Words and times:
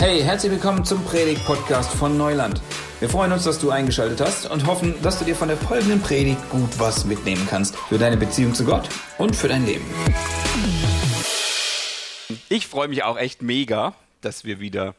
Hey, 0.00 0.22
herzlich 0.22 0.50
willkommen 0.50 0.82
zum 0.82 1.04
Predigt-Podcast 1.04 1.92
von 1.92 2.16
Neuland. 2.16 2.62
Wir 3.00 3.10
freuen 3.10 3.32
uns, 3.32 3.44
dass 3.44 3.58
du 3.58 3.70
eingeschaltet 3.70 4.22
hast 4.22 4.50
und 4.50 4.66
hoffen, 4.66 4.94
dass 5.02 5.18
du 5.18 5.26
dir 5.26 5.36
von 5.36 5.48
der 5.48 5.58
folgenden 5.58 6.00
Predigt 6.00 6.40
gut 6.48 6.78
was 6.78 7.04
mitnehmen 7.04 7.46
kannst 7.46 7.76
für 7.76 7.98
deine 7.98 8.16
Beziehung 8.16 8.54
zu 8.54 8.64
Gott 8.64 8.88
und 9.18 9.36
für 9.36 9.48
dein 9.48 9.66
Leben. 9.66 9.84
Ich 12.48 12.66
freue 12.66 12.88
mich 12.88 13.02
auch 13.02 13.18
echt 13.18 13.42
mega, 13.42 13.94
dass 14.22 14.46
wir 14.46 14.58
wieder 14.58 14.94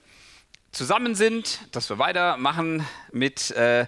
zusammen 0.71 1.15
sind, 1.15 1.61
dass 1.71 1.89
wir 1.89 1.97
weitermachen 1.97 2.86
mit, 3.11 3.49
äh, 3.55 3.88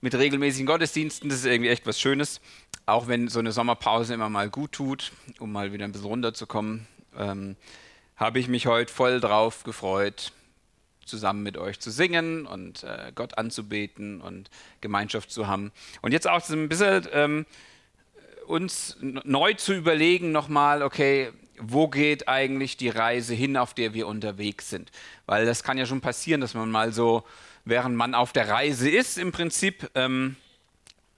mit 0.00 0.14
regelmäßigen 0.14 0.64
Gottesdiensten. 0.64 1.28
Das 1.28 1.40
ist 1.40 1.44
irgendwie 1.44 1.68
echt 1.68 1.86
was 1.86 2.00
Schönes, 2.00 2.40
auch 2.86 3.06
wenn 3.06 3.28
so 3.28 3.38
eine 3.38 3.52
Sommerpause 3.52 4.14
immer 4.14 4.30
mal 4.30 4.48
gut 4.48 4.72
tut, 4.72 5.12
um 5.40 5.52
mal 5.52 5.74
wieder 5.74 5.84
ein 5.84 5.92
bisschen 5.92 6.08
runterzukommen. 6.08 6.86
Ähm, 7.18 7.56
habe 8.16 8.38
ich 8.38 8.48
mich 8.48 8.66
heute 8.66 8.90
voll 8.90 9.20
drauf 9.20 9.62
gefreut, 9.64 10.32
zusammen 11.06 11.42
mit 11.42 11.56
euch 11.56 11.80
zu 11.80 11.90
singen 11.90 12.46
und 12.46 12.82
äh, 12.82 13.12
Gott 13.14 13.38
anzubeten 13.38 14.20
und 14.20 14.50
Gemeinschaft 14.80 15.30
zu 15.30 15.46
haben. 15.46 15.72
Und 16.02 16.12
jetzt 16.12 16.28
auch 16.28 16.48
ein 16.48 16.68
bisschen 16.68 17.06
ähm, 17.12 17.46
uns 18.46 18.96
neu 19.00 19.54
zu 19.54 19.72
überlegen 19.74 20.32
nochmal, 20.32 20.82
okay, 20.82 21.30
wo 21.58 21.88
geht 21.88 22.28
eigentlich 22.28 22.76
die 22.76 22.88
Reise 22.88 23.34
hin, 23.34 23.56
auf 23.56 23.74
der 23.74 23.94
wir 23.94 24.06
unterwegs 24.06 24.70
sind? 24.70 24.90
Weil 25.26 25.46
das 25.46 25.62
kann 25.62 25.78
ja 25.78 25.86
schon 25.86 26.00
passieren, 26.00 26.40
dass 26.40 26.54
man 26.54 26.70
mal 26.70 26.92
so, 26.92 27.24
während 27.64 27.96
man 27.96 28.14
auf 28.14 28.32
der 28.32 28.48
Reise 28.48 28.90
ist, 28.90 29.18
im 29.18 29.32
Prinzip 29.32 29.90
ähm, 29.94 30.36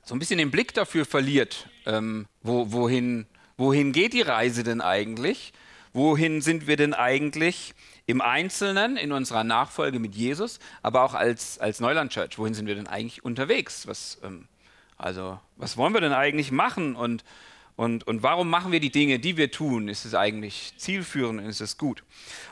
so 0.05 0.15
ein 0.15 0.19
bisschen 0.19 0.39
den 0.39 0.51
Blick 0.51 0.75
dafür 0.75 1.05
verliert, 1.05 1.69
ähm, 1.87 2.27
wo, 2.43 2.71
wohin, 2.73 3.27
wohin 3.57 3.93
geht 3.93 4.13
die 4.13 4.23
Reise 4.23 4.63
denn 4.63 4.81
eigentlich? 4.81 5.53
Wohin 5.93 6.43
sind 6.43 6.67
wir 6.67 6.77
denn 6.77 6.95
eigentlich? 6.95 7.75
Im 8.07 8.21
Einzelnen, 8.21 8.97
in 8.97 9.13
unserer 9.13 9.45
Nachfolge 9.45 9.99
mit 9.99 10.15
Jesus, 10.15 10.61
aber 10.83 11.03
auch 11.03 11.15
als, 11.15 11.59
als 11.59 11.81
Neuland 11.81 12.13
Church. 12.13 12.39
Wohin 12.39 12.55
sind 12.55 12.67
wir 12.67 12.77
denn 12.77 12.87
eigentlich 12.87 13.25
unterwegs? 13.25 13.87
Was, 13.87 14.19
ähm, 14.23 14.47
also, 14.97 15.39
was 15.57 15.77
wollen 15.77 15.93
wir 15.93 16.01
denn 16.01 16.13
eigentlich 16.13 16.53
machen 16.53 16.95
und, 16.95 17.25
und, 17.75 18.07
und 18.07 18.23
warum 18.23 18.49
machen 18.49 18.71
wir 18.73 18.81
die 18.81 18.91
Dinge, 18.91 19.19
die 19.19 19.37
wir 19.37 19.51
tun? 19.51 19.89
Ist 19.89 20.05
es 20.05 20.15
eigentlich 20.15 20.73
zielführend? 20.77 21.47
Ist 21.47 21.61
es 21.61 21.77
gut? 21.77 22.05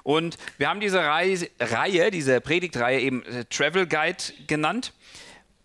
Und 0.03 0.37
wir 0.59 0.69
haben 0.69 0.81
diese 0.81 0.99
Reise, 0.99 1.49
Reihe, 1.61 2.11
diese 2.11 2.41
Predigtreihe 2.41 3.01
eben 3.01 3.25
äh, 3.25 3.45
Travel 3.45 3.87
Guide 3.87 4.25
genannt, 4.49 4.93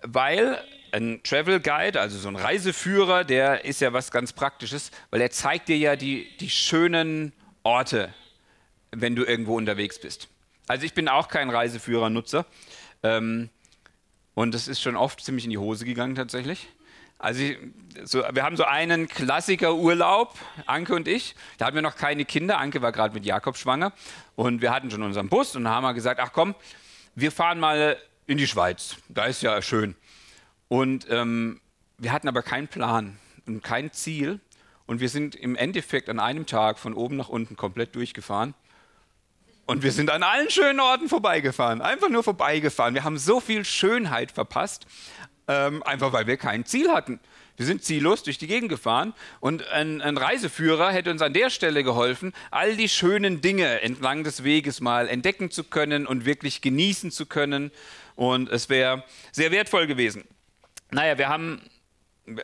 weil 0.02 0.64
ein 0.92 1.22
Travel 1.24 1.60
Guide, 1.60 2.00
also 2.00 2.18
so 2.18 2.28
ein 2.30 2.36
Reiseführer, 2.36 3.24
der 3.24 3.66
ist 3.66 3.82
ja 3.82 3.92
was 3.92 4.12
ganz 4.12 4.34
Praktisches, 4.34 4.92
weil 5.10 5.22
er 5.22 5.32
zeigt 5.32 5.68
dir 5.68 5.78
ja 5.78 5.96
die, 5.96 6.28
die 6.40 6.50
schönen 6.50 7.34
Orte, 7.64 8.14
wenn 8.92 9.16
du 9.16 9.24
irgendwo 9.24 9.58
unterwegs 9.58 10.00
bist. 10.00 10.28
Also 10.68 10.86
ich 10.86 10.94
bin 10.94 11.08
auch 11.08 11.28
kein 11.28 11.50
Reiseführer-Nutzer. 11.50 12.46
Ähm, 13.04 13.50
und 14.36 14.54
das 14.54 14.68
ist 14.68 14.82
schon 14.82 14.96
oft 14.96 15.22
ziemlich 15.22 15.46
in 15.46 15.52
die 15.52 15.58
Hose 15.58 15.86
gegangen 15.86 16.16
tatsächlich. 16.16 16.68
Also 17.18 17.42
ich, 17.42 17.58
so, 18.06 18.24
wir 18.32 18.44
haben 18.44 18.56
so 18.56 18.64
einen 18.64 19.10
Klassiker-Urlaub, 19.10 20.38
Anke 20.66 20.96
und 20.96 21.08
ich. 21.08 21.36
Da 21.58 21.66
hatten 21.66 21.76
wir 21.76 21.82
noch 21.82 21.98
keine 21.98 22.24
Kinder. 22.24 22.58
Anke 22.60 22.82
war 22.82 22.94
gerade 22.94 23.14
mit 23.14 23.26
Jakob 23.26 23.58
schwanger. 23.58 23.92
Und 24.36 24.62
wir 24.62 24.72
hatten 24.72 24.90
schon 24.90 25.04
unseren 25.04 25.28
Bus 25.28 25.56
und 25.56 25.68
haben 25.68 25.84
wir 25.84 25.94
gesagt, 25.94 26.22
ach 26.22 26.32
komm, 26.32 26.56
wir 27.16 27.32
fahren 27.32 27.60
mal 27.60 27.98
in 28.26 28.38
die 28.38 28.48
Schweiz. 28.48 28.96
Da 29.10 29.26
ist 29.26 29.42
ja 29.42 29.62
schön. 29.62 29.96
Und 30.70 31.08
ähm, 31.10 31.60
wir 31.98 32.14
hatten 32.14 32.30
aber 32.30 32.42
keinen 32.42 32.70
Plan 32.70 33.18
und 33.46 33.64
kein 33.64 33.92
Ziel. 33.92 34.40
Und 34.86 35.02
wir 35.02 35.10
sind 35.10 35.36
im 35.36 35.56
Endeffekt 35.56 36.10
an 36.10 36.20
einem 36.20 36.46
Tag 36.46 36.80
von 36.80 36.94
oben 36.94 37.18
nach 37.18 37.30
unten 37.30 37.58
komplett 37.58 37.96
durchgefahren. 37.96 38.54
Und 39.70 39.84
wir 39.84 39.92
sind 39.92 40.10
an 40.10 40.24
allen 40.24 40.50
schönen 40.50 40.80
Orten 40.80 41.08
vorbeigefahren. 41.10 41.84
Einfach 41.84 42.10
nur 42.10 42.24
vorbeigefahren. 42.24 42.96
Wir 42.96 43.04
haben 43.04 43.20
so 43.20 43.40
viel 43.40 43.64
Schönheit 43.64 44.32
verpasst, 44.32 44.88
ähm, 45.48 45.84
einfach 45.84 46.12
weil 46.12 46.26
wir 46.26 46.38
kein 46.38 46.66
Ziel 46.66 46.90
hatten. 46.90 47.20
Wir 47.56 47.68
sind 47.68 47.84
ziellos 47.84 48.24
durch 48.24 48.40
die 48.40 48.48
Gegend 48.48 48.70
gefahren 48.70 49.14
und 49.40 49.68
ein, 49.68 50.02
ein, 50.02 50.18
Reiseführer 50.18 50.90
hätte 50.90 51.12
uns 51.12 51.22
an 51.22 51.34
der 51.34 51.52
Stelle 51.52 51.84
geholfen, 51.84 52.34
all 52.50 52.78
die 52.78 52.90
schönen 52.90 53.42
Dinge 53.42 53.84
entlang 53.84 54.24
des 54.24 54.44
Weges 54.44 54.82
mal 54.82 55.08
entdecken 55.08 55.52
zu 55.52 55.64
können 55.64 56.08
und 56.08 56.26
wirklich 56.26 56.62
genießen 56.62 57.12
zu 57.12 57.28
können. 57.28 57.70
Und 58.16 58.50
es 58.50 58.70
wäre 58.70 59.04
sehr 59.32 59.52
wertvoll 59.52 59.86
gewesen. 59.86 60.24
Naja, 60.90 61.20
wir 61.20 61.30
haben 61.30 61.62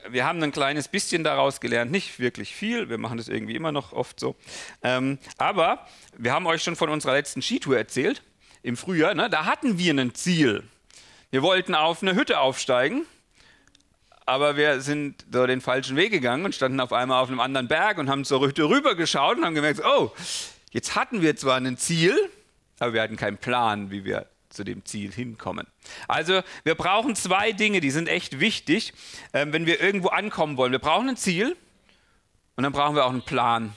wir 0.09 0.25
haben 0.25 0.41
ein 0.43 0.51
kleines 0.51 0.87
bisschen 0.87 1.23
daraus 1.23 1.59
gelernt, 1.59 1.91
nicht 1.91 2.19
wirklich 2.19 2.55
viel, 2.55 2.89
wir 2.89 2.97
machen 2.97 3.17
das 3.17 3.27
irgendwie 3.27 3.55
immer 3.55 3.71
noch 3.71 3.93
oft 3.93 4.19
so. 4.19 4.35
Ähm, 4.83 5.19
aber 5.37 5.85
wir 6.17 6.33
haben 6.33 6.47
euch 6.47 6.63
schon 6.63 6.75
von 6.75 6.89
unserer 6.89 7.13
letzten 7.13 7.41
Skitour 7.41 7.77
erzählt, 7.77 8.23
im 8.63 8.77
Frühjahr, 8.77 9.13
ne? 9.13 9.29
da 9.29 9.45
hatten 9.45 9.77
wir 9.77 9.93
ein 9.93 10.15
Ziel. 10.15 10.63
Wir 11.29 11.41
wollten 11.41 11.75
auf 11.75 12.01
eine 12.01 12.15
Hütte 12.15 12.39
aufsteigen, 12.39 13.05
aber 14.25 14.57
wir 14.57 14.81
sind 14.81 15.25
so 15.31 15.45
den 15.45 15.61
falschen 15.61 15.95
Weg 15.95 16.11
gegangen 16.11 16.45
und 16.45 16.55
standen 16.55 16.79
auf 16.79 16.93
einmal 16.93 17.21
auf 17.21 17.29
einem 17.29 17.39
anderen 17.39 17.67
Berg 17.67 17.97
und 17.97 18.09
haben 18.09 18.25
zur 18.25 18.41
Hütte 18.41 18.63
rübergeschaut 18.63 19.37
und 19.37 19.45
haben 19.45 19.55
gemerkt, 19.55 19.81
oh, 19.85 20.11
jetzt 20.71 20.95
hatten 20.95 21.21
wir 21.21 21.35
zwar 21.35 21.57
ein 21.57 21.77
Ziel, 21.77 22.17
aber 22.79 22.93
wir 22.93 23.01
hatten 23.01 23.17
keinen 23.17 23.37
Plan, 23.37 23.91
wie 23.91 24.03
wir 24.03 24.27
zu 24.55 24.63
dem 24.63 24.85
Ziel 24.85 25.11
hinkommen. 25.11 25.67
Also 26.07 26.41
wir 26.63 26.75
brauchen 26.75 27.15
zwei 27.15 27.51
Dinge, 27.51 27.81
die 27.81 27.91
sind 27.91 28.07
echt 28.07 28.39
wichtig, 28.39 28.93
äh, 29.31 29.45
wenn 29.49 29.65
wir 29.65 29.81
irgendwo 29.81 30.09
ankommen 30.09 30.57
wollen. 30.57 30.71
Wir 30.71 30.79
brauchen 30.79 31.09
ein 31.09 31.17
Ziel 31.17 31.55
und 32.55 32.63
dann 32.63 32.73
brauchen 32.73 32.95
wir 32.95 33.05
auch 33.05 33.11
einen 33.11 33.25
Plan, 33.25 33.75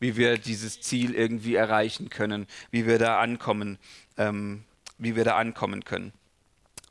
wie 0.00 0.16
wir 0.16 0.38
dieses 0.38 0.80
Ziel 0.80 1.14
irgendwie 1.14 1.54
erreichen 1.54 2.10
können, 2.10 2.46
wie 2.70 2.86
wir 2.86 2.98
da 2.98 3.18
ankommen, 3.20 3.78
ähm, 4.16 4.64
wie 4.98 5.16
wir 5.16 5.24
da 5.24 5.36
ankommen 5.36 5.84
können. 5.84 6.12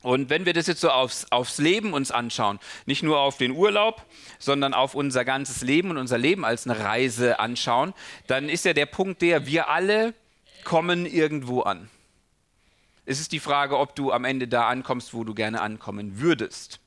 Und 0.01 0.29
wenn 0.29 0.45
wir 0.45 0.53
das 0.53 0.67
jetzt 0.67 0.81
so 0.81 0.89
aufs, 0.89 1.25
aufs 1.31 1.57
Leben 1.57 1.93
uns 1.93 2.11
anschauen, 2.11 2.59
nicht 2.85 3.03
nur 3.03 3.19
auf 3.19 3.37
den 3.37 3.51
Urlaub, 3.51 4.05
sondern 4.39 4.73
auf 4.73 4.95
unser 4.95 5.25
ganzes 5.25 5.61
Leben 5.61 5.89
und 5.89 5.97
unser 5.97 6.17
Leben 6.17 6.45
als 6.45 6.67
eine 6.67 6.79
Reise 6.79 7.39
anschauen, 7.39 7.93
dann 8.27 8.47
ist 8.47 8.65
ja 8.65 8.73
der 8.73 8.85
Punkt 8.85 9.21
der, 9.21 9.47
wir 9.47 9.69
alle 9.69 10.13
kommen 10.63 11.05
irgendwo 11.05 11.61
an. 11.61 11.89
Es 13.09 13.21
ist 13.21 13.31
die 13.31 13.39
Frage, 13.39 13.79
ob 13.79 13.95
du 13.95 14.11
am 14.11 14.25
Ende 14.25 14.49
da 14.49 14.67
ankommst, 14.67 15.13
wo 15.13 15.23
du 15.23 15.33
gerne 15.33 15.61
ankommen 15.61 16.19
würdest. 16.19 16.81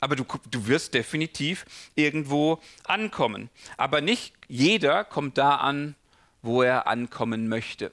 Aber 0.00 0.16
du, 0.16 0.24
du 0.50 0.66
wirst 0.66 0.94
definitiv 0.94 1.64
irgendwo 1.94 2.60
ankommen. 2.82 3.48
Aber 3.76 4.00
nicht 4.00 4.34
jeder 4.48 5.04
kommt 5.04 5.38
da 5.38 5.54
an, 5.54 5.94
wo 6.42 6.62
er 6.62 6.88
ankommen 6.88 7.46
möchte. 7.46 7.92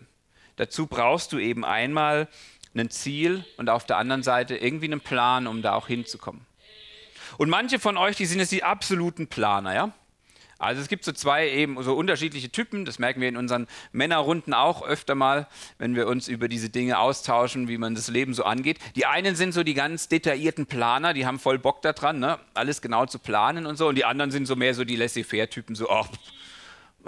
Dazu 0.55 0.87
brauchst 0.87 1.33
du 1.33 1.37
eben 1.37 1.63
einmal 1.63 2.27
ein 2.73 2.89
Ziel 2.89 3.45
und 3.57 3.69
auf 3.69 3.85
der 3.85 3.97
anderen 3.97 4.23
Seite 4.23 4.57
irgendwie 4.57 4.85
einen 4.85 5.01
Plan, 5.01 5.45
um 5.45 5.61
da 5.61 5.75
auch 5.75 5.85
hinzukommen. 5.85 6.47
Und 7.37 7.49
manche 7.49 7.77
von 7.77 7.95
euch, 7.95 8.15
die 8.15 8.25
sind 8.25 8.39
jetzt 8.39 8.53
die 8.53 8.63
absoluten 8.63 9.27
Planer, 9.27 9.75
ja? 9.75 9.91
Also 10.57 10.81
es 10.81 10.87
gibt 10.87 11.03
so 11.03 11.11
zwei 11.11 11.49
eben 11.49 11.81
so 11.83 11.95
unterschiedliche 11.95 12.49
Typen, 12.49 12.85
das 12.85 12.97
merken 12.97 13.19
wir 13.19 13.27
in 13.27 13.35
unseren 13.35 13.67
Männerrunden 13.91 14.53
auch 14.53 14.83
öfter 14.83 15.13
mal, 15.13 15.47
wenn 15.79 15.95
wir 15.95 16.07
uns 16.07 16.29
über 16.29 16.47
diese 16.47 16.69
Dinge 16.69 16.97
austauschen, 16.97 17.67
wie 17.67 17.77
man 17.77 17.93
das 17.93 18.07
Leben 18.07 18.33
so 18.33 18.45
angeht. 18.45 18.79
Die 18.95 19.05
einen 19.05 19.35
sind 19.35 19.53
so 19.53 19.63
die 19.63 19.73
ganz 19.73 20.07
detaillierten 20.07 20.65
Planer, 20.65 21.13
die 21.13 21.25
haben 21.25 21.39
voll 21.39 21.59
Bock 21.59 21.81
daran, 21.81 22.19
ne? 22.19 22.39
alles 22.53 22.81
genau 22.81 23.05
zu 23.05 23.19
planen 23.19 23.65
und 23.65 23.75
so. 23.75 23.89
Und 23.89 23.95
die 23.95 24.05
anderen 24.05 24.31
sind 24.31 24.45
so 24.45 24.55
mehr 24.55 24.73
so 24.73 24.85
die 24.85 24.95
laissez-faire-Typen, 24.95 25.75
so, 25.75 25.89
oh, 25.89 26.05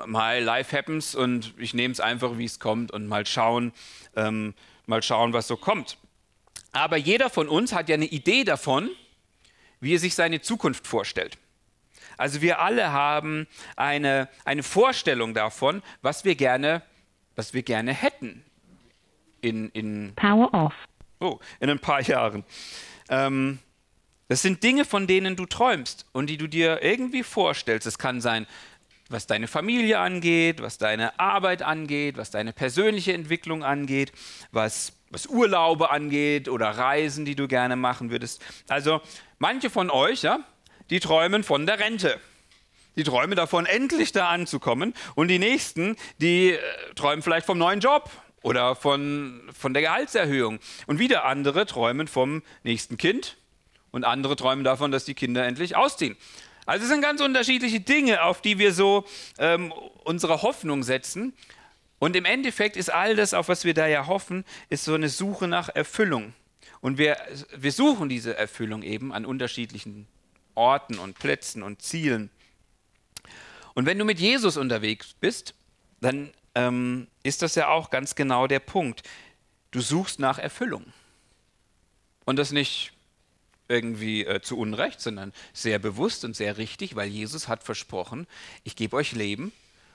my 0.05 0.39
life 0.39 0.75
happens 0.75 1.15
und 1.15 1.53
ich 1.57 1.73
nehme 1.73 1.93
es 1.93 1.99
einfach, 1.99 2.37
wie 2.37 2.45
es 2.45 2.59
kommt 2.59 2.91
und 2.91 3.07
mal 3.07 3.25
schauen, 3.25 3.71
ähm, 4.15 4.53
mal 4.85 5.01
schauen, 5.01 5.33
was 5.33 5.47
so 5.47 5.55
kommt. 5.55 5.97
Aber 6.73 6.97
jeder 6.97 7.29
von 7.29 7.47
uns 7.47 7.73
hat 7.73 7.87
ja 7.89 7.95
eine 7.95 8.05
Idee 8.05 8.43
davon, 8.43 8.89
wie 9.79 9.95
er 9.95 9.99
sich 9.99 10.15
seine 10.15 10.41
Zukunft 10.41 10.85
vorstellt. 10.85 11.37
Also 12.17 12.41
wir 12.41 12.59
alle 12.59 12.91
haben 12.91 13.47
eine, 13.75 14.27
eine 14.43 14.63
Vorstellung 14.63 15.33
davon, 15.33 15.81
was 16.01 16.25
wir 16.25 16.35
gerne, 16.35 16.81
was 17.35 17.53
wir 17.53 17.63
gerne 17.63 17.93
hätten 17.93 18.43
in, 19.41 19.69
in, 19.69 20.13
Power 20.15 20.53
off. 20.53 20.73
Oh, 21.19 21.39
in 21.59 21.69
ein 21.69 21.79
paar 21.79 22.01
Jahren. 22.07 22.43
Ähm, 23.09 23.59
das 24.27 24.41
sind 24.41 24.61
Dinge, 24.63 24.83
von 24.83 25.07
denen 25.07 25.35
du 25.35 25.45
träumst 25.45 26.05
und 26.11 26.29
die 26.29 26.37
du 26.37 26.47
dir 26.47 26.83
irgendwie 26.83 27.23
vorstellst. 27.23 27.87
Es 27.87 27.97
kann 27.97 28.19
sein, 28.19 28.45
was 29.09 29.25
deine 29.25 29.47
Familie 29.47 29.99
angeht, 29.99 30.61
was 30.61 30.77
deine 30.77 31.17
Arbeit 31.17 31.63
angeht, 31.63 32.17
was 32.17 32.29
deine 32.31 32.51
persönliche 32.51 33.13
Entwicklung 33.13 33.63
angeht, 33.63 34.11
was, 34.51 34.93
was 35.09 35.27
Urlaube 35.27 35.91
angeht 35.91 36.49
oder 36.49 36.71
Reisen, 36.71 37.23
die 37.23 37.35
du 37.35 37.47
gerne 37.47 37.77
machen 37.77 38.09
würdest. 38.09 38.43
Also 38.67 39.01
manche 39.39 39.69
von 39.69 39.89
euch, 39.89 40.23
ja, 40.23 40.39
die 40.89 40.99
träumen 40.99 41.43
von 41.43 41.65
der 41.65 41.79
Rente. 41.79 42.19
Die 42.95 43.03
träumen 43.03 43.35
davon, 43.35 43.65
endlich 43.65 44.11
da 44.11 44.29
anzukommen. 44.29 44.93
Und 45.15 45.27
die 45.27 45.39
nächsten, 45.39 45.95
die 46.17 46.53
äh, 46.53 46.59
träumen 46.95 47.21
vielleicht 47.21 47.45
vom 47.45 47.57
neuen 47.57 47.79
Job 47.79 48.09
oder 48.41 48.75
von, 48.75 49.41
von 49.53 49.73
der 49.73 49.83
Gehaltserhöhung. 49.83 50.59
Und 50.87 50.99
wieder 50.99 51.25
andere 51.25 51.65
träumen 51.65 52.07
vom 52.07 52.41
nächsten 52.63 52.97
Kind. 52.97 53.37
Und 53.91 54.03
andere 54.03 54.35
träumen 54.35 54.63
davon, 54.63 54.91
dass 54.91 55.05
die 55.05 55.13
Kinder 55.13 55.45
endlich 55.45 55.75
ausziehen. 55.75 56.17
Also 56.65 56.83
es 56.83 56.89
sind 56.89 57.01
ganz 57.01 57.21
unterschiedliche 57.21 57.79
Dinge, 57.79 58.23
auf 58.23 58.41
die 58.41 58.59
wir 58.59 58.73
so 58.73 59.05
ähm, 59.37 59.71
unsere 60.03 60.41
Hoffnung 60.41 60.83
setzen. 60.83 61.33
Und 61.99 62.15
im 62.15 62.25
Endeffekt 62.25 62.77
ist 62.77 62.89
all 62.93 63.15
das, 63.15 63.33
auf 63.33 63.47
was 63.47 63.63
wir 63.63 63.73
da 63.73 63.87
ja 63.87 64.07
hoffen, 64.07 64.43
ist 64.69 64.83
so 64.83 64.93
eine 64.93 65.09
Suche 65.09 65.47
nach 65.47 65.69
Erfüllung. 65.69 66.33
Und 66.81 66.97
wir, 66.97 67.17
wir 67.55 67.71
suchen 67.71 68.09
diese 68.09 68.35
Erfüllung 68.35 68.83
eben 68.83 69.13
an 69.13 69.25
unterschiedlichen 69.25 70.07
Orten 70.57 70.99
und 70.99 71.17
Plätzen 71.17 71.63
und 71.63 71.81
Zielen. 71.81 72.29
Und 73.73 73.85
wenn 73.85 73.99
du 73.99 74.05
mit 74.05 74.19
Jesus 74.19 74.57
unterwegs 74.57 75.13
bist, 75.19 75.53
dann 76.01 76.31
ähm, 76.55 77.07
ist 77.23 77.41
das 77.41 77.55
ja 77.55 77.69
auch 77.69 77.89
ganz 77.89 78.15
genau 78.15 78.47
der 78.47 78.59
Punkt. 78.59 79.03
Du 79.71 79.81
suchst 79.81 80.19
nach 80.19 80.39
Erfüllung. 80.39 80.85
Und 82.25 82.37
das 82.37 82.51
nicht 82.51 82.91
irgendwie 83.69 84.25
äh, 84.25 84.41
zu 84.41 84.57
Unrecht, 84.57 84.99
sondern 84.99 85.33
sehr 85.53 85.79
bewusst 85.79 86.25
und 86.25 86.35
sehr 86.35 86.57
richtig, 86.57 86.95
weil 86.95 87.07
Jesus 87.07 87.47
hat 87.47 87.63
versprochen, 87.63 88.27
ich 88.63 88.75
gebe 88.75 88.95
euch 88.95 89.11
Leben 89.11 89.51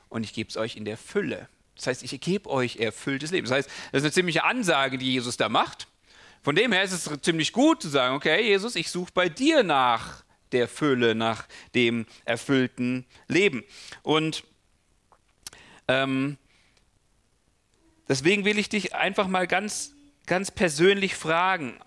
und 0.08 0.24
ich 0.24 0.32
gebe 0.32 0.48
es 0.48 0.56
euch 0.56 0.76
in 0.76 0.84
der 0.84 0.96
Fülle. 0.96 1.48
Das 1.74 1.86
heißt, 1.86 2.02
ich 2.02 2.20
gebe 2.20 2.48
euch 2.50 2.76
erfülltes 2.76 3.30
Leben. 3.30 3.46
Das 3.46 3.56
heißt, 3.56 3.68
das 3.90 4.00
ist 4.00 4.04
eine 4.04 4.12
ziemliche 4.12 4.44
Ansage, 4.44 4.98
die 4.98 5.12
Jesus 5.12 5.36
da 5.36 5.48
macht. 5.48 5.88
Von 6.42 6.54
dem 6.54 6.72
her 6.72 6.82
ist 6.82 6.92
es 6.92 7.10
ziemlich 7.22 7.52
gut 7.52 7.82
zu 7.82 7.88
sagen, 7.88 8.14
okay, 8.14 8.46
Jesus, 8.46 8.76
ich 8.76 8.90
suche 8.90 9.10
bei 9.14 9.28
dir 9.28 9.62
nach 9.62 10.21
der 10.52 10.68
Fülle, 10.68 11.14
nach 11.14 11.46
dem 11.74 12.06
erfüllten 12.24 13.06
Leben. 13.28 13.64
Und 14.02 14.44
ähm, 15.88 16.36
deswegen 18.08 18.44
will 18.44 18.58
ich 18.58 18.68
dich 18.68 18.94
einfach 18.94 19.28
mal 19.28 19.46
ganz, 19.46 19.94
ganz 20.26 20.50
persönlich 20.50 21.14
fragen, 21.14 21.78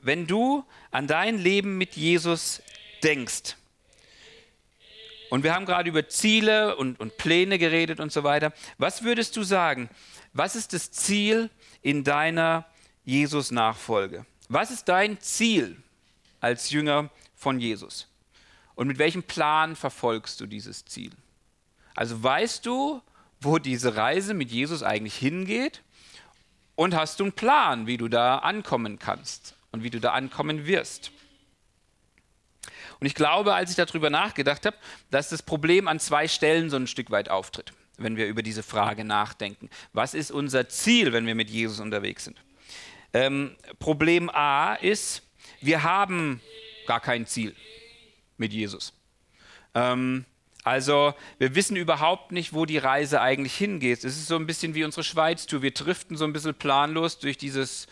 wenn 0.00 0.26
du 0.26 0.64
an 0.90 1.06
dein 1.06 1.38
Leben 1.38 1.78
mit 1.78 1.94
Jesus 1.96 2.62
denkst, 3.02 3.56
und 5.32 5.44
wir 5.44 5.54
haben 5.54 5.64
gerade 5.64 5.88
über 5.88 6.06
Ziele 6.08 6.76
und, 6.76 7.00
und 7.00 7.16
Pläne 7.16 7.58
geredet 7.58 8.00
und 8.00 8.12
so 8.12 8.22
weiter, 8.22 8.52
was 8.76 9.02
würdest 9.02 9.34
du 9.34 9.44
sagen, 9.44 9.88
was 10.34 10.56
ist 10.56 10.74
das 10.74 10.90
Ziel 10.90 11.48
in 11.80 12.04
deiner 12.04 12.66
Jesus-Nachfolge? 13.06 14.26
Was 14.50 14.70
ist 14.70 14.90
dein 14.90 15.18
Ziel 15.20 15.78
als 16.40 16.68
Jünger 16.68 17.08
von 17.34 17.58
Jesus? 17.60 18.11
Und 18.74 18.86
mit 18.86 18.98
welchem 18.98 19.22
Plan 19.22 19.76
verfolgst 19.76 20.40
du 20.40 20.46
dieses 20.46 20.84
Ziel? 20.84 21.12
Also 21.94 22.22
weißt 22.22 22.64
du, 22.64 23.02
wo 23.40 23.58
diese 23.58 23.96
Reise 23.96 24.34
mit 24.34 24.50
Jesus 24.50 24.82
eigentlich 24.82 25.16
hingeht? 25.16 25.82
Und 26.74 26.94
hast 26.94 27.20
du 27.20 27.24
einen 27.24 27.32
Plan, 27.32 27.86
wie 27.86 27.98
du 27.98 28.08
da 28.08 28.38
ankommen 28.38 28.98
kannst 28.98 29.54
und 29.72 29.82
wie 29.82 29.90
du 29.90 30.00
da 30.00 30.12
ankommen 30.12 30.66
wirst? 30.66 31.12
Und 32.98 33.06
ich 33.06 33.14
glaube, 33.14 33.54
als 33.54 33.70
ich 33.70 33.76
darüber 33.76 34.10
nachgedacht 34.10 34.64
habe, 34.64 34.76
dass 35.10 35.28
das 35.28 35.42
Problem 35.42 35.88
an 35.88 35.98
zwei 35.98 36.28
Stellen 36.28 36.70
so 36.70 36.76
ein 36.76 36.86
Stück 36.86 37.10
weit 37.10 37.28
auftritt, 37.28 37.72
wenn 37.98 38.16
wir 38.16 38.26
über 38.26 38.42
diese 38.42 38.62
Frage 38.62 39.04
nachdenken. 39.04 39.68
Was 39.92 40.14
ist 40.14 40.30
unser 40.30 40.68
Ziel, 40.68 41.12
wenn 41.12 41.26
wir 41.26 41.34
mit 41.34 41.50
Jesus 41.50 41.80
unterwegs 41.80 42.24
sind? 42.24 42.40
Ähm, 43.12 43.56
Problem 43.78 44.30
A 44.30 44.74
ist, 44.74 45.22
wir 45.60 45.82
haben 45.82 46.40
gar 46.86 47.00
kein 47.00 47.26
Ziel 47.26 47.54
mit 48.42 48.52
Jesus. 48.52 48.92
Ähm, 49.74 50.26
also 50.64 51.14
wir 51.38 51.54
wissen 51.54 51.76
überhaupt 51.76 52.32
nicht, 52.32 52.52
wo 52.52 52.66
die 52.66 52.78
Reise 52.78 53.20
eigentlich 53.20 53.54
hingeht. 53.54 53.98
Es 54.04 54.16
ist 54.16 54.28
so 54.28 54.36
ein 54.36 54.46
bisschen 54.46 54.74
wie 54.74 54.84
unsere 54.84 55.04
Schweiz-Tour. 55.04 55.62
Wir 55.62 55.70
driften 55.72 56.16
so 56.16 56.24
ein 56.24 56.32
bisschen 56.32 56.54
planlos 56.54 57.18
durch 57.18 57.38
dieses, 57.38 57.86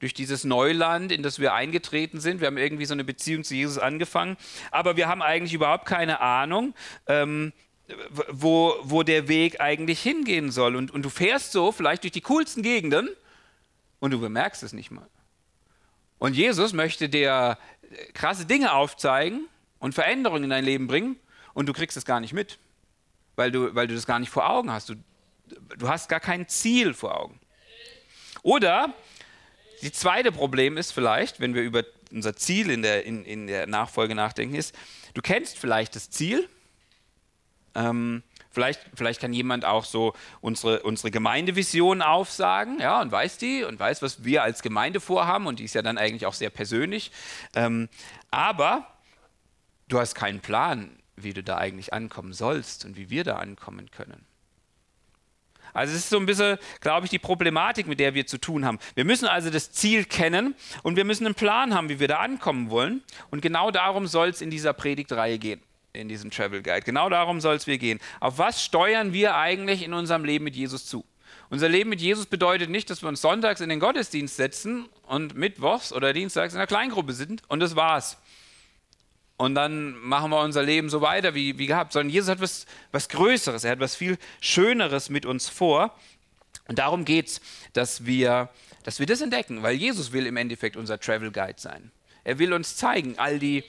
durch 0.00 0.14
dieses 0.14 0.44
Neuland, 0.44 1.12
in 1.12 1.22
das 1.22 1.38
wir 1.38 1.54
eingetreten 1.54 2.20
sind. 2.20 2.40
Wir 2.40 2.46
haben 2.46 2.56
irgendwie 2.56 2.86
so 2.86 2.94
eine 2.94 3.04
Beziehung 3.04 3.44
zu 3.44 3.54
Jesus 3.54 3.78
angefangen, 3.78 4.36
aber 4.70 4.96
wir 4.96 5.08
haben 5.08 5.22
eigentlich 5.22 5.54
überhaupt 5.54 5.86
keine 5.86 6.20
Ahnung, 6.20 6.74
ähm, 7.06 7.52
wo, 8.28 8.74
wo 8.82 9.02
der 9.02 9.28
Weg 9.28 9.60
eigentlich 9.60 10.00
hingehen 10.00 10.50
soll. 10.50 10.74
Und, 10.74 10.90
und 10.90 11.02
du 11.02 11.10
fährst 11.10 11.52
so 11.52 11.70
vielleicht 11.70 12.02
durch 12.02 12.12
die 12.12 12.22
coolsten 12.22 12.62
Gegenden 12.62 13.08
und 14.00 14.10
du 14.12 14.20
bemerkst 14.20 14.62
es 14.62 14.72
nicht 14.72 14.90
mal. 14.90 15.08
Und 16.18 16.34
Jesus 16.34 16.72
möchte 16.72 17.08
dir 17.08 17.58
krasse 18.14 18.46
Dinge 18.46 18.72
aufzeigen 18.72 19.46
und 19.86 19.92
Veränderungen 19.92 20.42
in 20.42 20.50
dein 20.50 20.64
Leben 20.64 20.88
bringen 20.88 21.16
und 21.54 21.66
du 21.66 21.72
kriegst 21.72 21.96
es 21.96 22.04
gar 22.04 22.18
nicht 22.18 22.32
mit, 22.32 22.58
weil 23.36 23.52
du, 23.52 23.72
weil 23.76 23.86
du 23.86 23.94
das 23.94 24.04
gar 24.04 24.18
nicht 24.18 24.30
vor 24.30 24.50
Augen 24.50 24.72
hast. 24.72 24.88
Du, 24.88 24.96
du 25.78 25.88
hast 25.88 26.08
gar 26.08 26.18
kein 26.18 26.48
Ziel 26.48 26.92
vor 26.92 27.20
Augen. 27.20 27.38
Oder 28.42 28.92
die 29.82 29.92
zweite 29.92 30.32
Problem 30.32 30.76
ist 30.76 30.90
vielleicht, 30.90 31.38
wenn 31.38 31.54
wir 31.54 31.62
über 31.62 31.84
unser 32.10 32.34
Ziel 32.34 32.68
in 32.68 32.82
der, 32.82 33.06
in, 33.06 33.24
in 33.24 33.46
der 33.46 33.68
Nachfolge 33.68 34.16
nachdenken, 34.16 34.56
ist, 34.56 34.74
du 35.14 35.22
kennst 35.22 35.56
vielleicht 35.56 35.94
das 35.94 36.10
Ziel. 36.10 36.48
Ähm, 37.76 38.24
vielleicht, 38.50 38.80
vielleicht 38.92 39.20
kann 39.20 39.32
jemand 39.32 39.64
auch 39.64 39.84
so 39.84 40.14
unsere, 40.40 40.82
unsere 40.82 41.12
Gemeindevision 41.12 42.02
aufsagen, 42.02 42.80
ja, 42.80 43.00
und 43.00 43.12
weiß 43.12 43.38
die 43.38 43.62
und 43.62 43.78
weiß, 43.78 44.02
was 44.02 44.24
wir 44.24 44.42
als 44.42 44.62
Gemeinde 44.62 44.98
vorhaben, 44.98 45.46
und 45.46 45.60
die 45.60 45.64
ist 45.64 45.76
ja 45.76 45.82
dann 45.82 45.96
eigentlich 45.96 46.26
auch 46.26 46.34
sehr 46.34 46.50
persönlich. 46.50 47.12
Ähm, 47.54 47.88
aber 48.32 48.95
du 49.88 49.98
hast 49.98 50.14
keinen 50.14 50.40
Plan, 50.40 50.90
wie 51.16 51.32
du 51.32 51.42
da 51.42 51.56
eigentlich 51.56 51.92
ankommen 51.92 52.32
sollst 52.32 52.84
und 52.84 52.96
wie 52.96 53.10
wir 53.10 53.24
da 53.24 53.36
ankommen 53.36 53.90
können. 53.90 54.24
Also 55.72 55.92
es 55.92 56.00
ist 56.00 56.10
so 56.10 56.18
ein 56.18 56.26
bisschen, 56.26 56.58
glaube 56.80 57.04
ich, 57.04 57.10
die 57.10 57.18
Problematik, 57.18 57.86
mit 57.86 58.00
der 58.00 58.14
wir 58.14 58.26
zu 58.26 58.38
tun 58.38 58.64
haben. 58.64 58.78
Wir 58.94 59.04
müssen 59.04 59.26
also 59.26 59.50
das 59.50 59.72
Ziel 59.72 60.04
kennen 60.04 60.54
und 60.82 60.96
wir 60.96 61.04
müssen 61.04 61.26
einen 61.26 61.34
Plan 61.34 61.74
haben, 61.74 61.90
wie 61.90 62.00
wir 62.00 62.08
da 62.08 62.18
ankommen 62.18 62.70
wollen. 62.70 63.02
Und 63.30 63.42
genau 63.42 63.70
darum 63.70 64.06
soll 64.06 64.28
es 64.28 64.40
in 64.40 64.50
dieser 64.50 64.72
Predigtreihe 64.72 65.38
gehen, 65.38 65.60
in 65.92 66.08
diesem 66.08 66.30
Travel 66.30 66.62
Guide. 66.62 66.80
Genau 66.82 67.10
darum 67.10 67.42
soll 67.42 67.56
es 67.56 67.66
wir 67.66 67.76
gehen. 67.76 68.00
Auf 68.20 68.38
was 68.38 68.64
steuern 68.64 69.12
wir 69.12 69.36
eigentlich 69.36 69.82
in 69.82 69.92
unserem 69.92 70.24
Leben 70.24 70.44
mit 70.44 70.56
Jesus 70.56 70.86
zu? 70.86 71.04
Unser 71.50 71.68
Leben 71.68 71.90
mit 71.90 72.00
Jesus 72.00 72.26
bedeutet 72.26 72.70
nicht, 72.70 72.88
dass 72.88 73.02
wir 73.02 73.08
uns 73.08 73.20
sonntags 73.20 73.60
in 73.60 73.68
den 73.68 73.78
Gottesdienst 73.78 74.36
setzen 74.36 74.88
und 75.06 75.36
mittwochs 75.36 75.92
oder 75.92 76.12
dienstags 76.12 76.54
in 76.54 76.58
einer 76.58 76.66
Kleingruppe 76.66 77.12
sind 77.12 77.42
und 77.48 77.60
das 77.60 77.76
war's 77.76 78.16
und 79.36 79.54
dann 79.54 79.94
machen 79.98 80.30
wir 80.30 80.40
unser 80.40 80.62
Leben 80.62 80.88
so 80.88 81.00
weiter 81.00 81.34
wie, 81.34 81.58
wie 81.58 81.66
gehabt, 81.66 81.92
sondern 81.92 82.10
Jesus 82.10 82.30
hat 82.30 82.40
was, 82.40 82.66
was 82.92 83.08
Größeres, 83.08 83.64
er 83.64 83.72
hat 83.72 83.80
was 83.80 83.94
viel 83.94 84.18
Schöneres 84.40 85.10
mit 85.10 85.26
uns 85.26 85.48
vor. 85.48 85.94
Und 86.68 86.78
darum 86.78 87.04
geht 87.04 87.28
es, 87.28 87.40
dass 87.74 88.06
wir, 88.06 88.48
dass 88.82 88.98
wir 88.98 89.06
das 89.06 89.20
entdecken, 89.20 89.62
weil 89.62 89.76
Jesus 89.76 90.12
will 90.12 90.26
im 90.26 90.36
Endeffekt 90.36 90.76
unser 90.76 90.98
Travel 90.98 91.30
Guide 91.30 91.60
sein. 91.60 91.92
Er 92.24 92.38
will 92.38 92.52
uns 92.52 92.76
zeigen, 92.76 93.18
all 93.18 93.38
die, 93.38 93.62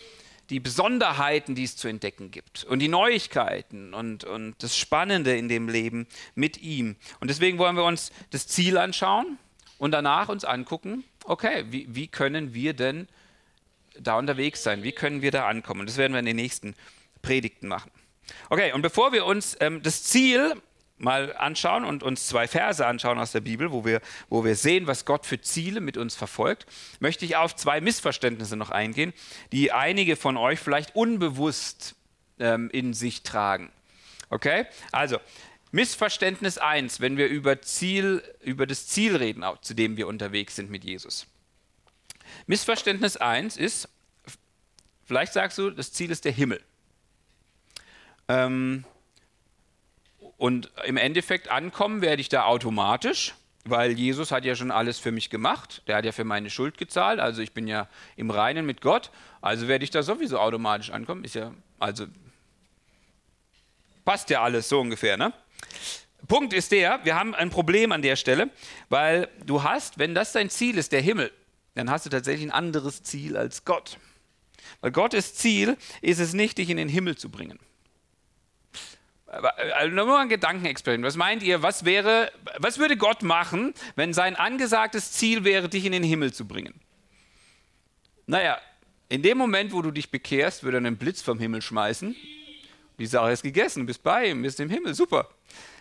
die 0.50 0.60
Besonderheiten, 0.60 1.54
die 1.54 1.64
es 1.64 1.76
zu 1.76 1.88
entdecken 1.90 2.32
gibt 2.32 2.64
und 2.64 2.80
die 2.80 2.88
Neuigkeiten 2.88 3.94
und, 3.94 4.24
und 4.24 4.56
das 4.60 4.78
Spannende 4.78 5.36
in 5.36 5.50
dem 5.50 5.68
Leben 5.68 6.08
mit 6.34 6.62
ihm. 6.62 6.96
Und 7.20 7.30
deswegen 7.30 7.58
wollen 7.58 7.76
wir 7.76 7.84
uns 7.84 8.12
das 8.32 8.48
Ziel 8.48 8.78
anschauen 8.78 9.38
und 9.78 9.92
danach 9.92 10.30
uns 10.30 10.46
angucken, 10.46 11.04
okay, 11.26 11.66
wie, 11.70 11.88
wie 11.94 12.08
können 12.08 12.54
wir 12.54 12.74
denn 12.74 13.08
da 14.00 14.18
unterwegs 14.18 14.64
sein? 14.64 14.84
Wie 14.84 14.92
können 14.92 15.22
wir 15.22 15.32
da 15.32 15.48
ankommen? 15.48 15.86
Das 15.86 15.98
werden 15.98 16.14
wir 16.14 16.20
in 16.20 16.26
den 16.26 16.36
nächsten 16.36 16.76
Predigten 17.22 17.68
machen. 17.68 17.92
Okay, 18.50 18.74
und 18.74 18.82
bevor 18.82 19.12
wir 19.12 19.26
uns 19.26 19.58
ähm, 19.60 19.82
das 19.84 20.04
Ziel 20.04 20.56
mal 20.98 21.36
anschauen 21.38 21.86
und 21.86 22.04
uns 22.04 22.28
zwei 22.28 22.48
Verse 22.48 22.86
anschauen 22.86 23.20
aus 23.20 23.32
der 23.32 23.42
Bibel, 23.42 23.72
wo 23.72 23.86
wir, 23.86 24.02
wo 24.30 24.44
wir 24.44 24.56
sehen, 24.56 24.88
was 24.88 25.06
Gott 25.06 25.26
für 25.26 25.40
Ziele 25.40 25.80
mit 25.80 25.98
uns 25.98 26.16
verfolgt, 26.16 26.66
möchte 27.00 27.26
ich 27.26 27.36
auf 27.36 27.56
zwei 27.56 27.82
Missverständnisse 27.82 28.56
noch 28.56 28.72
eingehen, 28.72 29.14
die 29.52 29.72
einige 29.72 30.16
von 30.16 30.38
euch 30.38 30.60
vielleicht 30.60 30.96
unbewusst 30.96 31.96
ähm, 32.40 32.70
in 32.72 32.94
sich 32.94 33.24
tragen. 33.24 33.72
Okay, 34.30 34.66
also 34.92 35.20
Missverständnis 35.72 36.58
1, 36.58 37.00
wenn 37.00 37.18
wir 37.18 37.28
über, 37.28 37.62
Ziel, 37.62 38.24
über 38.42 38.66
das 38.66 38.88
Ziel 38.88 39.16
reden, 39.16 39.44
zu 39.62 39.74
dem 39.74 39.98
wir 39.98 40.08
unterwegs 40.08 40.56
sind 40.56 40.70
mit 40.70 40.84
Jesus. 40.84 41.28
Missverständnis 42.48 43.18
1 43.18 43.58
ist, 43.58 43.90
vielleicht 45.06 45.34
sagst 45.34 45.58
du, 45.58 45.70
das 45.70 45.92
Ziel 45.94 46.12
ist 46.12 46.26
der 46.26 46.32
Himmel. 46.32 46.62
Ähm, 48.28 48.86
und 50.38 50.72
im 50.86 50.98
Endeffekt 50.98 51.50
ankommen 51.50 52.02
werde 52.02 52.22
ich 52.22 52.30
da 52.30 52.46
automatisch, 52.46 53.34
weil 53.66 53.92
Jesus 53.92 54.32
hat 54.32 54.46
ja 54.46 54.56
schon 54.56 54.72
alles 54.72 55.00
für 55.00 55.12
mich 55.12 55.30
gemacht. 55.30 55.82
Der 55.88 55.98
hat 55.98 56.06
ja 56.06 56.12
für 56.12 56.24
meine 56.24 56.50
Schuld 56.50 56.78
gezahlt. 56.78 57.20
Also 57.20 57.42
ich 57.42 57.54
bin 57.54 57.68
ja 57.68 57.90
im 58.16 58.30
Reinen 58.30 58.66
mit 58.66 58.82
Gott. 58.82 59.12
Also 59.42 59.68
werde 59.68 59.84
ich 59.84 59.90
da 59.90 60.04
sowieso 60.04 60.40
automatisch 60.40 60.92
ankommen. 60.92 61.24
Ist 61.24 61.36
ja, 61.36 61.54
also 61.80 62.06
passt 64.06 64.30
ja 64.30 64.42
alles 64.42 64.70
so 64.70 64.80
ungefähr, 64.80 65.18
ne? 65.18 65.34
Punkt 66.28 66.54
ist 66.54 66.72
der, 66.72 67.04
wir 67.04 67.16
haben 67.16 67.36
ein 67.36 67.50
Problem 67.50 67.92
an 67.92 68.02
der 68.02 68.16
Stelle, 68.16 68.50
weil 68.90 69.30
du 69.46 69.64
hast, 69.64 70.00
wenn 70.00 70.16
das 70.16 70.32
dein 70.32 70.50
Ziel 70.50 70.78
ist, 70.78 70.92
der 70.92 71.02
Himmel, 71.02 71.32
dann 71.78 71.92
hast 71.92 72.06
du 72.08 72.10
tatsächlich 72.10 72.48
ein 72.48 72.52
anderes 72.52 73.04
Ziel 73.04 73.38
als 73.38 73.64
Gott. 73.64 74.00
Weil 74.82 74.92
Gottes 74.92 75.36
Ziel 75.36 75.78
ist 76.02 76.20
es 76.20 76.34
nicht, 76.34 76.58
dich 76.58 76.70
in 76.70 76.78
den 76.78 76.90
Himmel 76.90 77.18
zu 77.18 77.30
bringen. 77.30 77.60
Also 79.28 79.94
nur 79.94 80.06
mal 80.06 80.22
ein 80.22 80.30
Gedankenexperiment. 80.30 81.06
Was 81.06 81.18
meint 81.18 81.44
ihr, 81.44 81.62
was, 81.62 81.86
wäre, 81.86 82.32
was 82.58 82.80
würde 82.80 82.98
Gott 82.98 83.22
machen, 83.22 83.74
wenn 83.96 84.14
sein 84.14 84.36
angesagtes 84.36 85.12
Ziel 85.12 85.44
wäre, 85.44 85.70
dich 85.70 85.86
in 85.86 85.92
den 85.92 86.04
Himmel 86.04 86.34
zu 86.34 86.48
bringen? 86.48 86.74
Naja, 88.26 88.60
in 89.10 89.22
dem 89.22 89.38
Moment, 89.38 89.72
wo 89.72 89.82
du 89.82 89.92
dich 89.92 90.10
bekehrst, 90.10 90.64
würde 90.64 90.78
er 90.78 90.80
einen 90.80 90.98
Blitz 90.98 91.22
vom 91.22 91.40
Himmel 91.40 91.62
schmeißen. 91.62 92.16
Die 92.98 93.06
Sache 93.06 93.32
ist 93.32 93.44
gegessen, 93.44 93.86
bist 93.86 94.02
bei 94.02 94.30
ihm, 94.30 94.42
bist 94.42 94.60
im 94.60 94.70
Himmel, 94.70 94.96
super. 94.96 95.30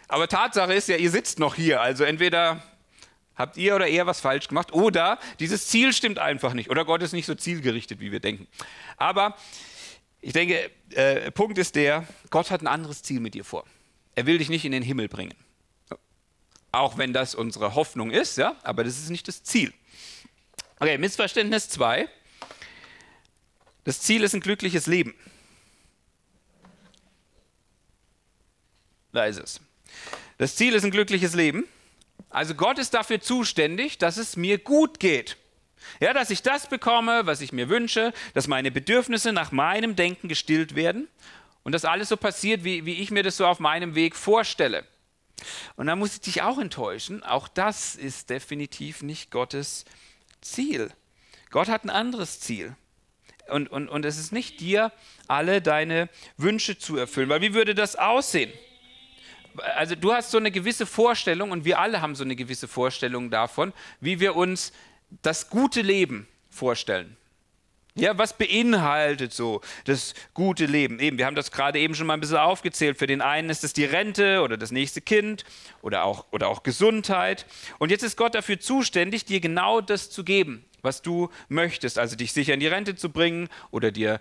Aber 0.09 0.29
Tatsache 0.29 0.75
ist 0.75 0.88
ja, 0.88 0.97
ihr 0.97 1.11
sitzt 1.11 1.38
noch 1.38 1.55
hier. 1.55 1.81
Also 1.81 2.05
entweder 2.05 2.62
habt 3.37 3.57
ihr 3.57 3.76
oder 3.76 3.87
er 3.87 4.07
was 4.07 4.21
falsch 4.21 4.49
gemacht 4.49 4.73
oder 4.73 5.19
dieses 5.38 5.69
Ziel 5.69 5.93
stimmt 5.93 6.19
einfach 6.19 6.55
nicht 6.55 6.71
oder 6.71 6.85
Gott 6.85 7.02
ist 7.02 7.12
nicht 7.12 7.26
so 7.26 7.35
zielgerichtet, 7.35 8.00
wie 8.00 8.12
wir 8.12 8.21
denken. 8.21 8.47
Aber 8.97 9.37
ich 10.21 10.33
denke, 10.33 10.71
äh, 10.90 11.31
Punkt 11.31 11.59
ist 11.59 11.76
der, 11.76 12.07
Gott 12.31 12.50
hat 12.50 12.62
ein 12.62 12.66
anderes 12.66 13.02
Ziel 13.02 13.21
mit 13.21 13.35
dir 13.35 13.45
vor. 13.45 13.64
Er 14.14 14.26
will 14.26 14.38
dich 14.38 14.49
nicht 14.49 14.64
in 14.64 14.73
den 14.73 14.83
Himmel 14.83 15.09
bringen. 15.09 15.35
Auch 16.73 16.99
wenn 16.99 17.12
das 17.12 17.35
unsere 17.35 17.75
Hoffnung 17.75 18.11
ist, 18.11 18.37
ja, 18.37 18.57
aber 18.62 18.85
das 18.85 18.99
ist 18.99 19.11
nicht 19.11 19.28
das 19.28 19.43
Ziel. 19.43 19.73
Okay, 20.78 20.99
Missverständnis 20.99 21.69
2. 21.69 22.09
Das 23.85 24.00
Ziel 24.00 24.25
ist 24.25 24.35
ein 24.35 24.40
glückliches 24.40 24.87
Leben. 24.87 25.14
Da 29.12 29.25
ist 29.25 29.38
es. 29.38 29.61
Das 30.38 30.57
Ziel 30.57 30.75
ist 30.75 30.85
ein 30.85 30.90
glückliches 30.90 31.35
Leben. 31.35 31.64
Also 32.28 32.54
Gott 32.54 32.78
ist 32.78 32.94
dafür 32.94 33.20
zuständig, 33.20 33.99
dass 33.99 34.16
es 34.16 34.37
mir 34.37 34.58
gut 34.58 35.00
geht. 35.00 35.37
Ja, 36.00 36.12
dass 36.12 36.30
ich 36.30 36.42
das 36.42 36.68
bekomme, 36.68 37.26
was 37.26 37.40
ich 37.40 37.52
mir 37.52 37.68
wünsche, 37.68 38.12
dass 38.35 38.49
meine 38.49 38.70
Bedürfnisse 38.70 39.32
nach 39.32 39.52
meinem 39.52 39.96
Denken 39.96 40.28
gestillt 40.28 40.75
werden 40.75 41.08
und 41.62 41.73
dass 41.73 41.85
alles 41.85 42.08
so 42.08 42.16
passiert, 42.16 42.64
wie, 42.64 42.85
wie 42.85 43.00
ich 43.00 43.11
mir 43.11 43.23
das 43.23 43.37
so 43.37 43.46
auf 43.46 43.61
meinem 43.61 43.94
Weg 43.94 44.16
vorstelle. 44.16 44.85
Und 45.76 45.87
da 45.87 45.96
muss 45.96 46.14
ich 46.14 46.20
dich 46.20 46.42
auch 46.42 46.58
enttäuschen, 46.58 47.23
auch 47.23 47.49
das 47.49 47.94
ist 47.94 48.30
definitiv 48.30 49.02
nicht 49.02 49.30
Gottes 49.30 49.85
Ziel. 50.40 50.90
Gott 51.50 51.68
hat 51.68 51.85
ein 51.85 51.90
anderes 51.90 52.40
Ziel. 52.40 52.75
Und, 53.49 53.70
und, 53.70 53.88
und 53.88 54.04
es 54.04 54.18
ist 54.18 54.32
nicht 54.32 54.61
dir, 54.61 54.92
alle 55.28 55.62
deine 55.62 56.08
Wünsche 56.37 56.78
zu 56.78 56.96
erfüllen. 56.96 57.28
Weil 57.28 57.42
wie 57.42 57.54
würde 57.54 57.75
das 57.75 57.96
aussehen? 57.96 58.52
Also 59.77 59.95
du 59.95 60.13
hast 60.13 60.31
so 60.31 60.39
eine 60.39 60.51
gewisse 60.51 60.87
Vorstellung 60.87 61.51
und 61.51 61.65
wir 61.65 61.79
alle 61.79 62.01
haben 62.01 62.15
so 62.15 62.25
eine 62.25 62.37
gewisse 62.37 62.69
Vorstellung 62.69 63.31
davon, 63.31 63.73
wie 64.01 64.21
wir 64.21 64.37
uns 64.37 64.73
das 65.23 65.51
gute 65.51 65.83
Leben 65.83 66.29
vorstellen. 66.51 67.17
Ja, 67.99 68.19
was 68.19 68.37
beinhaltet 68.37 69.33
so 69.33 69.63
das 69.87 70.13
gute 70.35 70.67
Leben? 70.67 71.01
Eben, 71.01 71.17
wir 71.17 71.25
haben 71.25 71.35
das 71.35 71.51
gerade 71.51 71.79
eben 71.79 71.95
schon 71.95 72.07
mal 72.07 72.13
ein 72.13 72.21
bisschen 72.21 72.37
aufgezählt. 72.37 72.99
Für 72.99 73.07
den 73.07 73.23
einen 73.23 73.49
ist 73.49 73.65
es 73.65 73.73
die 73.73 73.87
Rente 73.87 74.43
oder 74.43 74.59
das 74.59 74.71
nächste 74.71 75.01
Kind 75.01 75.47
oder 75.81 76.05
auch, 76.05 76.27
oder 76.31 76.49
auch 76.49 76.63
Gesundheit. 76.63 77.47
Und 77.79 77.91
jetzt 77.91 78.03
ist 78.03 78.19
Gott 78.19 78.35
dafür 78.35 78.61
zuständig, 78.61 79.25
dir 79.25 79.41
genau 79.41 79.81
das 79.81 80.11
zu 80.11 80.25
geben, 80.25 80.63
was 80.83 81.01
du 81.01 81.31
möchtest. 81.49 81.99
Also 81.99 82.17
dich 82.17 82.35
sicher 82.35 82.53
in 82.53 82.61
die 82.61 82.67
Rente 82.67 82.97
zu 82.97 83.11
bringen 83.11 83.49
oder 83.71 83.91
dir 83.91 84.21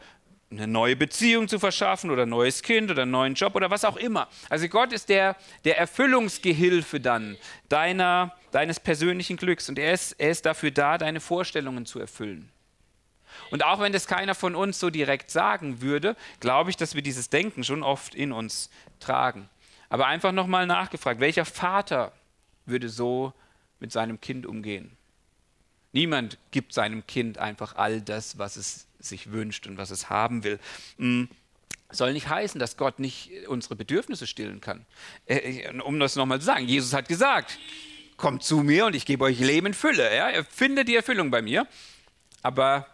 eine 0.57 0.67
neue 0.67 0.95
Beziehung 0.95 1.47
zu 1.47 1.59
verschaffen 1.59 2.11
oder 2.11 2.23
ein 2.23 2.29
neues 2.29 2.61
Kind 2.61 2.91
oder 2.91 3.03
einen 3.03 3.11
neuen 3.11 3.33
Job 3.33 3.55
oder 3.55 3.69
was 3.69 3.85
auch 3.85 3.97
immer. 3.97 4.27
Also 4.49 4.67
Gott 4.67 4.93
ist 4.93 5.09
der, 5.09 5.35
der 5.63 5.77
Erfüllungsgehilfe 5.77 6.99
dann 6.99 7.37
deiner, 7.69 8.35
deines 8.51 8.79
persönlichen 8.79 9.37
Glücks 9.37 9.69
und 9.69 9.79
er 9.79 9.93
ist, 9.93 10.13
er 10.13 10.31
ist 10.31 10.45
dafür 10.45 10.71
da, 10.71 10.97
deine 10.97 11.19
Vorstellungen 11.19 11.85
zu 11.85 11.99
erfüllen. 11.99 12.51
Und 13.51 13.63
auch 13.63 13.79
wenn 13.79 13.93
das 13.93 14.07
keiner 14.07 14.35
von 14.35 14.55
uns 14.55 14.79
so 14.79 14.89
direkt 14.89 15.29
sagen 15.29 15.81
würde, 15.81 16.15
glaube 16.39 16.69
ich, 16.69 16.77
dass 16.77 16.95
wir 16.95 17.01
dieses 17.01 17.29
Denken 17.29 17.63
schon 17.63 17.83
oft 17.83 18.15
in 18.15 18.31
uns 18.31 18.69
tragen. 18.99 19.49
Aber 19.89 20.07
einfach 20.07 20.31
nochmal 20.31 20.65
nachgefragt, 20.65 21.19
welcher 21.19 21.45
Vater 21.45 22.11
würde 22.65 22.89
so 22.89 23.33
mit 23.79 23.91
seinem 23.91 24.19
Kind 24.19 24.45
umgehen? 24.45 24.97
Niemand 25.95 26.37
gibt 26.51 26.73
seinem 26.73 27.07
Kind 27.07 27.37
einfach 27.37 27.77
all 27.77 28.01
das, 28.01 28.37
was 28.37 28.57
es 28.57 28.85
sich 28.99 29.31
wünscht 29.31 29.65
und 29.65 29.77
was 29.77 29.91
es 29.91 30.09
haben 30.09 30.43
will. 30.43 30.59
Mm, 30.97 31.23
soll 31.89 32.11
nicht 32.11 32.27
heißen, 32.27 32.59
dass 32.59 32.75
Gott 32.75 32.99
nicht 32.99 33.31
unsere 33.47 33.77
Bedürfnisse 33.77 34.27
stillen 34.27 34.59
kann. 34.59 34.85
Äh, 35.25 35.61
äh, 35.61 35.79
um 35.79 35.97
das 35.97 36.17
nochmal 36.17 36.39
zu 36.41 36.47
sagen, 36.47 36.67
Jesus 36.67 36.91
hat 36.91 37.07
gesagt, 37.07 37.57
kommt 38.17 38.43
zu 38.43 38.57
mir 38.57 38.87
und 38.87 38.93
ich 38.93 39.05
gebe 39.05 39.23
euch 39.23 39.39
Leben 39.39 39.67
in 39.67 39.73
Fülle. 39.73 40.13
Ja? 40.13 40.43
Findet 40.43 40.89
die 40.89 40.97
Erfüllung 40.97 41.31
bei 41.31 41.41
mir, 41.41 41.65
aber 42.41 42.87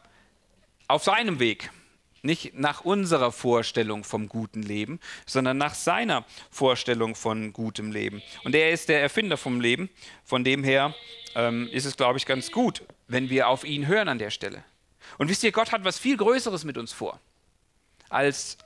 auf 0.88 1.04
seinem 1.04 1.40
Weg. 1.40 1.72
Nicht 2.24 2.54
nach 2.54 2.82
unserer 2.82 3.32
Vorstellung 3.32 4.04
vom 4.04 4.30
guten 4.30 4.62
Leben, 4.62 5.00
sondern 5.26 5.58
nach 5.58 5.74
seiner 5.74 6.26
Vorstellung 6.52 7.16
von 7.16 7.52
gutem 7.52 7.92
Leben. 7.92 8.22
Und 8.44 8.54
er 8.54 8.72
ist 8.72 8.90
der 8.90 9.02
Erfinder 9.02 9.38
vom 9.38 9.60
Leben. 9.60 9.90
Von 10.24 10.44
dem 10.44 10.64
her 10.64 10.94
ähm, 11.36 11.68
ist 11.72 11.86
es, 11.86 11.98
glaube 11.98 12.20
ich, 12.20 12.26
ganz 12.26 12.52
gut, 12.52 12.84
wenn 13.08 13.30
wir 13.30 13.48
auf 13.48 13.64
ihn 13.64 13.88
hören 13.88 14.08
an 14.08 14.20
der 14.20 14.30
Stelle. 14.30 14.64
Und 15.18 15.30
wisst 15.30 15.44
ihr, 15.44 15.52
Gott 15.52 15.72
hat 15.72 15.84
was 15.84 16.00
viel 16.00 16.18
Größeres 16.18 16.64
mit 16.64 16.78
uns 16.78 16.94
vor, 16.94 17.20
als, 18.10 18.58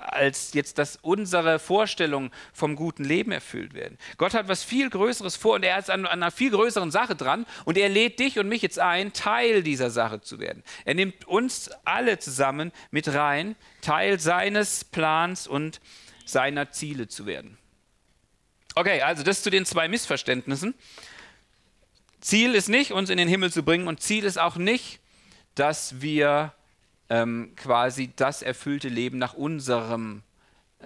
als 0.00 0.52
jetzt, 0.54 0.78
dass 0.78 0.98
unsere 1.02 1.58
Vorstellungen 1.58 2.30
vom 2.52 2.76
guten 2.76 3.04
Leben 3.04 3.32
erfüllt 3.32 3.74
werden. 3.74 3.98
Gott 4.16 4.34
hat 4.34 4.48
was 4.48 4.64
viel 4.64 4.90
Größeres 4.90 5.36
vor 5.36 5.56
und 5.56 5.62
er 5.62 5.78
ist 5.78 5.90
an, 5.90 6.06
an 6.06 6.22
einer 6.22 6.30
viel 6.30 6.50
größeren 6.50 6.90
Sache 6.90 7.14
dran 7.14 7.46
und 7.64 7.76
er 7.76 7.88
lädt 7.88 8.18
dich 8.18 8.38
und 8.38 8.48
mich 8.48 8.62
jetzt 8.62 8.78
ein, 8.78 9.12
Teil 9.12 9.62
dieser 9.62 9.90
Sache 9.90 10.20
zu 10.20 10.40
werden. 10.40 10.62
Er 10.84 10.94
nimmt 10.94 11.26
uns 11.26 11.70
alle 11.84 12.18
zusammen 12.18 12.72
mit 12.90 13.12
rein, 13.12 13.56
Teil 13.82 14.18
seines 14.18 14.84
Plans 14.84 15.46
und 15.46 15.80
seiner 16.24 16.70
Ziele 16.70 17.08
zu 17.08 17.26
werden. 17.26 17.58
Okay, 18.74 19.02
also 19.02 19.22
das 19.22 19.42
zu 19.42 19.50
den 19.50 19.66
zwei 19.66 19.88
Missverständnissen. 19.88 20.74
Ziel 22.20 22.54
ist 22.54 22.68
nicht, 22.68 22.92
uns 22.92 23.10
in 23.10 23.18
den 23.18 23.28
Himmel 23.28 23.52
zu 23.52 23.62
bringen 23.62 23.88
und 23.88 24.00
Ziel 24.00 24.24
ist 24.24 24.38
auch 24.38 24.56
nicht, 24.56 25.00
dass 25.54 26.00
wir 26.00 26.52
ähm, 27.10 27.52
quasi 27.56 28.10
das 28.16 28.40
erfüllte 28.40 28.88
Leben 28.88 29.18
nach 29.18 29.34
unserem 29.34 30.22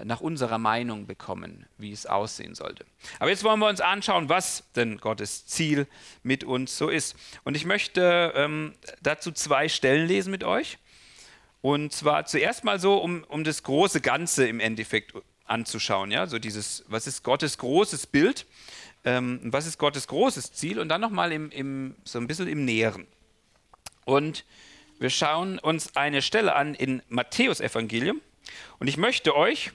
nach 0.02 0.20
unserer 0.20 0.58
Meinung 0.58 1.06
bekommen, 1.06 1.66
wie 1.78 1.92
es 1.92 2.04
aussehen 2.06 2.56
sollte. 2.56 2.84
Aber 3.20 3.30
jetzt 3.30 3.44
wollen 3.44 3.60
wir 3.60 3.68
uns 3.68 3.80
anschauen, 3.80 4.28
was 4.28 4.64
denn 4.74 4.98
Gottes 4.98 5.46
Ziel 5.46 5.86
mit 6.24 6.42
uns 6.42 6.76
so 6.76 6.88
ist. 6.88 7.14
Und 7.44 7.56
ich 7.56 7.64
möchte 7.64 8.32
ähm, 8.34 8.74
dazu 9.02 9.30
zwei 9.30 9.68
Stellen 9.68 10.08
lesen 10.08 10.32
mit 10.32 10.42
euch. 10.42 10.78
Und 11.62 11.92
zwar 11.92 12.26
zuerst 12.26 12.64
mal 12.64 12.80
so, 12.80 12.98
um, 12.98 13.22
um 13.24 13.44
das 13.44 13.62
große 13.62 14.00
Ganze 14.00 14.48
im 14.48 14.58
Endeffekt 14.58 15.14
anzuschauen. 15.44 16.10
Ja? 16.10 16.26
So 16.26 16.40
dieses, 16.40 16.84
was 16.88 17.06
ist 17.06 17.22
Gottes 17.22 17.58
großes 17.58 18.08
Bild? 18.08 18.46
Ähm, 19.04 19.40
was 19.44 19.66
ist 19.66 19.78
Gottes 19.78 20.08
großes 20.08 20.52
Ziel? 20.52 20.80
Und 20.80 20.88
dann 20.88 21.00
nochmal 21.00 21.30
im, 21.30 21.50
im, 21.50 21.94
so 22.04 22.18
ein 22.18 22.26
bisschen 22.26 22.48
im 22.48 22.64
Näheren. 22.64 23.06
Und 24.04 24.44
wir 24.98 25.10
schauen 25.10 25.58
uns 25.58 25.96
eine 25.96 26.22
Stelle 26.22 26.54
an 26.54 26.74
in 26.74 27.02
Matthäus 27.08 27.60
Evangelium. 27.60 28.20
Und 28.78 28.88
ich 28.88 28.96
möchte 28.96 29.36
euch 29.36 29.72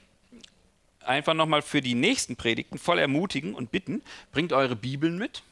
einfach 1.04 1.34
nochmal 1.34 1.62
für 1.62 1.80
die 1.80 1.94
nächsten 1.94 2.36
Predigten 2.36 2.78
voll 2.78 2.98
ermutigen 2.98 3.54
und 3.54 3.70
bitten, 3.70 4.02
bringt 4.32 4.52
eure 4.52 4.76
Bibeln 4.76 5.18
mit. 5.18 5.42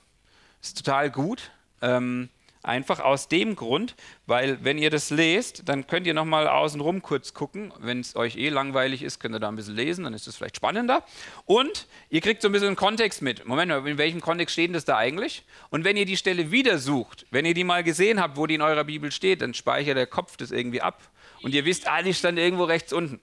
Ist 0.62 0.78
total 0.78 1.10
gut. 1.10 1.50
Ähm, 1.82 2.28
Einfach 2.68 3.00
aus 3.00 3.28
dem 3.28 3.56
Grund, 3.56 3.94
weil 4.26 4.62
wenn 4.62 4.76
ihr 4.76 4.90
das 4.90 5.08
lest, 5.08 5.70
dann 5.70 5.87
könnt 5.87 6.06
ihr 6.06 6.12
nochmal 6.12 6.46
außenrum 6.46 7.00
kurz 7.00 7.32
gucken. 7.32 7.72
Wenn 7.78 8.00
es 8.00 8.14
euch 8.14 8.37
eh 8.37 8.50
langweilig 8.50 9.02
ist, 9.02 9.20
könnt 9.20 9.34
ihr 9.34 9.38
da 9.38 9.48
ein 9.48 9.56
bisschen 9.56 9.75
lesen, 9.75 10.04
dann 10.04 10.12
ist 10.12 10.28
es 10.28 10.37
vielleicht 10.37 10.56
spannender. 10.56 11.02
Und 11.46 11.87
ihr 12.10 12.20
kriegt 12.20 12.42
so 12.42 12.48
ein 12.50 12.52
bisschen 12.52 12.76
Kontext 12.76 13.22
mit. 13.22 13.46
Moment 13.46 13.70
mal, 13.70 13.88
in 13.88 13.96
welchem 13.96 14.20
Kontext 14.20 14.52
steht 14.52 14.75
das 14.75 14.84
da 14.84 14.98
eigentlich? 14.98 15.44
Und 15.70 15.84
wenn 15.84 15.96
ihr 15.96 16.04
die 16.04 16.18
Stelle 16.18 16.50
wieder 16.50 16.76
sucht, 16.76 17.25
wenn 17.30 17.46
ihr 17.46 17.54
die 17.54 17.64
mal 17.64 17.82
gesehen 17.82 18.20
habt, 18.20 18.37
wo 18.37 18.46
die 18.46 18.56
in 18.56 18.60
eurer 18.60 18.84
Bibel 18.84 19.10
steht, 19.12 19.40
dann 19.40 19.54
speichert 19.54 19.96
der 19.96 20.06
Kopf 20.06 20.37
das 20.37 20.50
irgendwie 20.50 20.82
ab. 20.82 21.00
Und 21.40 21.54
ihr 21.54 21.64
wisst, 21.64 21.88
ah, 21.88 22.02
die 22.02 22.12
stand 22.12 22.38
irgendwo 22.38 22.64
rechts 22.64 22.92
unten. 22.92 23.18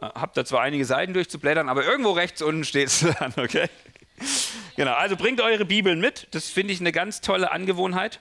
Äh, 0.00 0.06
habt 0.14 0.36
da 0.36 0.44
zwar 0.44 0.60
einige 0.60 0.84
Seiten 0.84 1.14
durchzublättern, 1.14 1.68
aber 1.68 1.84
irgendwo 1.84 2.12
rechts 2.12 2.42
unten 2.42 2.62
steht 2.62 2.86
es 2.86 3.00
dann, 3.18 3.34
okay? 3.38 3.68
Genau, 4.76 4.92
also 4.92 5.16
bringt 5.16 5.40
eure 5.40 5.64
Bibeln 5.64 5.98
mit. 5.98 6.28
Das 6.30 6.48
finde 6.48 6.72
ich 6.72 6.78
eine 6.78 6.92
ganz 6.92 7.22
tolle 7.22 7.50
Angewohnheit 7.50 8.20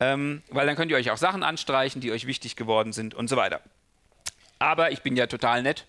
ähm, 0.00 0.42
weil 0.48 0.66
dann 0.66 0.76
könnt 0.76 0.90
ihr 0.90 0.96
euch 0.96 1.10
auch 1.10 1.16
Sachen 1.16 1.42
anstreichen, 1.42 2.00
die 2.00 2.12
euch 2.12 2.26
wichtig 2.26 2.56
geworden 2.56 2.92
sind 2.92 3.14
und 3.14 3.28
so 3.28 3.36
weiter. 3.36 3.60
Aber 4.58 4.92
ich 4.92 5.02
bin 5.02 5.16
ja 5.16 5.26
total 5.26 5.62
nett. 5.62 5.86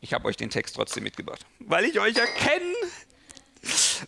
Ich 0.00 0.12
habe 0.12 0.26
euch 0.26 0.36
den 0.36 0.50
Text 0.50 0.76
trotzdem 0.76 1.02
mitgebracht, 1.02 1.46
weil 1.60 1.84
ich 1.84 1.98
euch 1.98 2.16
erkenne. 2.16 2.74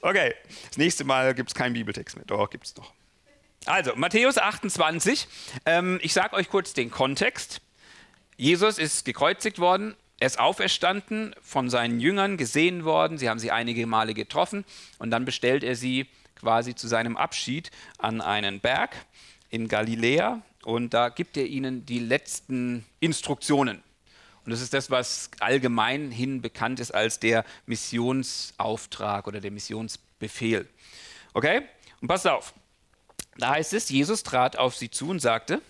Okay, 0.03 0.35
das 0.69 0.77
nächste 0.77 1.05
Mal 1.05 1.35
gibt 1.35 1.51
es 1.51 1.55
keinen 1.55 1.73
Bibeltext 1.73 2.17
mehr. 2.17 2.27
Doch, 2.27 2.51
gibt 2.51 2.67
es 2.67 2.75
doch. 2.75 2.93
Also, 3.65 3.97
Matthäus 3.97 4.39
28. 4.39 5.27
Ähm, 5.65 5.99
ich 6.03 6.13
sage 6.13 6.37
euch 6.37 6.51
kurz 6.51 6.75
den 6.75 6.91
Kontext. 6.91 7.61
Jesus 8.37 8.79
ist 8.79 9.05
gekreuzigt 9.05 9.59
worden, 9.59 9.97
er 10.19 10.27
ist 10.27 10.39
auferstanden, 10.39 11.35
von 11.43 11.69
seinen 11.71 12.01
Jüngern 12.01 12.37
gesehen 12.37 12.85
worden, 12.85 13.19
sie 13.19 13.29
haben 13.29 13.39
sie 13.39 13.51
einige 13.51 13.87
Male 13.87 14.15
getroffen 14.15 14.65
und 14.99 15.11
dann 15.11 15.25
bestellt 15.25 15.65
er 15.65 15.75
sie 15.75 16.07
quasi 16.37 16.75
zu 16.75 16.89
seinem 16.89 17.17
Abschied 17.17 17.71
an 17.99 18.21
einen 18.21 18.61
Berg 18.61 18.95
in 19.51 19.69
Galiläa 19.69 20.43
und 20.65 20.95
da 20.95 21.09
gibt 21.09 21.37
er 21.37 21.47
ihnen 21.47 21.87
die 21.87 21.99
letzten 21.99 22.85
Instruktionen. 23.01 23.83
Und 24.45 24.53
das 24.53 24.61
ist 24.61 24.75
das, 24.75 24.91
was 24.91 25.31
allgemein 25.41 26.13
hin 26.13 26.41
bekannt 26.41 26.79
ist 26.79 26.93
als 26.93 27.19
der 27.19 27.45
Missionsauftrag 27.67 29.27
oder 29.27 29.41
der 29.41 29.51
Missionsbefehl. 29.51 30.69
Okay? 31.35 31.63
Und 32.01 32.09
passt 32.09 32.29
auf. 32.29 32.55
Da 33.39 33.51
heißt 33.51 33.73
es, 33.73 33.89
Jesus 33.89 34.23
trat 34.23 34.57
auf 34.57 34.77
sie 34.77 34.91
zu 34.91 35.09
und 35.11 35.21
sagte, 35.21 35.61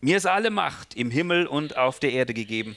mir 0.00 0.16
ist 0.16 0.26
alle 0.26 0.50
Macht 0.50 0.94
im 0.94 1.10
Himmel 1.10 1.46
und 1.46 1.76
auf 1.76 2.00
der 2.00 2.12
Erde 2.12 2.34
gegeben. 2.34 2.76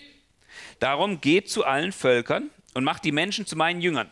Darum 0.80 1.22
geht 1.22 1.50
zu 1.50 1.66
allen 1.66 1.92
Völkern 1.92 2.50
und 2.74 2.84
macht 2.84 3.04
die 3.04 3.12
Menschen 3.12 3.46
zu 3.46 3.56
meinen 3.56 3.82
Jüngern. 3.82 4.10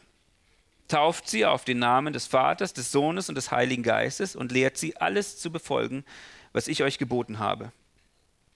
Tauft 0.89 1.29
sie 1.29 1.45
auf 1.45 1.63
den 1.63 1.79
Namen 1.79 2.11
des 2.11 2.27
Vaters, 2.27 2.73
des 2.73 2.91
Sohnes 2.91 3.29
und 3.29 3.35
des 3.35 3.51
Heiligen 3.51 3.83
Geistes 3.83 4.35
und 4.35 4.51
lehrt 4.51 4.77
sie, 4.77 4.97
alles 4.97 5.39
zu 5.39 5.51
befolgen, 5.51 6.03
was 6.51 6.67
ich 6.67 6.83
euch 6.83 6.97
geboten 6.97 7.39
habe. 7.39 7.71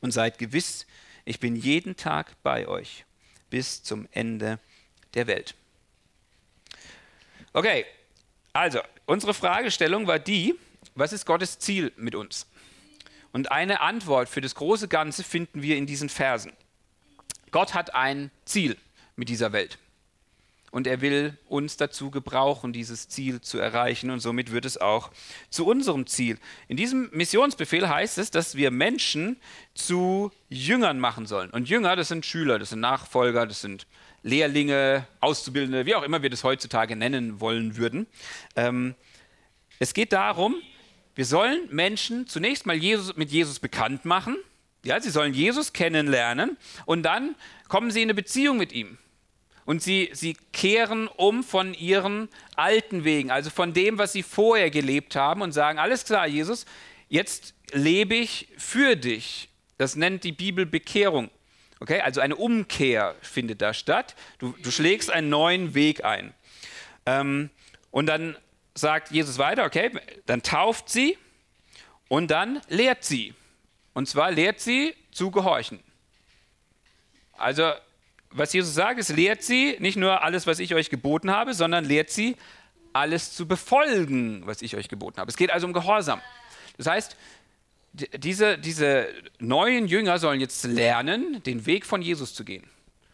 Und 0.02 0.12
seid 0.12 0.38
gewiss, 0.38 0.86
ich 1.24 1.40
bin 1.40 1.56
jeden 1.56 1.96
Tag 1.96 2.36
bei 2.44 2.68
euch 2.68 3.06
bis 3.50 3.84
zum 3.84 4.08
Ende 4.12 4.60
der 5.14 5.28
Welt. 5.28 5.56
Okay, 7.54 7.86
also 8.52 8.82
unsere 9.06 9.34
Fragestellung 9.34 10.08
war 10.08 10.20
die, 10.20 10.56
was 10.96 11.14
ist 11.14 11.26
Gottes 11.26 11.60
Ziel 11.60 11.94
mit 11.96 12.16
uns? 12.16 12.48
Und 13.32 13.52
eine 13.52 13.80
Antwort 13.80 14.28
für 14.28 14.42
das 14.42 14.56
große 14.56 14.88
Ganze 14.88 15.24
finden 15.24 15.62
wir 15.62 15.78
in 15.78 15.86
diesen 15.86 16.10
Versen. 16.10 16.52
Gott 17.52 17.74
hat 17.74 17.96
ein 17.96 18.32
Ziel 18.46 18.78
mit 19.16 19.30
dieser 19.30 19.54
Welt 19.54 19.78
und 20.74 20.88
er 20.88 21.02
will 21.02 21.38
uns 21.48 21.78
dazu 21.78 22.10
gebrauchen, 22.10 22.74
dieses 22.74 23.08
Ziel 23.08 23.42
zu 23.42 23.60
erreichen 23.60 24.10
und 24.10 24.22
somit 24.22 24.52
wird 24.52 24.66
es 24.66 24.82
auch 24.82 25.12
zu 25.52 25.68
unserem 25.68 26.08
Ziel. 26.08 26.40
In 26.68 26.78
diesem 26.78 27.12
Missionsbefehl 27.12 27.88
heißt 27.88 28.18
es, 28.18 28.32
dass 28.32 28.56
wir 28.56 28.72
Menschen 28.72 29.38
zu 29.76 30.32
Jüngern 30.50 31.00
machen 31.00 31.28
sollen. 31.28 31.52
Und 31.52 31.70
Jünger, 31.70 31.96
das 31.96 32.08
sind 32.08 32.26
Schüler, 32.26 32.58
das 32.58 32.72
sind 32.72 32.80
Nachfolger, 32.80 33.46
das 33.46 33.62
sind 33.62 33.86
Lehrlinge, 34.24 35.06
Auszubildende, 35.20 35.86
wie 35.86 35.94
auch 35.94 36.02
immer 36.02 36.24
wir 36.24 36.32
das 36.32 36.44
heutzutage 36.44 36.96
nennen 36.96 37.40
wollen 37.40 37.78
würden. 37.78 38.08
Ähm, 38.56 38.96
es 39.78 39.94
geht 39.94 40.12
darum, 40.12 40.56
wir 41.14 41.26
sollen 41.26 41.68
Menschen 41.70 42.26
zunächst 42.26 42.66
mal 42.66 42.76
Jesus, 42.76 43.16
mit 43.16 43.30
Jesus 43.30 43.60
bekannt 43.60 44.06
machen. 44.06 44.38
Ja, 44.84 45.00
sie 45.00 45.12
sollen 45.12 45.36
Jesus 45.36 45.72
kennenlernen 45.72 46.58
und 46.88 47.04
dann 47.04 47.36
kommen 47.68 47.92
sie 47.92 48.02
in 48.02 48.08
eine 48.08 48.16
Beziehung 48.16 48.58
mit 48.58 48.72
ihm. 48.72 48.98
Und 49.66 49.82
sie, 49.82 50.10
sie 50.14 50.36
kehren 50.52 51.08
um 51.08 51.44
von 51.44 51.74
ihren 51.74 52.30
alten 52.56 53.04
Wegen, 53.04 53.32
also 53.32 53.50
von 53.50 53.74
dem, 53.74 53.98
was 53.98 54.12
sie 54.14 54.24
vorher 54.24 54.70
gelebt 54.70 55.16
haben 55.16 55.42
und 55.42 55.52
sagen, 55.54 55.80
alles 55.80 56.04
klar, 56.04 56.28
Jesus, 56.28 56.66
jetzt 57.08 57.54
lebe 57.72 58.16
ich 58.16 58.50
für 58.58 58.96
dich. 58.96 59.50
Das 59.78 59.96
nennt 59.96 60.24
die 60.24 60.32
Bibel 60.32 60.66
Bekehrung. 60.66 61.30
Okay, 61.80 62.02
also 62.02 62.22
eine 62.22 62.36
Umkehr 62.36 63.16
findet 63.22 63.62
da 63.62 63.74
statt. 63.74 64.16
Du, 64.38 64.54
du 64.62 64.72
schlägst 64.72 65.12
einen 65.12 65.30
neuen 65.30 65.74
Weg 65.74 66.06
ein. 66.06 66.34
Ähm, 67.06 67.50
und 67.92 68.06
dann 68.06 68.38
sagt 68.74 69.12
Jesus 69.12 69.38
weiter, 69.38 69.66
okay, 69.66 69.92
dann 70.26 70.42
tauft 70.44 70.90
sie 70.90 71.18
und 72.08 72.32
dann 72.32 72.62
lehrt 72.70 73.04
sie. 73.04 73.34
Und 73.94 74.08
zwar 74.08 74.32
lehrt 74.32 74.60
sie 74.60 74.96
zu 75.12 75.32
gehorchen. 75.32 75.80
Also 77.34 77.74
was 78.34 78.54
Jesus 78.54 78.74
sagt, 78.74 79.00
ist, 79.00 79.10
lehrt 79.10 79.44
sie 79.44 79.78
nicht 79.80 79.96
nur 79.96 80.24
alles, 80.24 80.48
was 80.48 80.60
ich 80.60 80.74
euch 80.76 80.90
geboten 80.90 81.32
habe, 81.32 81.54
sondern 81.54 81.86
lehrt 81.86 82.10
sie, 82.10 82.36
alles 82.94 83.34
zu 83.34 83.48
befolgen, 83.48 84.46
was 84.46 84.62
ich 84.62 84.76
euch 84.76 84.88
geboten 84.88 85.20
habe. 85.20 85.30
Es 85.30 85.38
geht 85.38 85.52
also 85.52 85.66
um 85.66 85.74
Gehorsam. 85.74 86.22
Das 86.78 86.88
heißt, 86.88 87.18
diese, 87.94 88.58
diese 88.58 89.08
neuen 89.40 89.88
Jünger 89.88 90.18
sollen 90.20 90.40
jetzt 90.40 90.64
lernen, 90.64 91.42
den 91.44 91.66
Weg 91.66 91.86
von 91.86 92.02
Jesus 92.02 92.34
zu 92.34 92.44
gehen 92.44 92.68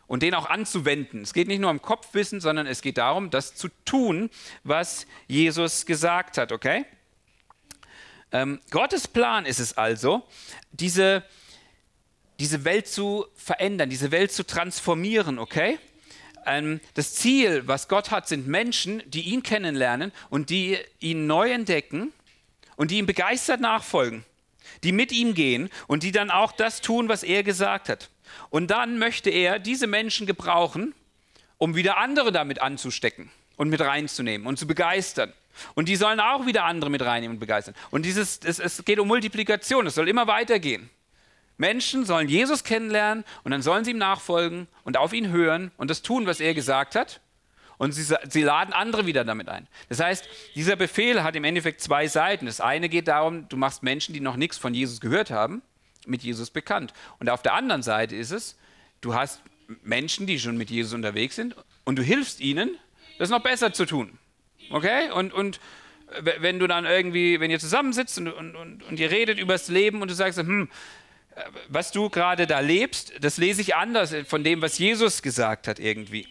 und 0.07 0.23
den 0.23 0.33
auch 0.33 0.49
anzuwenden. 0.49 1.21
Es 1.21 1.33
geht 1.33 1.47
nicht 1.47 1.59
nur 1.59 1.69
um 1.69 1.81
Kopfwissen, 1.81 2.41
sondern 2.41 2.65
es 2.65 2.81
geht 2.81 2.97
darum, 2.97 3.29
das 3.29 3.55
zu 3.55 3.69
tun, 3.85 4.29
was 4.63 5.05
Jesus 5.27 5.85
gesagt 5.85 6.38
hat, 6.38 6.51
okay? 6.51 6.85
Ähm, 8.31 8.59
Gottes 8.69 9.07
Plan 9.07 9.45
ist 9.45 9.59
es 9.59 9.77
also, 9.77 10.23
diese, 10.71 11.23
diese 12.39 12.63
Welt 12.63 12.88
zu 12.88 13.25
verändern, 13.36 13.89
diese 13.89 14.12
Welt 14.12 14.31
zu 14.31 14.46
transformieren, 14.46 15.39
okay? 15.39 15.77
Ähm, 16.46 16.79
das 16.93 17.13
Ziel, 17.15 17.67
was 17.67 17.88
Gott 17.88 18.12
hat, 18.12 18.27
sind 18.27 18.48
Menschen, 18.48 19.03
die 19.05 19.22
ihn 19.22 19.43
kennenlernen 19.43 20.12
und 20.29 20.50
die 20.50 20.77
ihn 21.00 21.27
neu 21.27 21.51
entdecken 21.51 22.13
und 22.77 22.91
die 22.91 22.98
ihm 22.98 23.05
begeistert 23.05 23.60
nachfolgen, 23.60 24.24
die 24.84 24.93
mit 24.93 25.12
ihm 25.12 25.34
gehen 25.34 25.69
und 25.88 26.03
die 26.03 26.12
dann 26.12 26.32
auch 26.32 26.54
das 26.54 26.82
tun, 26.82 27.10
was 27.10 27.23
er 27.23 27.43
gesagt 27.43 27.89
hat. 27.89 28.10
Und 28.49 28.71
dann 28.71 28.99
möchte 28.99 29.30
er 29.30 29.60
diese 29.60 29.88
Menschen 29.88 30.25
gebrauchen, 30.25 30.93
um 31.58 31.75
wieder 31.75 31.97
andere 31.97 32.32
damit 32.32 32.62
anzustecken 32.62 33.30
und 33.58 33.69
mit 33.69 33.82
reinzunehmen 33.82 34.47
und 34.47 34.58
zu 34.58 34.65
begeistern. 34.65 35.34
Und 35.75 35.89
die 35.89 35.97
sollen 35.97 36.21
auch 36.21 36.45
wieder 36.45 36.63
andere 36.63 36.89
mit 36.89 37.02
reinnehmen 37.02 37.36
und 37.36 37.39
begeistern. 37.39 37.75
Und 37.91 38.06
dieses, 38.06 38.39
es, 38.45 38.60
es 38.60 38.86
geht 38.86 38.99
um 38.99 39.10
Multiplikation, 39.10 39.86
es 39.88 39.95
soll 39.95 40.08
immer 40.08 40.25
weitergehen. 40.28 40.89
Menschen 41.60 42.06
sollen 42.06 42.30
Jesus 42.30 42.63
kennenlernen 42.63 43.26
und 43.43 43.52
dann 43.52 43.62
sollen 43.62 43.84
sie 43.84 43.91
ihm 43.91 43.98
nachfolgen 43.98 44.67
und 44.86 44.95
auf 44.95 45.12
ihn 45.12 45.30
hören 45.30 45.72
und 45.78 45.89
das 45.89 46.02
tun, 46.02 46.26
was 46.26 46.39
er 46.39 46.54
gesagt 46.54 46.95
hat. 46.95 47.19
Und 47.78 47.91
sie, 47.91 48.15
sie, 48.30 48.41
laden 48.41 48.74
andere 48.74 49.06
wieder 49.06 49.24
damit 49.24 49.48
ein. 49.50 49.67
Das 49.88 50.00
heißt, 50.00 50.28
dieser 50.56 50.76
Befehl 50.76 51.24
hat 51.24 51.36
im 51.36 51.43
Endeffekt 51.43 51.82
zwei 51.82 52.08
Seiten. 52.08 52.45
Das 52.45 52.60
eine 52.60 52.89
geht 52.89 53.08
darum, 53.08 53.48
du 53.48 53.58
machst 53.58 53.84
Menschen, 53.84 54.13
die 54.13 54.19
noch 54.19 54.36
nichts 54.36 54.58
von 54.58 54.74
Jesus 54.74 55.00
gehört 55.00 55.32
haben, 55.32 55.62
mit 56.06 56.24
Jesus 56.24 56.50
bekannt. 56.50 56.93
Und 57.19 57.30
auf 57.30 57.41
der 57.41 57.54
anderen 57.54 57.84
Seite 57.84 58.15
ist 58.15 58.32
es, 58.32 58.58
du 59.02 59.13
hast 59.13 59.41
Menschen, 59.84 60.28
die 60.28 60.39
schon 60.39 60.58
mit 60.58 60.69
Jesus 60.69 60.93
unterwegs 60.93 61.36
sind 61.36 61.56
und 61.84 61.98
du 61.98 62.04
hilfst 62.04 62.39
ihnen, 62.39 62.78
das 63.17 63.30
noch 63.30 63.43
besser 63.43 63.74
zu 63.74 63.86
tun. 63.86 64.17
Okay? 64.72 65.12
Und, 65.12 65.34
und 65.34 65.60
wenn 66.22 66.60
du 66.60 66.67
dann 66.67 66.86
irgendwie, 66.86 67.39
wenn 67.39 67.52
ihr 67.52 67.60
zusammensitzt 67.60 68.17
und, 68.17 68.30
und, 68.30 68.56
und, 68.56 68.84
und 68.84 69.00
ihr 69.00 69.12
redet 69.12 69.39
über 69.39 69.54
das 69.54 69.67
Leben 69.67 70.02
und 70.02 70.10
du 70.10 70.15
sagst, 70.15 70.39
hm, 70.39 70.69
was 71.67 71.91
du 71.91 72.10
gerade 72.10 72.47
da 72.47 72.60
lebst, 72.60 73.13
das 73.21 73.38
lese 73.38 73.62
ich 73.62 73.75
anders 73.75 74.15
von 74.28 74.43
dem, 74.43 74.62
was 74.62 74.78
Jesus 74.78 75.21
gesagt 75.21 75.67
hat 75.67 75.80
irgendwie. 75.80 76.28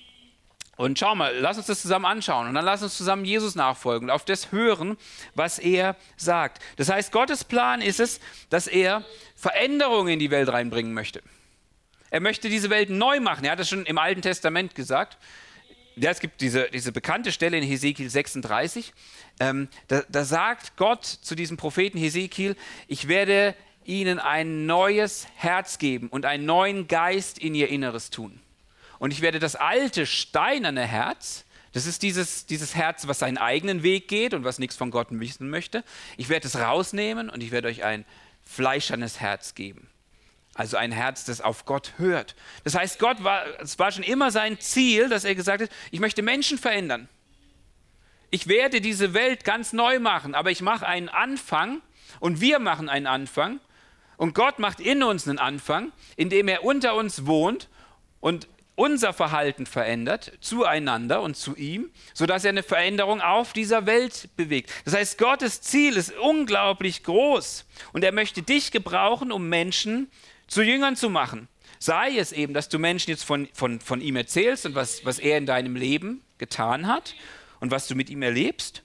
Und 0.78 0.96
schau 0.96 1.16
mal, 1.16 1.36
lass 1.36 1.58
uns 1.58 1.66
das 1.66 1.82
zusammen 1.82 2.04
anschauen 2.04 2.46
und 2.46 2.54
dann 2.54 2.64
lass 2.64 2.84
uns 2.84 2.96
zusammen 2.96 3.24
Jesus 3.24 3.56
nachfolgen 3.56 4.08
und 4.08 4.14
auf 4.14 4.24
das 4.24 4.52
hören, 4.52 4.96
was 5.34 5.58
er 5.58 5.96
sagt. 6.16 6.62
Das 6.76 6.88
heißt, 6.88 7.10
Gottes 7.10 7.42
Plan 7.42 7.80
ist 7.80 7.98
es, 7.98 8.20
dass 8.48 8.68
er 8.68 9.04
Veränderungen 9.34 10.12
in 10.12 10.18
die 10.20 10.30
Welt 10.30 10.48
reinbringen 10.48 10.94
möchte. 10.94 11.20
Er 12.10 12.20
möchte 12.20 12.48
diese 12.48 12.70
Welt 12.70 12.90
neu 12.90 13.18
machen. 13.18 13.44
Er 13.44 13.52
hat 13.52 13.58
das 13.58 13.68
schon 13.68 13.86
im 13.86 13.98
Alten 13.98 14.22
Testament 14.22 14.76
gesagt. 14.76 15.18
Ja, 15.96 16.12
es 16.12 16.20
gibt 16.20 16.40
diese, 16.40 16.70
diese 16.70 16.92
bekannte 16.92 17.32
Stelle 17.32 17.58
in 17.58 17.64
Hesekiel 17.64 18.08
36. 18.08 18.92
Ähm, 19.40 19.68
da, 19.88 20.04
da 20.08 20.24
sagt 20.24 20.76
Gott 20.76 21.04
zu 21.04 21.34
diesem 21.34 21.56
Propheten 21.56 21.98
Hesekiel, 21.98 22.54
ich 22.86 23.08
werde 23.08 23.56
ihnen 23.88 24.18
ein 24.18 24.66
neues 24.66 25.26
Herz 25.34 25.78
geben 25.78 26.08
und 26.08 26.26
einen 26.26 26.44
neuen 26.44 26.88
Geist 26.88 27.38
in 27.38 27.54
ihr 27.54 27.68
Inneres 27.68 28.10
tun. 28.10 28.40
Und 28.98 29.12
ich 29.12 29.22
werde 29.22 29.38
das 29.38 29.56
alte 29.56 30.06
steinerne 30.06 30.86
Herz, 30.86 31.44
das 31.72 31.86
ist 31.86 32.02
dieses, 32.02 32.46
dieses 32.46 32.74
Herz, 32.74 33.06
was 33.08 33.20
seinen 33.20 33.38
eigenen 33.38 33.82
Weg 33.82 34.08
geht 34.08 34.34
und 34.34 34.44
was 34.44 34.58
nichts 34.58 34.76
von 34.76 34.90
Gott 34.90 35.08
wissen 35.10 35.50
möchte, 35.50 35.84
ich 36.16 36.28
werde 36.28 36.46
es 36.46 36.58
rausnehmen 36.58 37.30
und 37.30 37.42
ich 37.42 37.50
werde 37.50 37.68
euch 37.68 37.84
ein 37.84 38.04
fleischernes 38.44 39.20
Herz 39.20 39.54
geben. 39.54 39.88
Also 40.54 40.76
ein 40.76 40.90
Herz, 40.90 41.24
das 41.24 41.40
auf 41.40 41.64
Gott 41.66 41.92
hört. 41.98 42.34
Das 42.64 42.74
heißt, 42.74 42.98
Gott 42.98 43.22
war, 43.22 43.44
es 43.60 43.78
war 43.78 43.92
schon 43.92 44.02
immer 44.02 44.30
sein 44.30 44.58
Ziel, 44.58 45.08
dass 45.08 45.24
er 45.24 45.34
gesagt 45.34 45.62
hat, 45.62 45.70
ich 45.90 46.00
möchte 46.00 46.22
Menschen 46.22 46.58
verändern. 46.58 47.08
Ich 48.30 48.48
werde 48.48 48.80
diese 48.80 49.14
Welt 49.14 49.44
ganz 49.44 49.72
neu 49.72 50.00
machen, 50.00 50.34
aber 50.34 50.50
ich 50.50 50.60
mache 50.60 50.86
einen 50.86 51.08
Anfang 51.08 51.80
und 52.20 52.40
wir 52.40 52.58
machen 52.58 52.88
einen 52.88 53.06
Anfang 53.06 53.60
und 54.18 54.34
Gott 54.34 54.58
macht 54.58 54.80
in 54.80 55.02
uns 55.02 55.26
einen 55.26 55.38
Anfang, 55.38 55.92
indem 56.16 56.48
er 56.48 56.64
unter 56.64 56.96
uns 56.96 57.24
wohnt 57.24 57.68
und 58.20 58.48
unser 58.74 59.12
Verhalten 59.12 59.64
verändert 59.64 60.32
zueinander 60.40 61.22
und 61.22 61.36
zu 61.36 61.56
ihm, 61.56 61.90
sodass 62.14 62.44
er 62.44 62.50
eine 62.50 62.62
Veränderung 62.62 63.20
auf 63.20 63.52
dieser 63.52 63.86
Welt 63.86 64.28
bewegt. 64.36 64.70
Das 64.84 64.94
heißt, 64.94 65.18
Gottes 65.18 65.62
Ziel 65.62 65.96
ist 65.96 66.12
unglaublich 66.18 67.04
groß 67.04 67.64
und 67.92 68.04
er 68.04 68.12
möchte 68.12 68.42
dich 68.42 68.70
gebrauchen, 68.70 69.32
um 69.32 69.48
Menschen 69.48 70.10
zu 70.48 70.62
Jüngern 70.62 70.96
zu 70.96 71.10
machen. 71.10 71.48
Sei 71.78 72.18
es 72.18 72.32
eben, 72.32 72.54
dass 72.54 72.68
du 72.68 72.78
Menschen 72.78 73.10
jetzt 73.10 73.24
von, 73.24 73.48
von, 73.52 73.80
von 73.80 74.00
ihm 74.00 74.16
erzählst 74.16 74.66
und 74.66 74.74
was, 74.74 75.04
was 75.04 75.20
er 75.20 75.38
in 75.38 75.46
deinem 75.46 75.76
Leben 75.76 76.22
getan 76.38 76.88
hat 76.88 77.14
und 77.60 77.70
was 77.70 77.86
du 77.86 77.94
mit 77.94 78.10
ihm 78.10 78.22
erlebst 78.22 78.82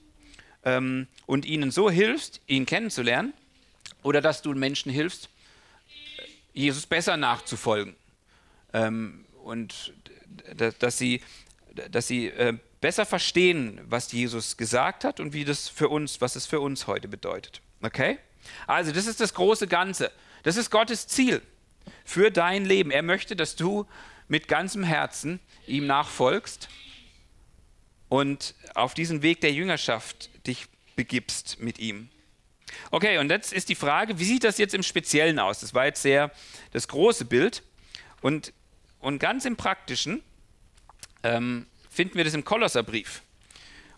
ähm, 0.63 1.07
und 1.25 1.45
ihnen 1.45 1.71
so 1.71 1.89
hilfst, 1.89 2.41
ihn 2.45 2.67
kennenzulernen 2.67 3.33
oder 4.03 4.21
dass 4.21 4.41
du 4.41 4.53
Menschen 4.53 4.91
hilfst, 4.91 5.29
Jesus 6.53 6.85
besser 6.85 7.17
nachzufolgen 7.17 7.95
ähm, 8.73 9.25
und 9.43 9.93
dass 10.79 10.97
sie, 10.97 11.21
dass 11.89 12.07
sie 12.07 12.27
äh, 12.27 12.57
besser 12.81 13.05
verstehen, 13.05 13.79
was 13.85 14.11
Jesus 14.11 14.57
gesagt 14.57 15.03
hat 15.03 15.19
und 15.19 15.33
wie 15.33 15.45
das 15.45 15.69
für 15.69 15.89
uns, 15.89 16.21
was 16.21 16.35
es 16.35 16.45
für 16.45 16.59
uns 16.59 16.85
heute 16.87 17.07
bedeutet. 17.07 17.61
Okay? 17.81 18.19
Also, 18.67 18.91
das 18.91 19.07
ist 19.07 19.21
das 19.21 19.33
große 19.33 19.67
Ganze. 19.67 20.11
Das 20.43 20.57
ist 20.57 20.69
Gottes 20.69 21.07
Ziel 21.07 21.41
für 22.03 22.29
dein 22.29 22.65
Leben. 22.65 22.91
Er 22.91 23.01
möchte, 23.01 23.35
dass 23.35 23.55
du 23.55 23.87
mit 24.27 24.47
ganzem 24.47 24.83
Herzen 24.83 25.39
ihm 25.67 25.87
nachfolgst 25.87 26.69
und 28.09 28.53
auf 28.75 28.93
diesen 28.93 29.21
Weg 29.21 29.41
der 29.41 29.53
Jüngerschaft 29.53 30.29
dich 30.45 30.67
begibst 30.95 31.59
mit 31.59 31.79
ihm. 31.79 32.09
Okay, 32.91 33.17
und 33.17 33.29
jetzt 33.29 33.53
ist 33.53 33.69
die 33.69 33.75
Frage, 33.75 34.19
wie 34.19 34.25
sieht 34.25 34.43
das 34.43 34.57
jetzt 34.57 34.73
im 34.73 34.83
Speziellen 34.83 35.39
aus? 35.39 35.59
Das 35.59 35.73
war 35.73 35.85
jetzt 35.85 36.01
sehr 36.01 36.31
das 36.71 36.87
große 36.87 37.25
Bild. 37.25 37.63
Und, 38.21 38.53
und 38.99 39.19
ganz 39.19 39.45
im 39.45 39.55
Praktischen 39.55 40.23
ähm, 41.23 41.67
finden 41.89 42.15
wir 42.15 42.23
das 42.23 42.33
im 42.33 42.45
Kolosserbrief. 42.45 43.21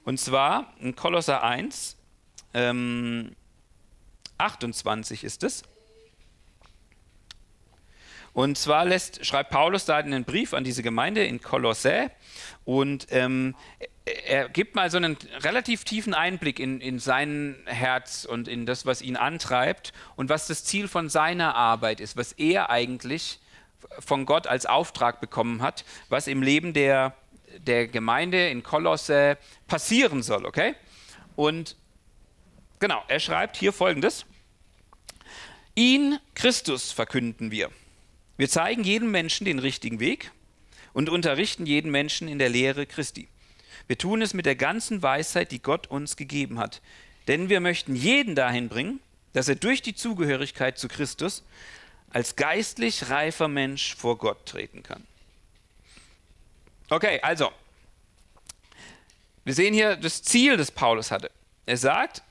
Und 0.03 0.19
zwar 0.19 0.73
in 0.79 0.95
Kolosser 0.95 1.43
1, 1.43 1.97
ähm, 2.53 3.35
28 4.37 5.23
ist 5.23 5.43
es. 5.43 5.63
Und 8.33 8.57
zwar 8.57 8.83
lässt, 8.83 9.25
schreibt 9.25 9.49
Paulus 9.49 9.85
da 9.85 9.95
einen 9.95 10.25
Brief 10.25 10.53
an 10.53 10.65
diese 10.65 10.83
Gemeinde 10.83 11.25
in 11.25 11.41
Kolossä 11.41 12.11
und 12.65 13.07
ähm, 13.11 13.55
er 14.05 14.49
gibt 14.49 14.75
mal 14.75 14.91
so 14.91 14.97
einen 14.97 15.17
relativ 15.41 15.83
tiefen 15.83 16.13
Einblick 16.13 16.59
in, 16.59 16.79
in 16.79 16.99
sein 16.99 17.55
Herz 17.65 18.25
und 18.25 18.47
in 18.47 18.65
das, 18.65 18.85
was 18.85 19.01
ihn 19.01 19.15
antreibt 19.15 19.93
und 20.15 20.29
was 20.29 20.47
das 20.47 20.63
Ziel 20.63 20.87
von 20.87 21.09
seiner 21.09 21.55
Arbeit 21.55 21.99
ist, 21.99 22.15
was 22.15 22.31
er 22.33 22.69
eigentlich 22.69 23.39
von 23.99 24.25
Gott 24.25 24.47
als 24.47 24.65
Auftrag 24.65 25.21
bekommen 25.21 25.61
hat, 25.61 25.85
was 26.09 26.27
im 26.27 26.43
Leben 26.43 26.73
der, 26.73 27.15
der 27.57 27.87
Gemeinde 27.87 28.49
in 28.49 28.61
Kolosse 28.61 29.37
passieren 29.67 30.21
soll, 30.21 30.45
okay? 30.45 30.75
Und 31.35 31.75
genau, 32.79 33.03
er 33.07 33.19
schreibt 33.19 33.57
hier 33.57 33.73
folgendes: 33.73 34.25
Ihn, 35.73 36.19
Christus, 36.35 36.91
verkünden 36.91 37.51
wir. 37.51 37.71
Wir 38.37 38.49
zeigen 38.49 38.83
jedem 38.83 39.11
Menschen 39.11 39.45
den 39.45 39.59
richtigen 39.59 39.99
Weg 39.99 40.31
und 40.93 41.09
unterrichten 41.09 41.65
jeden 41.65 41.91
Menschen 41.91 42.27
in 42.27 42.37
der 42.39 42.49
Lehre 42.49 42.85
Christi. 42.85 43.29
Wir 43.87 43.97
tun 43.97 44.21
es 44.21 44.33
mit 44.33 44.45
der 44.45 44.55
ganzen 44.55 45.01
Weisheit, 45.01 45.51
die 45.51 45.61
Gott 45.61 45.87
uns 45.87 46.15
gegeben 46.15 46.59
hat. 46.59 46.81
Denn 47.27 47.49
wir 47.49 47.59
möchten 47.59 47.95
jeden 47.95 48.35
dahin 48.35 48.69
bringen, 48.69 48.99
dass 49.33 49.47
er 49.47 49.55
durch 49.55 49.81
die 49.81 49.95
Zugehörigkeit 49.95 50.77
zu 50.77 50.87
Christus 50.87 51.43
als 52.09 52.35
geistlich 52.35 53.09
reifer 53.09 53.47
Mensch 53.47 53.95
vor 53.95 54.17
Gott 54.17 54.45
treten 54.45 54.83
kann. 54.83 55.05
Okay, 56.89 57.19
also, 57.21 57.51
wir 59.43 59.53
sehen 59.53 59.73
hier 59.73 59.95
das 59.95 60.23
Ziel, 60.23 60.55
das 60.55 60.71
Paulus 60.71 61.11
hatte. 61.11 61.31
Er 61.65 61.77
sagt, 61.77 62.21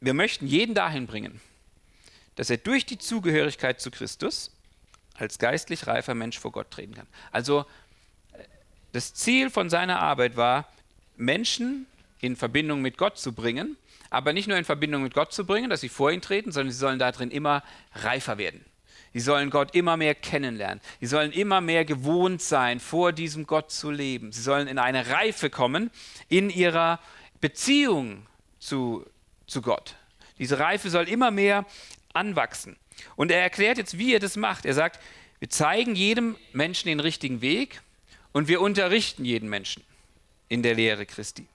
wir 0.00 0.14
möchten 0.14 0.46
jeden 0.46 0.74
dahin 0.74 1.06
bringen, 1.06 1.40
dass 2.36 2.50
er 2.50 2.58
durch 2.58 2.86
die 2.86 2.98
Zugehörigkeit 2.98 3.80
zu 3.80 3.90
Christus 3.90 4.50
als 5.14 5.38
geistlich 5.38 5.86
reifer 5.86 6.14
Mensch 6.14 6.38
vor 6.38 6.52
Gott 6.52 6.70
treten 6.70 6.94
kann. 6.94 7.06
Also 7.30 7.66
das 8.92 9.14
Ziel 9.14 9.50
von 9.50 9.70
seiner 9.70 10.00
Arbeit 10.00 10.36
war, 10.36 10.68
Menschen 11.16 11.86
in 12.20 12.36
Verbindung 12.36 12.80
mit 12.80 12.98
Gott 12.98 13.18
zu 13.18 13.32
bringen, 13.32 13.76
aber 14.10 14.32
nicht 14.32 14.46
nur 14.46 14.56
in 14.56 14.64
Verbindung 14.64 15.02
mit 15.02 15.14
Gott 15.14 15.32
zu 15.32 15.44
bringen, 15.44 15.70
dass 15.70 15.80
sie 15.80 15.88
vor 15.88 16.12
ihn 16.12 16.20
treten, 16.20 16.52
sondern 16.52 16.72
sie 16.72 16.78
sollen 16.78 16.98
darin 16.98 17.30
immer 17.30 17.62
reifer 17.94 18.38
werden. 18.38 18.64
Sie 19.12 19.20
sollen 19.20 19.50
Gott 19.50 19.74
immer 19.74 19.96
mehr 19.96 20.14
kennenlernen. 20.14 20.80
Sie 21.00 21.06
sollen 21.06 21.32
immer 21.32 21.60
mehr 21.60 21.84
gewohnt 21.84 22.40
sein, 22.40 22.80
vor 22.80 23.12
diesem 23.12 23.46
Gott 23.46 23.70
zu 23.70 23.90
leben. 23.90 24.32
Sie 24.32 24.40
sollen 24.40 24.68
in 24.68 24.78
eine 24.78 25.08
Reife 25.08 25.50
kommen 25.50 25.90
in 26.28 26.48
ihrer 26.48 26.98
Beziehung 27.40 28.26
zu, 28.58 29.04
zu 29.46 29.60
Gott. 29.60 29.96
Diese 30.38 30.58
Reife 30.58 30.88
soll 30.88 31.08
immer 31.08 31.30
mehr 31.30 31.66
anwachsen. 32.14 32.76
Und 33.16 33.30
er 33.30 33.40
erklärt 33.40 33.78
jetzt, 33.78 33.98
wie 33.98 34.14
er 34.14 34.20
das 34.20 34.36
macht. 34.36 34.64
Er 34.64 34.74
sagt, 34.74 34.98
wir 35.40 35.50
zeigen 35.50 35.94
jedem 35.94 36.36
Menschen 36.52 36.88
den 36.88 37.00
richtigen 37.00 37.42
Weg 37.42 37.82
und 38.32 38.48
wir 38.48 38.60
unterrichten 38.60 39.24
jeden 39.24 39.50
Menschen 39.50 39.82
in 40.52 40.62
der 40.62 40.74
Lehre 40.74 41.06
Christi. 41.06 41.46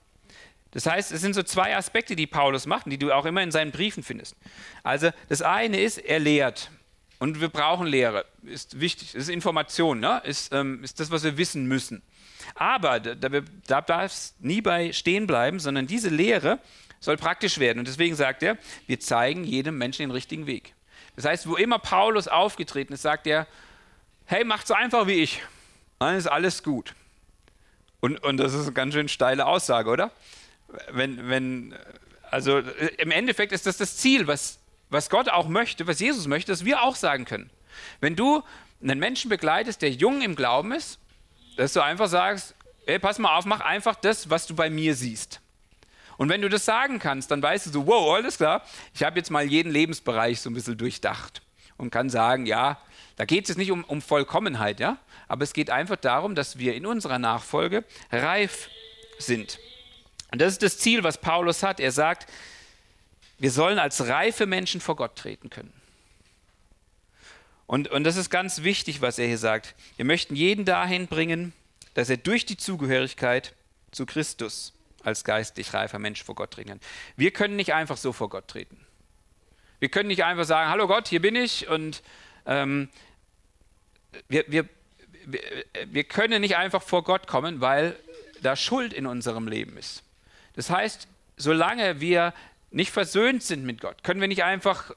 Das 0.72 0.86
heißt, 0.86 1.12
es 1.12 1.22
sind 1.22 1.34
so 1.34 1.44
zwei 1.44 1.76
Aspekte, 1.78 2.16
die 2.16 2.28
Paulus 2.28 2.66
macht, 2.66 2.88
die 2.88 2.98
du 2.98 3.12
auch 3.12 3.26
immer 3.26 3.44
in 3.44 3.52
seinen 3.52 3.72
Briefen 3.72 4.04
findest. 4.04 4.36
Also 4.84 5.12
das 5.30 5.42
eine 5.42 5.80
ist, 5.80 6.00
er 6.00 6.20
lehrt. 6.20 6.72
Und 7.20 7.40
wir 7.40 7.50
brauchen 7.50 7.88
Lehre. 7.88 8.26
Ist 8.44 8.80
wichtig. 8.80 9.16
Ist 9.16 9.30
Information. 9.30 10.00
Ne? 10.00 10.22
Ist, 10.26 10.52
ähm, 10.54 10.84
ist 10.84 11.00
das, 11.00 11.10
was 11.10 11.24
wir 11.24 11.38
wissen 11.38 11.68
müssen. 11.68 12.02
Aber 12.56 13.00
da, 13.00 13.16
da 13.16 13.82
darf 13.82 14.12
es 14.12 14.36
nie 14.40 14.62
bei 14.62 14.92
stehen 14.94 15.26
bleiben, 15.26 15.60
sondern 15.60 15.88
diese 15.88 16.10
Lehre 16.10 16.60
soll 17.00 17.18
praktisch 17.18 17.60
werden. 17.60 17.80
Und 17.80 17.88
deswegen 17.88 18.16
sagt 18.16 18.44
er, 18.44 18.58
wir 18.88 19.00
zeigen 19.00 19.44
jedem 19.44 19.78
Menschen 19.78 20.04
den 20.04 20.12
richtigen 20.12 20.48
Weg. 20.48 20.74
Das 21.16 21.26
heißt, 21.26 21.48
wo 21.48 21.56
immer 21.56 21.80
Paulus 21.80 22.28
aufgetreten 22.28 22.94
ist, 22.94 23.02
sagt 23.02 23.26
er, 23.28 23.48
hey, 24.26 24.44
macht 24.44 24.68
so 24.68 24.74
einfach 24.74 25.08
wie 25.08 25.24
ich. 25.24 25.42
Dann 26.00 26.16
ist 26.16 26.28
alles 26.28 26.62
gut. 26.62 26.94
Und, 28.00 28.24
und 28.24 28.38
das 28.38 28.54
ist 28.54 28.64
eine 28.64 28.74
ganz 28.74 28.94
schön 28.94 29.10
steile 29.10 29.46
Aussage, 29.46 29.90
oder? 29.90 30.12
Wenn, 30.92 31.30
wenn, 31.30 31.76
also 32.30 32.60
im 32.98 33.12
Endeffekt 33.12 33.52
ist 33.52 33.66
das 33.66 33.78
das 33.78 33.98
Ziel, 33.98 34.28
was, 34.28 34.60
was 34.90 35.10
Gott 35.10 35.30
auch 35.30 35.48
möchte, 35.48 35.88
was 35.88 36.00
Jesus 36.00 36.28
möchte, 36.28 36.52
dass 36.52 36.66
wir 36.66 36.84
auch 36.84 36.96
sagen 36.96 37.26
können. 37.26 37.50
Wenn 38.00 38.16
du 38.16 38.44
einen 38.82 39.00
Menschen 39.00 39.30
begleitest, 39.30 39.82
der 39.82 39.92
jung 39.92 40.22
im 40.22 40.36
Glauben 40.36 40.72
ist, 40.72 41.00
dass 41.56 41.74
du 41.74 41.82
einfach 41.82 42.08
sagst, 42.08 42.56
hey, 42.86 43.00
pass 43.00 43.20
mal 43.20 43.36
auf, 43.36 43.46
mach 43.46 43.62
einfach 43.62 43.96
das, 43.96 44.30
was 44.30 44.46
du 44.48 44.56
bei 44.56 44.70
mir 44.70 44.96
siehst. 44.96 45.42
Und 46.18 46.30
wenn 46.30 46.42
du 46.42 46.50
das 46.50 46.66
sagen 46.66 47.00
kannst, 47.00 47.30
dann 47.32 47.42
weißt 47.42 47.68
du 47.68 47.70
so, 47.70 47.88
wow, 47.88 48.16
alles 48.16 48.38
klar, 48.38 48.64
ich 48.94 49.04
habe 49.04 49.18
jetzt 49.18 49.30
mal 49.30 49.44
jeden 49.44 49.72
Lebensbereich 49.72 50.42
so 50.42 50.50
ein 50.50 50.54
bisschen 50.54 50.78
durchdacht 50.78 51.42
und 51.78 51.92
kann 51.92 52.10
sagen, 52.10 52.46
ja, 52.46 52.80
da 53.18 53.26
geht 53.26 53.50
es 53.50 53.58
nicht 53.58 53.72
um, 53.72 53.84
um 53.84 54.02
Vollkommenheit, 54.02 54.80
ja, 54.80 54.98
aber 55.28 55.44
es 55.44 55.54
geht 55.54 55.70
einfach 55.70 55.98
darum, 55.98 56.36
dass 56.36 56.60
wir 56.60 56.76
in 56.76 56.86
unserer 56.86 57.20
Nachfolge 57.20 57.84
reif 58.12 58.70
sind. 59.20 59.60
Und 60.32 60.40
das 60.40 60.54
ist 60.54 60.64
das 60.64 60.78
Ziel, 60.78 61.04
was 61.04 61.20
Paulus 61.20 61.64
hat. 61.64 61.80
Er 61.80 61.92
sagt, 61.92 62.32
wir 63.40 63.52
sollen 63.52 63.80
als 63.80 64.08
reife 64.08 64.46
Menschen 64.46 64.82
vor 64.82 64.96
Gott 64.96 65.16
treten 65.16 65.50
können. 65.50 65.74
Und, 67.66 67.90
und 67.90 68.04
das 68.04 68.16
ist 68.16 68.30
ganz 68.30 68.64
wichtig, 68.64 69.02
was 69.02 69.20
er 69.20 69.28
hier 69.28 69.38
sagt. 69.38 69.76
Wir 69.98 70.06
möchten 70.06 70.36
jeden 70.36 70.64
dahin 70.64 71.08
bringen, 71.08 71.54
dass 71.96 72.10
er 72.10 72.18
durch 72.18 72.46
die 72.46 72.56
Zugehörigkeit 72.56 73.54
zu 73.92 74.06
Christus 74.06 74.74
als 75.04 75.24
geistlich 75.24 75.74
reifer 75.74 76.00
Mensch 76.00 76.24
vor 76.24 76.36
Gott 76.36 76.52
treten 76.52 76.70
kann. 76.70 76.80
Wir 77.16 77.32
können 77.32 77.56
nicht 77.56 77.74
einfach 77.74 77.98
so 77.98 78.14
vor 78.14 78.30
Gott 78.30 78.48
treten. 78.48 78.78
Wir 79.80 79.90
können 79.90 80.08
nicht 80.08 80.24
einfach 80.24 80.46
sagen, 80.46 80.70
hallo 80.70 80.88
Gott, 80.88 81.08
hier 81.08 81.22
bin 81.22 81.36
ich 81.36 81.68
und 81.68 82.02
ähm, 82.46 82.90
wir, 84.28 84.46
wir, 84.48 84.66
wir 85.88 86.04
können 86.04 86.42
nicht 86.42 86.58
einfach 86.58 86.82
vor 86.82 87.04
Gott 87.04 87.28
kommen, 87.28 87.62
weil 87.62 87.98
da 88.42 88.56
Schuld 88.56 88.94
in 88.94 89.06
unserem 89.06 89.48
Leben 89.48 89.78
ist. 89.78 90.04
Das 90.54 90.70
heißt, 90.70 91.08
solange 91.38 92.00
wir 92.00 92.34
nicht 92.72 92.92
versöhnt 92.92 93.44
sind 93.44 93.66
mit 93.66 93.82
Gott, 93.82 94.04
können 94.04 94.22
wir 94.22 94.28
nicht 94.28 94.44
einfach, 94.44 94.92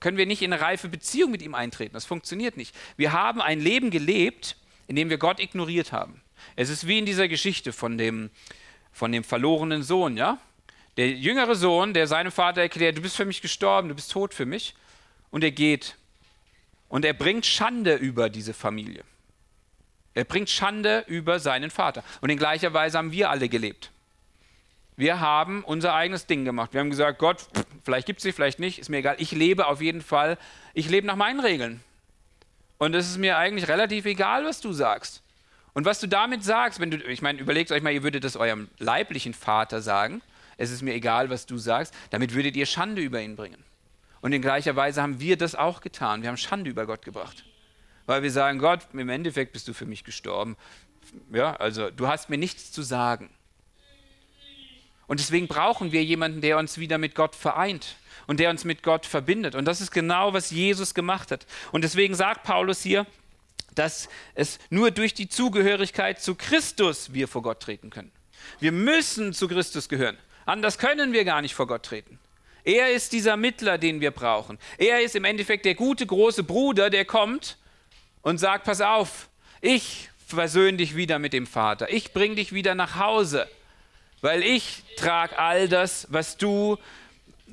können 0.00 0.16
wir 0.16 0.26
nicht 0.26 0.42
in 0.42 0.52
eine 0.52 0.62
reife 0.62 0.88
Beziehung 0.88 1.30
mit 1.30 1.42
ihm 1.42 1.54
eintreten. 1.54 1.94
Das 1.94 2.04
funktioniert 2.04 2.56
nicht. 2.56 2.74
Wir 2.96 3.12
haben 3.12 3.40
ein 3.40 3.60
Leben 3.60 3.90
gelebt, 3.90 4.56
in 4.88 4.96
dem 4.96 5.10
wir 5.10 5.18
Gott 5.18 5.40
ignoriert 5.40 5.92
haben. 5.92 6.22
Es 6.56 6.68
ist 6.70 6.86
wie 6.86 6.98
in 6.98 7.06
dieser 7.06 7.28
Geschichte 7.28 7.72
von 7.72 7.98
dem, 7.98 8.30
von 8.92 9.12
dem 9.12 9.24
verlorenen 9.24 9.82
Sohn, 9.82 10.16
ja? 10.16 10.38
Der 10.98 11.10
jüngere 11.10 11.54
Sohn, 11.54 11.94
der 11.94 12.06
seinem 12.06 12.30
Vater 12.30 12.60
erklärt, 12.60 12.98
du 12.98 13.02
bist 13.02 13.16
für 13.16 13.24
mich 13.24 13.40
gestorben, 13.40 13.88
du 13.88 13.94
bist 13.94 14.12
tot 14.12 14.34
für 14.34 14.44
mich. 14.44 14.74
Und 15.30 15.42
er 15.42 15.50
geht. 15.50 15.96
Und 16.92 17.06
er 17.06 17.14
bringt 17.14 17.46
Schande 17.46 17.94
über 17.94 18.28
diese 18.28 18.52
Familie. 18.52 19.02
Er 20.12 20.24
bringt 20.24 20.50
Schande 20.50 21.04
über 21.06 21.40
seinen 21.40 21.70
Vater. 21.70 22.04
Und 22.20 22.28
in 22.28 22.36
gleicher 22.36 22.74
Weise 22.74 22.98
haben 22.98 23.12
wir 23.12 23.30
alle 23.30 23.48
gelebt. 23.48 23.90
Wir 24.94 25.18
haben 25.18 25.64
unser 25.64 25.94
eigenes 25.94 26.26
Ding 26.26 26.44
gemacht. 26.44 26.74
Wir 26.74 26.80
haben 26.80 26.90
gesagt, 26.90 27.18
Gott, 27.18 27.46
vielleicht 27.82 28.06
gibt 28.06 28.18
es 28.18 28.24
dich, 28.24 28.34
vielleicht 28.34 28.58
nicht, 28.58 28.78
ist 28.78 28.90
mir 28.90 28.98
egal. 28.98 29.16
Ich 29.20 29.32
lebe 29.32 29.68
auf 29.68 29.80
jeden 29.80 30.02
Fall, 30.02 30.36
ich 30.74 30.90
lebe 30.90 31.06
nach 31.06 31.16
meinen 31.16 31.40
Regeln. 31.40 31.82
Und 32.76 32.94
es 32.94 33.08
ist 33.08 33.16
mir 33.16 33.38
eigentlich 33.38 33.68
relativ 33.70 34.04
egal, 34.04 34.44
was 34.44 34.60
du 34.60 34.74
sagst. 34.74 35.22
Und 35.72 35.86
was 35.86 35.98
du 35.98 36.06
damit 36.06 36.44
sagst, 36.44 36.78
wenn 36.78 36.90
du, 36.90 36.98
ich 36.98 37.22
meine, 37.22 37.40
überlegt 37.40 37.72
euch 37.72 37.82
mal, 37.82 37.94
ihr 37.94 38.02
würdet 38.02 38.22
das 38.22 38.36
eurem 38.36 38.68
leiblichen 38.78 39.32
Vater 39.32 39.80
sagen, 39.80 40.20
es 40.58 40.70
ist 40.70 40.82
mir 40.82 40.92
egal, 40.92 41.30
was 41.30 41.46
du 41.46 41.56
sagst, 41.56 41.94
damit 42.10 42.34
würdet 42.34 42.54
ihr 42.54 42.66
Schande 42.66 43.00
über 43.00 43.22
ihn 43.22 43.34
bringen. 43.34 43.64
Und 44.22 44.32
in 44.32 44.40
gleicher 44.40 44.76
Weise 44.76 45.02
haben 45.02 45.20
wir 45.20 45.36
das 45.36 45.54
auch 45.54 45.80
getan. 45.80 46.22
Wir 46.22 46.28
haben 46.28 46.36
Schande 46.36 46.70
über 46.70 46.86
Gott 46.86 47.04
gebracht. 47.04 47.44
Weil 48.06 48.22
wir 48.22 48.30
sagen, 48.30 48.58
Gott, 48.58 48.80
im 48.92 49.08
Endeffekt 49.08 49.52
bist 49.52 49.68
du 49.68 49.74
für 49.74 49.84
mich 49.84 50.04
gestorben. 50.04 50.56
Ja, 51.32 51.56
also 51.56 51.90
du 51.90 52.06
hast 52.06 52.30
mir 52.30 52.38
nichts 52.38 52.72
zu 52.72 52.82
sagen. 52.82 53.30
Und 55.08 55.20
deswegen 55.20 55.48
brauchen 55.48 55.92
wir 55.92 56.02
jemanden, 56.02 56.40
der 56.40 56.56
uns 56.56 56.78
wieder 56.78 56.98
mit 56.98 57.14
Gott 57.14 57.34
vereint 57.34 57.96
und 58.28 58.38
der 58.40 58.48
uns 58.48 58.64
mit 58.64 58.82
Gott 58.82 59.06
verbindet. 59.06 59.56
Und 59.56 59.64
das 59.66 59.80
ist 59.80 59.90
genau, 59.90 60.32
was 60.32 60.50
Jesus 60.50 60.94
gemacht 60.94 61.32
hat. 61.32 61.44
Und 61.72 61.82
deswegen 61.82 62.14
sagt 62.14 62.44
Paulus 62.44 62.80
hier, 62.80 63.06
dass 63.74 64.08
es 64.34 64.60
nur 64.70 64.92
durch 64.92 65.14
die 65.14 65.28
Zugehörigkeit 65.28 66.20
zu 66.20 66.36
Christus 66.36 67.12
wir 67.12 67.26
vor 67.26 67.42
Gott 67.42 67.60
treten 67.60 67.90
können. 67.90 68.12
Wir 68.60 68.72
müssen 68.72 69.32
zu 69.32 69.48
Christus 69.48 69.88
gehören. 69.88 70.16
Anders 70.46 70.78
können 70.78 71.12
wir 71.12 71.24
gar 71.24 71.42
nicht 71.42 71.54
vor 71.54 71.66
Gott 71.66 71.84
treten. 71.84 72.18
Er 72.64 72.92
ist 72.92 73.12
dieser 73.12 73.36
Mittler, 73.36 73.78
den 73.78 74.00
wir 74.00 74.10
brauchen. 74.10 74.58
Er 74.78 75.02
ist 75.02 75.16
im 75.16 75.24
Endeffekt 75.24 75.64
der 75.64 75.74
gute 75.74 76.06
große 76.06 76.44
Bruder, 76.44 76.90
der 76.90 77.04
kommt 77.04 77.58
und 78.22 78.38
sagt, 78.38 78.64
pass 78.64 78.80
auf, 78.80 79.28
ich 79.60 80.08
versöhne 80.26 80.78
dich 80.78 80.96
wieder 80.96 81.18
mit 81.18 81.32
dem 81.32 81.46
Vater. 81.46 81.92
Ich 81.92 82.12
bringe 82.12 82.36
dich 82.36 82.52
wieder 82.52 82.74
nach 82.74 82.96
Hause, 82.96 83.48
weil 84.20 84.42
ich 84.42 84.82
trage 84.96 85.38
all 85.38 85.68
das, 85.68 86.06
was 86.10 86.36
du, 86.36 86.78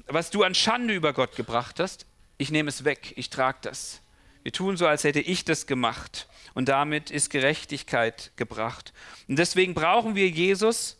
was 0.07 0.29
du 0.29 0.43
an 0.43 0.55
Schande 0.55 0.93
über 0.93 1.13
Gott 1.13 1.35
gebracht 1.35 1.79
hast. 1.79 2.05
Ich 2.37 2.51
nehme 2.51 2.69
es 2.69 2.85
weg, 2.85 3.13
ich 3.15 3.29
trage 3.29 3.57
das. 3.63 4.01
Wir 4.43 4.53
tun 4.53 4.77
so, 4.77 4.87
als 4.87 5.03
hätte 5.03 5.19
ich 5.19 5.43
das 5.43 5.67
gemacht. 5.67 6.27
Und 6.53 6.69
damit 6.69 7.11
ist 7.11 7.29
Gerechtigkeit 7.29 8.31
gebracht. 8.35 8.93
Und 9.27 9.37
deswegen 9.37 9.73
brauchen 9.73 10.15
wir 10.15 10.29
Jesus, 10.29 10.97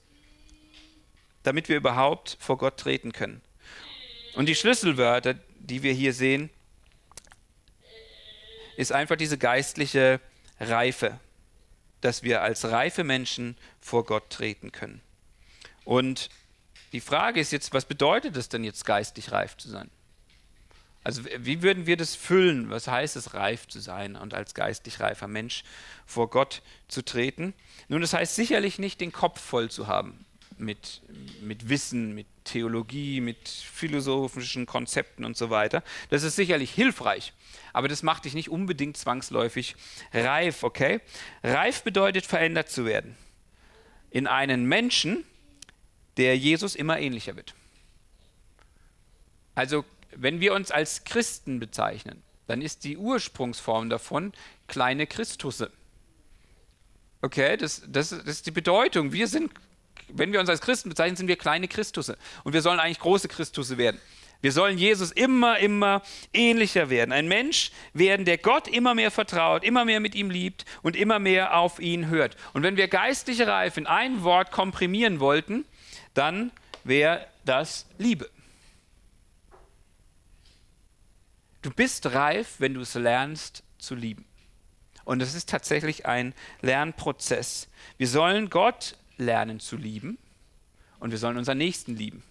damit 1.43 1.69
wir 1.69 1.78
überhaupt 1.78 2.38
vor 2.39 2.58
Gott 2.58 2.78
treten 2.78 3.12
können. 3.12 3.41
Und 4.39 4.45
die 4.45 4.56
Schlüsselwörter, 4.56 5.36
die 5.60 5.84
wir 5.84 5.91
hier 5.91 6.13
sehen, 6.13 6.49
ist 8.78 8.93
einfach 8.93 9.17
diese 9.17 9.38
geistliche 9.38 10.21
Reife, 10.62 11.19
dass 11.99 12.23
wir 12.23 12.41
als 12.41 12.63
reife 12.63 13.04
Menschen 13.04 13.58
vor 13.82 14.06
Gott 14.06 14.30
treten 14.30 14.71
können. 14.71 15.02
Und 15.84 16.30
die 16.93 17.02
Frage 17.02 17.41
ist 17.41 17.52
jetzt, 17.52 17.73
was 17.73 17.84
bedeutet 17.84 18.38
es 18.38 18.47
denn 18.47 18.63
jetzt 18.63 18.86
geistig 18.86 19.34
reif 19.34 19.58
zu 19.58 19.67
sein? 19.67 19.89
Also 21.04 21.23
wie 21.25 21.62
würden 21.62 21.86
wir 21.86 21.97
das 21.97 22.15
füllen? 22.15 22.69
Was 22.69 22.88
heißt 22.88 23.17
es, 23.17 23.34
reif 23.34 23.67
zu 23.67 23.82
sein 23.82 24.15
und 24.15 24.34
als 24.34 24.54
geistig 24.54 25.02
reifer 25.02 25.28
Mensch 25.28 25.65
vor 26.06 26.30
Gott 26.30 26.62
zu 26.88 27.04
treten? 27.04 27.54
Nun, 27.89 27.99
das 27.99 28.13
heißt 28.13 28.36
sicherlich 28.36 28.80
nicht, 28.80 29.02
den 29.02 29.12
Kopf 29.12 29.41
voll 29.41 29.69
zu 29.69 29.88
haben 29.88 30.25
mit, 30.60 31.02
mit 31.41 31.69
Wissen, 31.69 32.13
mit 32.13 32.28
Theologie, 32.43 33.22
mit 33.22 33.48
philosophischen 33.48 34.65
Konzepten 34.65 35.26
und 35.26 35.38
so 35.38 35.50
weiter. 35.50 35.84
Das 36.10 36.24
ist 36.24 36.36
sicherlich 36.36 36.72
hilfreich, 36.72 37.34
aber 37.74 37.88
das 37.88 38.04
macht 38.04 38.26
dich 38.26 38.34
nicht 38.34 38.50
unbedingt 38.50 38.98
zwangsläufig 38.98 39.76
reif, 40.13 40.63
okay? 40.63 41.02
Reif 41.43 41.84
bedeutet 41.84 42.26
verändert 42.26 42.69
zu 42.69 42.86
werden 42.86 43.15
in 44.12 44.28
einen 44.28 44.65
Menschen, 44.65 45.24
der 46.17 46.38
Jesus 46.38 46.76
immer 46.76 47.00
ähnlicher 47.00 47.36
wird. 47.36 47.54
Also, 49.56 49.86
wenn 50.15 50.39
wir 50.39 50.54
uns 50.54 50.72
als 50.72 51.04
Christen 51.04 51.60
bezeichnen, 51.60 52.24
dann 52.48 52.62
ist 52.62 52.84
die 52.84 52.98
Ursprungsform 52.98 53.89
davon 53.89 54.34
kleine 54.67 55.06
Christusse. 55.06 55.72
Okay, 57.22 57.58
das, 57.58 57.84
das, 57.88 58.10
das 58.10 58.26
ist 58.26 58.45
die 58.48 58.52
Bedeutung. 58.52 59.12
Wir 59.12 59.28
sind 59.28 59.52
wenn 60.13 60.32
wir 60.32 60.39
uns 60.39 60.50
als 60.50 60.62
Christen 60.62 60.89
bezeichnen, 60.89 61.15
sind 61.15 61.28
wir 61.28 61.38
kleine 61.38 61.67
Christusse. 61.67 62.17
Und 62.43 62.54
wir 62.54 62.62
sollen 62.62 62.80
eigentlich 62.80 63.00
große 63.00 63.28
Christusse 63.28 63.78
werden. 63.78 64.00
Wir 64.41 64.54
sollen 64.54 64.78
Jesus 64.78 65.12
immer, 65.12 65.60
immer 65.60 66.02
ähnlicher 66.34 66.89
werden. 66.89 67.12
Ein 67.12 67.28
Mensch 67.28 67.72
werden, 67.93 68.26
der 68.26 68.38
Gott 68.38 68.69
immer 68.69 68.95
mehr 68.95 69.12
vertraut, 69.12 69.63
immer 69.65 69.84
mehr 69.84 70.00
mit 70.00 70.15
ihm 70.15 70.30
liebt 70.30 70.63
und 70.82 70.95
immer 70.95 71.19
mehr 71.19 71.58
auf 71.58 71.80
ihn 71.80 72.08
hört. 72.08 72.38
Und 72.54 72.63
wenn 72.63 72.78
wir 72.78 72.88
geistliche 72.88 73.48
Reife 73.48 73.82
in 73.82 73.88
ein 73.88 74.24
Wort 74.24 74.52
komprimieren 74.52 75.19
wollten, 75.19 75.65
dann 76.13 76.52
wäre 76.86 77.28
das 77.43 77.86
Liebe. 77.98 78.30
Du 81.62 81.72
bist 81.72 82.06
reif, 82.13 82.56
wenn 82.60 82.74
du 82.74 82.82
es 82.82 82.93
lernst 82.93 83.63
zu 83.78 83.93
lieben. 83.93 84.26
Und 85.04 85.22
es 85.22 85.34
ist 85.34 85.50
tatsächlich 85.50 86.06
ein 86.06 86.34
Lernprozess. 86.62 87.67
Wir 87.98 88.08
sollen 88.08 88.50
Gott 88.50 88.95
lernen 89.19 89.60
zu 89.60 89.77
lieben 89.77 90.17
und 90.99 91.12
wir 91.12 91.17
sollen 91.17 91.38
unseren 91.38 91.58
Nächsten 91.58 91.95
lieben. 91.95 92.23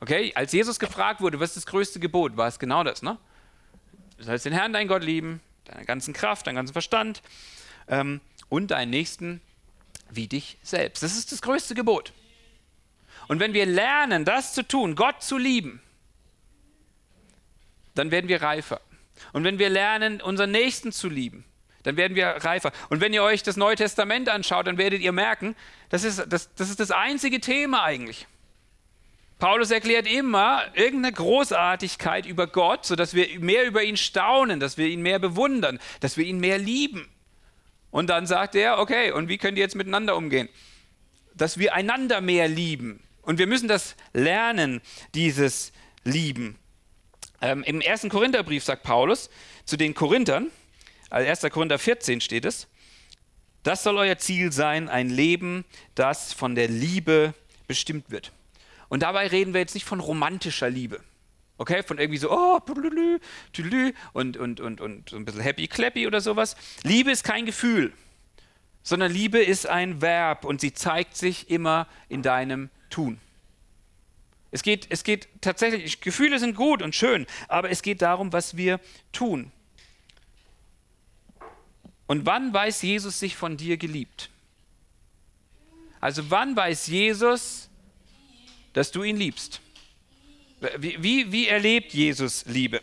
Okay, 0.00 0.32
als 0.34 0.52
Jesus 0.52 0.78
gefragt 0.78 1.20
wurde, 1.20 1.40
was 1.40 1.50
ist 1.50 1.56
das 1.56 1.66
größte 1.66 2.00
Gebot, 2.00 2.36
war 2.36 2.48
es 2.48 2.58
genau 2.58 2.84
das, 2.84 3.02
ne? 3.02 3.18
Du 4.18 4.24
sollst 4.24 4.44
den 4.44 4.52
Herrn, 4.52 4.72
deinen 4.72 4.88
Gott 4.88 5.02
lieben, 5.02 5.40
deine 5.64 5.84
ganzen 5.84 6.14
Kraft, 6.14 6.46
deinen 6.46 6.56
ganzen 6.56 6.72
Verstand 6.72 7.22
ähm, 7.88 8.20
und 8.48 8.70
deinen 8.70 8.90
Nächsten 8.90 9.40
wie 10.10 10.28
dich 10.28 10.58
selbst. 10.62 11.02
Das 11.02 11.16
ist 11.16 11.32
das 11.32 11.42
größte 11.42 11.74
Gebot. 11.74 12.12
Und 13.28 13.40
wenn 13.40 13.54
wir 13.54 13.66
lernen, 13.66 14.24
das 14.24 14.52
zu 14.52 14.66
tun, 14.66 14.94
Gott 14.94 15.22
zu 15.22 15.38
lieben, 15.38 15.80
dann 17.94 18.10
werden 18.10 18.28
wir 18.28 18.42
reifer. 18.42 18.80
Und 19.32 19.44
wenn 19.44 19.58
wir 19.58 19.70
lernen, 19.70 20.20
unseren 20.20 20.50
Nächsten 20.50 20.92
zu 20.92 21.08
lieben, 21.08 21.44
dann 21.84 21.96
werden 21.96 22.16
wir 22.16 22.26
reifer. 22.26 22.72
Und 22.88 23.00
wenn 23.00 23.12
ihr 23.12 23.22
euch 23.22 23.42
das 23.42 23.56
Neue 23.56 23.76
Testament 23.76 24.28
anschaut, 24.28 24.66
dann 24.66 24.78
werdet 24.78 25.00
ihr 25.00 25.12
merken, 25.12 25.54
das 25.90 26.02
ist 26.02 26.24
das, 26.28 26.52
das, 26.54 26.70
ist 26.70 26.80
das 26.80 26.90
einzige 26.90 27.40
Thema 27.40 27.84
eigentlich. 27.84 28.26
Paulus 29.38 29.70
erklärt 29.70 30.06
immer 30.06 30.62
irgendeine 30.74 31.12
Großartigkeit 31.12 32.24
über 32.24 32.46
Gott, 32.46 32.86
sodass 32.86 33.14
wir 33.14 33.38
mehr 33.40 33.66
über 33.66 33.82
ihn 33.82 33.96
staunen, 33.96 34.60
dass 34.60 34.78
wir 34.78 34.86
ihn 34.86 35.02
mehr 35.02 35.18
bewundern, 35.18 35.78
dass 36.00 36.16
wir 36.16 36.24
ihn 36.24 36.40
mehr 36.40 36.58
lieben. 36.58 37.08
Und 37.90 38.08
dann 38.08 38.26
sagt 38.26 38.54
er, 38.54 38.78
okay, 38.78 39.12
und 39.12 39.28
wie 39.28 39.38
könnt 39.38 39.58
ihr 39.58 39.62
jetzt 39.62 39.76
miteinander 39.76 40.16
umgehen? 40.16 40.48
Dass 41.34 41.58
wir 41.58 41.74
einander 41.74 42.20
mehr 42.20 42.48
lieben. 42.48 43.02
Und 43.22 43.38
wir 43.38 43.46
müssen 43.46 43.68
das 43.68 43.96
lernen, 44.12 44.80
dieses 45.14 45.72
Lieben. 46.04 46.58
Ähm, 47.40 47.62
Im 47.64 47.80
ersten 47.80 48.08
Korintherbrief 48.08 48.64
sagt 48.64 48.82
Paulus 48.82 49.30
zu 49.64 49.76
den 49.76 49.94
Korinthern, 49.94 50.50
also 51.10 51.28
1. 51.28 51.52
Korinther 51.52 51.78
14 51.78 52.20
steht 52.20 52.44
es. 52.44 52.68
Das 53.62 53.82
soll 53.82 53.96
euer 53.96 54.18
Ziel 54.18 54.52
sein, 54.52 54.88
ein 54.88 55.08
Leben, 55.08 55.64
das 55.94 56.32
von 56.32 56.54
der 56.54 56.68
Liebe 56.68 57.34
bestimmt 57.66 58.10
wird. 58.10 58.32
Und 58.88 59.02
dabei 59.02 59.26
reden 59.26 59.54
wir 59.54 59.60
jetzt 59.60 59.74
nicht 59.74 59.86
von 59.86 60.00
romantischer 60.00 60.68
Liebe. 60.68 61.00
Okay, 61.56 61.82
von 61.82 61.98
irgendwie 61.98 62.18
so, 62.18 62.30
oh, 62.30 62.60
und, 64.12 64.36
und, 64.36 64.60
und, 64.60 64.80
und 64.80 65.08
so 65.08 65.16
ein 65.16 65.24
bisschen 65.24 65.40
happy 65.40 65.68
clappy 65.68 66.06
oder 66.06 66.20
sowas. 66.20 66.56
Liebe 66.82 67.10
ist 67.10 67.22
kein 67.22 67.46
Gefühl, 67.46 67.92
sondern 68.82 69.12
Liebe 69.12 69.38
ist 69.38 69.66
ein 69.68 70.02
Verb 70.02 70.44
und 70.44 70.60
sie 70.60 70.74
zeigt 70.74 71.16
sich 71.16 71.50
immer 71.50 71.86
in 72.08 72.22
deinem 72.22 72.70
Tun. 72.90 73.20
Es 74.50 74.62
geht, 74.62 74.86
es 74.90 75.04
geht 75.04 75.28
tatsächlich, 75.40 76.00
Gefühle 76.00 76.38
sind 76.38 76.54
gut 76.54 76.82
und 76.82 76.94
schön, 76.94 77.26
aber 77.48 77.70
es 77.70 77.82
geht 77.82 78.02
darum, 78.02 78.32
was 78.32 78.56
wir 78.56 78.78
tun. 79.12 79.50
Und 82.06 82.26
wann 82.26 82.52
weiß 82.52 82.82
Jesus 82.82 83.18
sich 83.18 83.36
von 83.36 83.56
dir 83.56 83.76
geliebt? 83.76 84.30
Also 86.00 86.30
wann 86.30 86.54
weiß 86.54 86.86
Jesus, 86.88 87.70
dass 88.74 88.90
du 88.90 89.02
ihn 89.02 89.16
liebst? 89.16 89.60
Wie, 90.78 91.02
wie, 91.02 91.32
wie 91.32 91.48
erlebt 91.48 91.92
Jesus 91.92 92.44
Liebe? 92.46 92.82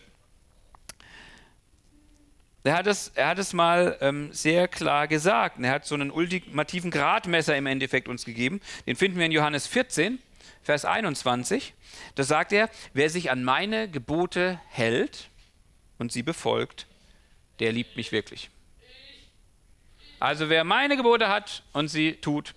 Er 2.64 2.76
hat 2.76 2.86
es, 2.86 3.12
er 3.16 3.28
hat 3.28 3.40
es 3.40 3.54
mal 3.54 3.98
ähm, 4.02 4.32
sehr 4.34 4.68
klar 4.68 5.08
gesagt. 5.08 5.60
Er 5.60 5.72
hat 5.72 5.86
so 5.86 5.96
einen 5.96 6.12
ultimativen 6.12 6.92
Gradmesser 6.92 7.56
im 7.58 7.66
Endeffekt 7.66 8.08
uns 8.08 8.24
gegeben. 8.24 8.62
Den 8.86 8.96
finden 8.96 9.18
wir 9.18 9.26
in 9.26 9.32
Johannes 9.32 9.66
14, 9.66 10.20
Vers 10.62 10.86
21. 10.86 11.74
Da 12.16 12.24
sagt 12.24 12.54
er, 12.54 12.70
wer 12.94 13.10
sich 13.10 13.32
an 13.32 13.44
meine 13.44 13.90
Gebote 13.90 14.60
hält 14.70 15.30
und 15.98 16.12
sie 16.12 16.22
befolgt, 16.22 16.86
der 17.60 17.72
liebt 17.72 17.96
mich 17.98 18.12
wirklich. 18.12 18.52
Also 20.22 20.50
wer 20.50 20.64
meine 20.64 20.98
Gebote 20.98 21.30
hat 21.30 21.64
und 21.74 21.88
sie 21.88 22.14
tut, 22.14 22.54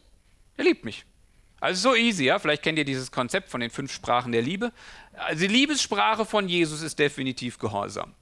der 0.58 0.66
liebt 0.66 0.84
mich. 0.84 1.06
Also 1.60 1.92
so 1.92 1.96
easy, 1.96 2.24
ja. 2.24 2.38
Vielleicht 2.38 2.62
kennt 2.62 2.78
ihr 2.78 2.84
dieses 2.84 3.10
Konzept 3.10 3.48
von 3.48 3.62
den 3.62 3.70
fünf 3.70 3.90
Sprachen 3.90 4.32
der 4.32 4.42
Liebe. 4.42 4.70
Also 5.14 5.46
die 5.46 5.54
Liebessprache 5.54 6.26
von 6.26 6.46
Jesus 6.46 6.82
ist 6.82 6.98
definitiv 6.98 7.58
Gehorsam. 7.58 8.12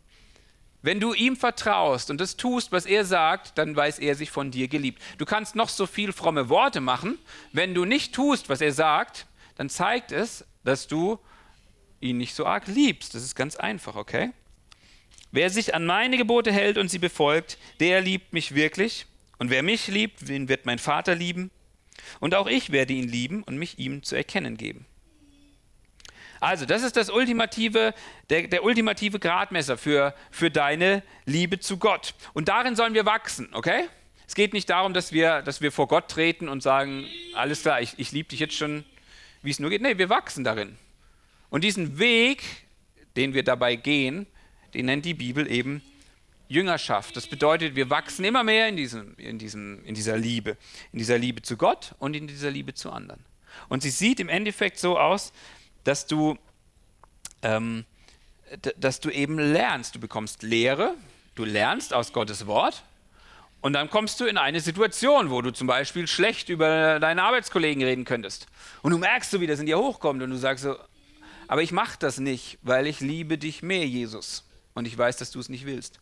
Wenn 0.81 1.01
du 1.01 1.13
ihm 1.13 1.35
vertraust 1.35 2.09
und 2.09 2.21
das 2.21 2.37
tust, 2.37 2.71
was 2.71 2.87
er 2.87 3.05
sagt, 3.05 3.59
dann 3.59 3.75
weiß 3.75 3.99
er 3.99 4.15
sich 4.15 4.31
von 4.31 4.53
dir 4.53 4.69
geliebt. 4.69 5.03
Du 5.19 5.25
kannst 5.25 5.57
noch 5.57 5.69
so 5.69 5.87
viel 5.87 6.13
fromme 6.13 6.49
Worte 6.49 6.81
machen. 6.81 7.19
Wenn 7.51 7.75
du 7.75 7.85
nicht 7.85 8.15
tust, 8.15 8.49
was 8.49 8.61
er 8.61 8.73
sagt, 8.73 9.27
dann 9.57 9.69
zeigt 9.69 10.13
es, 10.13 10.45
dass 10.63 10.87
du 10.87 11.19
ihn 12.01 12.17
nicht 12.17 12.37
so 12.37 12.47
arg 12.47 12.69
liebst. 12.69 13.13
Das 13.17 13.25
ist 13.25 13.35
ganz 13.35 13.57
einfach, 13.57 13.97
okay? 13.97 14.31
Wer 15.33 15.51
sich 15.51 15.75
an 15.75 15.85
meine 15.85 16.17
Gebote 16.17 16.53
hält 16.53 16.79
und 16.79 16.93
sie 16.93 17.01
befolgt, 17.01 17.59
der 17.81 18.01
liebt 18.03 18.33
mich 18.33 18.55
wirklich. 18.55 19.07
Und 19.43 19.51
wer 19.51 19.65
mich 19.65 19.89
liebt, 19.89 20.29
den 20.29 20.49
wird 20.49 20.67
mein 20.67 20.79
Vater 20.79 21.17
lieben. 21.17 21.51
Und 22.21 22.37
auch 22.37 22.47
ich 22.47 22.71
werde 22.71 22.93
ihn 22.93 23.09
lieben 23.09 23.43
und 23.43 23.59
mich 23.59 23.77
ihm 23.77 24.05
zu 24.05 24.15
erkennen 24.15 24.57
geben. 24.57 24.87
Also, 26.39 26.65
das 26.65 26.85
ist 26.85 26.97
das 26.97 27.11
ultimative, 27.11 27.93
der, 28.31 28.47
der 28.47 28.63
ultimative 28.63 29.19
Gradmesser 29.19 29.77
für, 29.77 30.15
für 30.31 30.53
deine 30.53 31.03
Liebe 31.25 31.59
zu 31.59 31.79
Gott. 31.79 32.15
Und 32.35 32.47
darin 32.47 32.77
sollen 32.77 32.95
wir 32.95 33.05
wachsen, 33.05 33.49
okay? 33.53 33.89
Es 34.29 34.37
geht 34.37 34.53
nicht 34.53 34.71
darum, 34.71 34.95
dass 34.95 35.11
wir, 35.11 35.43
dass 35.43 35.61
wir 35.61 35.73
vor 35.73 35.89
Gott 35.89 36.09
treten 36.09 36.49
und 36.49 36.63
sagen, 36.63 37.05
alles 37.35 37.63
klar, 37.63 37.81
ich, 37.81 37.95
ich 37.97 38.13
liebe 38.13 38.29
dich 38.29 38.39
jetzt 38.39 38.55
schon, 38.55 38.85
wie 39.43 39.51
es 39.51 39.59
nur 39.59 39.71
geht. 39.71 39.83
Nee, 39.83 39.99
wir 39.99 40.09
wachsen 40.09 40.45
darin. 40.45 40.79
Und 41.51 41.65
diesen 41.65 41.99
Weg, 41.99 42.45
den 43.17 43.35
wir 43.35 43.43
dabei 43.43 43.75
gehen, 43.75 44.29
den 44.73 44.87
nennt 44.87 45.05
die 45.05 45.15
Bibel 45.15 45.51
eben 45.51 45.83
Jüngerschaft. 46.53 47.17
Das 47.17 47.27
bedeutet, 47.27 47.75
wir 47.75 47.91
wachsen 47.91 48.25
immer 48.25 48.45
mehr 48.45 48.69
in, 48.69 48.77
diesem, 48.77 49.15
in, 49.17 49.39
diesem, 49.39 49.85
in 49.85 49.95
dieser 49.95 50.17
Liebe, 50.17 50.57
in 50.93 50.99
dieser 50.99 51.19
Liebe 51.19 51.43
zu 51.43 51.57
Gott 51.57 51.95
und 51.99 52.15
in 52.15 52.27
dieser 52.27 52.51
Liebe 52.51 52.75
zu 52.75 52.91
anderen. 52.91 53.25
Und 53.69 53.83
sie 53.83 53.91
sieht 53.91 54.21
im 54.21 54.29
Endeffekt 54.29 54.79
so 54.79 54.99
aus, 54.99 55.33
dass 55.85 56.07
du, 56.07 56.39
ähm, 57.43 57.85
dass 58.77 59.01
du 59.01 59.11
eben 59.11 59.39
lernst. 59.39 59.95
Du 59.95 60.01
bekommst 60.01 60.43
Lehre, 60.43 60.95
du 61.35 61.45
lernst 61.45 61.95
aus 61.95 62.13
Gottes 62.13 62.47
Wort 62.47 62.83
und 63.63 63.73
dann 63.75 63.89
kommst 63.89 64.21
du 64.21 64.27
in 64.27 64.37
eine 64.37 64.61
Situation, 64.61 65.31
wo 65.31 65.41
du 65.41 65.53
zum 65.53 65.67
Beispiel 65.67 66.07
schlecht 66.07 66.49
über 66.49 66.99
deine 66.99 67.23
Arbeitskollegen 67.23 67.83
reden 67.83 68.05
könntest. 68.05 68.47
Und 68.83 68.91
du 68.91 68.99
merkst 68.99 69.31
so, 69.31 69.41
wie 69.41 69.47
das 69.47 69.61
in 69.61 69.67
dir 69.67 69.79
hochkommt 69.79 70.23
und 70.23 70.31
du 70.31 70.37
sagst 70.37 70.65
so, 70.65 70.77
aber 71.47 71.63
ich 71.63 71.71
mache 71.71 71.97
das 71.99 72.19
nicht, 72.19 72.59
weil 72.63 72.87
ich 72.87 73.01
liebe 73.01 73.39
dich 73.39 73.63
mehr, 73.63 73.87
Jesus. 73.87 74.45
Und 74.75 74.87
ich 74.87 74.97
weiß, 74.97 75.17
dass 75.19 75.31
du 75.31 75.39
es 75.39 75.49
nicht 75.49 75.67
willst. 75.67 76.01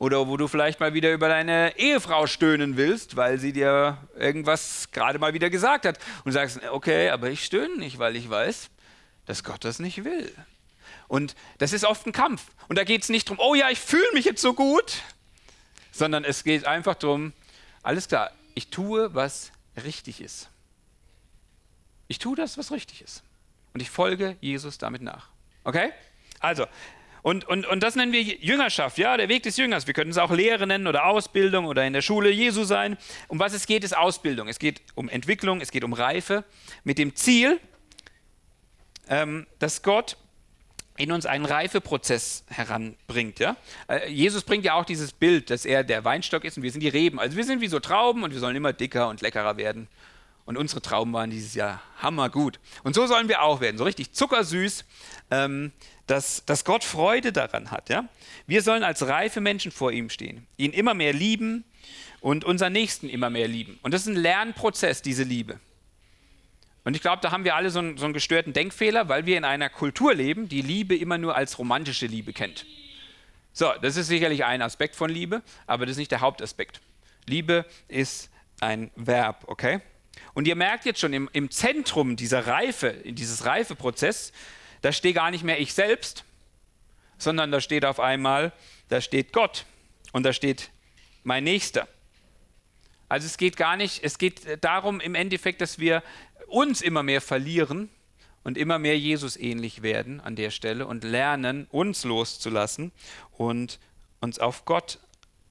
Oder 0.00 0.26
wo 0.26 0.38
du 0.38 0.48
vielleicht 0.48 0.80
mal 0.80 0.94
wieder 0.94 1.12
über 1.12 1.28
deine 1.28 1.78
Ehefrau 1.78 2.26
stöhnen 2.26 2.78
willst, 2.78 3.16
weil 3.16 3.38
sie 3.38 3.52
dir 3.52 3.98
irgendwas 4.16 4.90
gerade 4.92 5.18
mal 5.18 5.34
wieder 5.34 5.50
gesagt 5.50 5.84
hat 5.84 5.98
und 6.24 6.32
sagst, 6.32 6.58
okay, 6.70 7.10
aber 7.10 7.28
ich 7.28 7.44
stöhne 7.44 7.76
nicht, 7.76 7.98
weil 7.98 8.16
ich 8.16 8.28
weiß, 8.28 8.70
dass 9.26 9.44
Gott 9.44 9.62
das 9.62 9.78
nicht 9.78 10.02
will. 10.02 10.34
Und 11.06 11.36
das 11.58 11.74
ist 11.74 11.84
oft 11.84 12.06
ein 12.06 12.12
Kampf. 12.12 12.46
Und 12.66 12.78
da 12.78 12.84
geht 12.84 13.02
es 13.02 13.10
nicht 13.10 13.28
darum, 13.28 13.44
oh 13.44 13.54
ja, 13.54 13.68
ich 13.68 13.78
fühle 13.78 14.10
mich 14.14 14.24
jetzt 14.24 14.40
so 14.40 14.54
gut, 14.54 15.02
sondern 15.92 16.24
es 16.24 16.44
geht 16.44 16.64
einfach 16.64 16.94
darum, 16.94 17.34
alles 17.82 18.08
klar, 18.08 18.30
ich 18.54 18.68
tue, 18.68 19.14
was 19.14 19.52
richtig 19.84 20.22
ist. 20.22 20.48
Ich 22.08 22.18
tue 22.18 22.36
das, 22.36 22.56
was 22.56 22.72
richtig 22.72 23.02
ist. 23.02 23.22
Und 23.74 23.80
ich 23.80 23.90
folge 23.90 24.38
Jesus 24.40 24.78
damit 24.78 25.02
nach. 25.02 25.28
Okay? 25.62 25.92
Also, 26.38 26.66
und, 27.22 27.46
und, 27.46 27.66
und 27.66 27.82
das 27.82 27.96
nennen 27.96 28.12
wir 28.12 28.22
Jüngerschaft, 28.22 28.98
ja, 28.98 29.16
der 29.16 29.28
Weg 29.28 29.42
des 29.42 29.56
Jüngers. 29.56 29.86
Wir 29.86 29.94
können 29.94 30.10
es 30.10 30.18
auch 30.18 30.30
Lehre 30.30 30.66
nennen 30.66 30.86
oder 30.86 31.06
Ausbildung 31.06 31.66
oder 31.66 31.86
in 31.86 31.92
der 31.92 32.02
Schule 32.02 32.30
Jesu 32.30 32.64
sein. 32.64 32.96
Um 33.28 33.38
was 33.38 33.52
es 33.52 33.66
geht, 33.66 33.84
ist 33.84 33.96
Ausbildung. 33.96 34.48
Es 34.48 34.58
geht 34.58 34.80
um 34.94 35.08
Entwicklung, 35.08 35.60
es 35.60 35.70
geht 35.70 35.84
um 35.84 35.92
Reife 35.92 36.44
mit 36.84 36.98
dem 36.98 37.14
Ziel, 37.14 37.60
ähm, 39.08 39.46
dass 39.58 39.82
Gott 39.82 40.16
in 40.96 41.12
uns 41.12 41.24
einen 41.26 41.46
Reifeprozess 41.46 42.44
heranbringt. 42.48 43.38
Ja? 43.38 43.56
Äh, 43.88 44.10
Jesus 44.10 44.42
bringt 44.42 44.64
ja 44.64 44.74
auch 44.74 44.84
dieses 44.84 45.12
Bild, 45.12 45.50
dass 45.50 45.64
er 45.64 45.82
der 45.82 46.04
Weinstock 46.04 46.44
ist 46.44 46.56
und 46.56 46.62
wir 46.62 46.70
sind 46.70 46.82
die 46.82 46.88
Reben. 46.88 47.18
Also 47.18 47.36
wir 47.36 47.44
sind 47.44 47.60
wie 47.60 47.68
so 47.68 47.80
Trauben 47.80 48.22
und 48.22 48.32
wir 48.32 48.38
sollen 48.38 48.56
immer 48.56 48.72
dicker 48.72 49.08
und 49.08 49.20
leckerer 49.22 49.56
werden. 49.56 49.88
Und 50.50 50.56
unsere 50.56 50.82
Trauben 50.82 51.12
waren 51.12 51.30
dieses 51.30 51.54
Jahr 51.54 51.80
hammergut. 52.02 52.58
Und 52.82 52.96
so 52.96 53.06
sollen 53.06 53.28
wir 53.28 53.42
auch 53.42 53.60
werden, 53.60 53.78
so 53.78 53.84
richtig 53.84 54.10
zuckersüß, 54.10 54.84
ähm, 55.30 55.70
dass, 56.08 56.44
dass 56.44 56.64
Gott 56.64 56.82
Freude 56.82 57.30
daran 57.30 57.70
hat. 57.70 57.88
Ja? 57.88 58.08
Wir 58.48 58.60
sollen 58.62 58.82
als 58.82 59.06
reife 59.06 59.40
Menschen 59.40 59.70
vor 59.70 59.92
ihm 59.92 60.10
stehen, 60.10 60.48
ihn 60.56 60.72
immer 60.72 60.92
mehr 60.92 61.12
lieben 61.12 61.62
und 62.18 62.44
unseren 62.44 62.72
Nächsten 62.72 63.08
immer 63.08 63.30
mehr 63.30 63.46
lieben. 63.46 63.78
Und 63.82 63.94
das 63.94 64.00
ist 64.00 64.08
ein 64.08 64.16
Lernprozess, 64.16 65.02
diese 65.02 65.22
Liebe. 65.22 65.60
Und 66.82 66.96
ich 66.96 67.00
glaube, 67.00 67.22
da 67.22 67.30
haben 67.30 67.44
wir 67.44 67.54
alle 67.54 67.70
so 67.70 67.78
einen, 67.78 67.96
so 67.96 68.06
einen 68.06 68.12
gestörten 68.12 68.52
Denkfehler, 68.52 69.08
weil 69.08 69.26
wir 69.26 69.38
in 69.38 69.44
einer 69.44 69.68
Kultur 69.68 70.14
leben, 70.14 70.48
die 70.48 70.62
Liebe 70.62 70.96
immer 70.96 71.16
nur 71.16 71.36
als 71.36 71.60
romantische 71.60 72.06
Liebe 72.06 72.32
kennt. 72.32 72.66
So, 73.52 73.72
das 73.82 73.96
ist 73.96 74.08
sicherlich 74.08 74.44
ein 74.44 74.62
Aspekt 74.62 74.96
von 74.96 75.10
Liebe, 75.10 75.42
aber 75.68 75.86
das 75.86 75.92
ist 75.92 75.98
nicht 75.98 76.10
der 76.10 76.22
Hauptaspekt. 76.22 76.80
Liebe 77.26 77.66
ist 77.86 78.30
ein 78.58 78.90
Verb, 78.96 79.44
okay? 79.46 79.80
Und 80.34 80.46
ihr 80.46 80.56
merkt 80.56 80.84
jetzt 80.84 81.00
schon, 81.00 81.12
im, 81.12 81.28
im 81.32 81.50
Zentrum 81.50 82.16
dieser 82.16 82.46
Reife, 82.46 82.88
in 82.88 83.14
dieses 83.14 83.44
Reifeprozess, 83.44 84.32
da 84.82 84.92
steht 84.92 85.16
gar 85.16 85.30
nicht 85.30 85.44
mehr 85.44 85.60
ich 85.60 85.74
selbst, 85.74 86.24
sondern 87.18 87.52
da 87.52 87.60
steht 87.60 87.84
auf 87.84 88.00
einmal, 88.00 88.52
da 88.88 89.00
steht 89.00 89.32
Gott 89.32 89.66
und 90.12 90.24
da 90.24 90.32
steht 90.32 90.70
mein 91.22 91.44
Nächster. 91.44 91.86
Also 93.08 93.26
es 93.26 93.36
geht 93.36 93.56
gar 93.56 93.76
nicht, 93.76 94.02
es 94.04 94.18
geht 94.18 94.64
darum 94.64 95.00
im 95.00 95.14
Endeffekt, 95.14 95.60
dass 95.60 95.78
wir 95.78 96.02
uns 96.46 96.80
immer 96.80 97.02
mehr 97.02 97.20
verlieren 97.20 97.88
und 98.44 98.56
immer 98.56 98.78
mehr 98.78 98.98
Jesus 98.98 99.36
ähnlich 99.36 99.82
werden 99.82 100.20
an 100.20 100.36
der 100.36 100.50
Stelle 100.50 100.86
und 100.86 101.04
lernen, 101.04 101.66
uns 101.70 102.04
loszulassen 102.04 102.92
und 103.32 103.78
uns 104.20 104.38
auf 104.38 104.64
Gott 104.64 104.98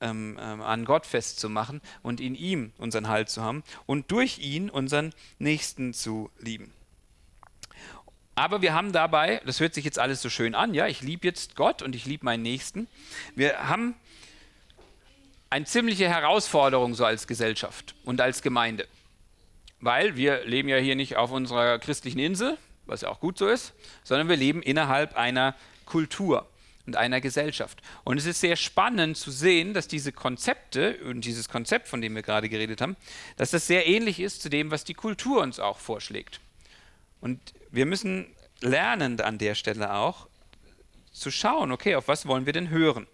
ähm, 0.01 0.37
ähm, 0.41 0.61
an 0.61 0.85
Gott 0.85 1.05
festzumachen 1.05 1.81
und 2.01 2.21
in 2.21 2.35
ihm 2.35 2.71
unseren 2.77 3.07
Halt 3.07 3.29
zu 3.29 3.41
haben 3.41 3.63
und 3.85 4.11
durch 4.11 4.39
ihn 4.39 4.69
unseren 4.69 5.13
Nächsten 5.37 5.93
zu 5.93 6.29
lieben. 6.39 6.71
Aber 8.35 8.61
wir 8.61 8.73
haben 8.73 8.93
dabei, 8.93 9.41
das 9.45 9.59
hört 9.59 9.73
sich 9.73 9.83
jetzt 9.83 9.99
alles 9.99 10.21
so 10.21 10.29
schön 10.29 10.55
an, 10.55 10.73
ja, 10.73 10.87
ich 10.87 11.01
liebe 11.01 11.27
jetzt 11.27 11.55
Gott 11.55 11.81
und 11.81 11.93
ich 11.93 12.05
liebe 12.05 12.23
meinen 12.23 12.43
Nächsten. 12.43 12.87
Wir 13.35 13.67
haben 13.67 13.95
eine 15.49 15.65
ziemliche 15.65 16.07
Herausforderung 16.07 16.93
so 16.93 17.03
als 17.03 17.27
Gesellschaft 17.27 17.95
und 18.05 18.21
als 18.21 18.41
Gemeinde. 18.41 18.87
Weil 19.81 20.15
wir 20.15 20.45
leben 20.45 20.69
ja 20.69 20.77
hier 20.77 20.95
nicht 20.95 21.17
auf 21.17 21.31
unserer 21.31 21.79
christlichen 21.79 22.19
Insel, 22.19 22.57
was 22.85 23.01
ja 23.01 23.09
auch 23.09 23.19
gut 23.19 23.37
so 23.37 23.47
ist, 23.47 23.73
sondern 24.03 24.29
wir 24.29 24.37
leben 24.37 24.61
innerhalb 24.61 25.15
einer 25.17 25.55
Kultur 25.85 26.47
und 26.85 26.95
einer 26.95 27.21
Gesellschaft. 27.21 27.81
Und 28.03 28.17
es 28.17 28.25
ist 28.25 28.41
sehr 28.41 28.55
spannend 28.55 29.17
zu 29.17 29.31
sehen, 29.31 29.73
dass 29.73 29.87
diese 29.87 30.11
Konzepte 30.11 30.97
und 31.03 31.25
dieses 31.25 31.49
Konzept, 31.49 31.87
von 31.87 32.01
dem 32.01 32.15
wir 32.15 32.21
gerade 32.21 32.49
geredet 32.49 32.81
haben, 32.81 32.95
dass 33.37 33.51
das 33.51 33.67
sehr 33.67 33.87
ähnlich 33.87 34.19
ist 34.19 34.41
zu 34.41 34.49
dem, 34.49 34.71
was 34.71 34.83
die 34.83 34.93
Kultur 34.93 35.41
uns 35.41 35.59
auch 35.59 35.77
vorschlägt. 35.77 36.39
Und 37.21 37.39
wir 37.69 37.85
müssen 37.85 38.27
lernen 38.61 39.19
an 39.21 39.37
der 39.37 39.55
Stelle 39.55 39.93
auch 39.93 40.27
zu 41.11 41.31
schauen, 41.31 41.71
okay, 41.71 41.95
auf 41.95 42.07
was 42.07 42.25
wollen 42.25 42.45
wir 42.45 42.53
denn 42.53 42.69
hören? 42.69 43.07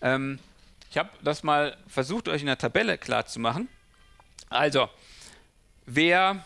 Ähm, 0.00 0.38
ich 0.90 0.98
habe 0.98 1.10
das 1.22 1.42
mal 1.42 1.76
versucht, 1.88 2.28
euch 2.28 2.40
in 2.40 2.46
der 2.46 2.58
Tabelle 2.58 2.98
klarzumachen. 2.98 3.68
Also, 4.48 4.88
wer, 5.86 6.44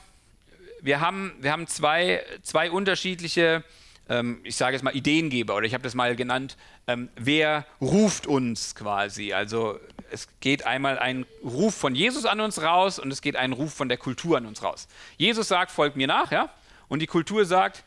wir 0.81 1.01
haben, 1.01 1.35
wir 1.41 1.53
haben 1.53 1.67
zwei, 1.67 2.25
zwei 2.43 2.71
unterschiedliche, 2.71 3.63
ähm, 4.09 4.41
ich 4.45 4.57
sage 4.57 4.75
jetzt 4.75 4.83
mal 4.83 4.95
Ideengeber 4.97 5.55
oder 5.55 5.67
ich 5.67 5.75
habe 5.75 5.83
das 5.83 5.95
mal 5.95 6.17
genannt, 6.17 6.57
ähm, 6.87 7.09
wer 7.17 7.67
ruft 7.81 8.27
uns 8.27 8.75
quasi. 8.75 9.33
Also 9.33 9.79
es 10.11 10.29
geht 10.41 10.65
einmal 10.65 10.99
ein 10.99 11.27
Ruf 11.45 11.75
von 11.75 11.95
Jesus 11.95 12.25
an 12.25 12.41
uns 12.41 12.63
raus 12.63 12.99
und 12.99 13.13
es 13.13 13.21
geht 13.21 13.37
ein 13.37 13.53
Ruf 13.53 13.75
von 13.75 13.89
der 13.89 13.99
Kultur 13.99 14.39
an 14.39 14.47
uns 14.47 14.63
raus. 14.63 14.89
Jesus 15.17 15.49
sagt, 15.49 15.71
folgt 15.71 15.97
mir 15.97 16.07
nach, 16.07 16.33
ja? 16.33 16.51
Und 16.89 17.01
die 17.01 17.07
Kultur 17.07 17.45
sagt, 17.45 17.85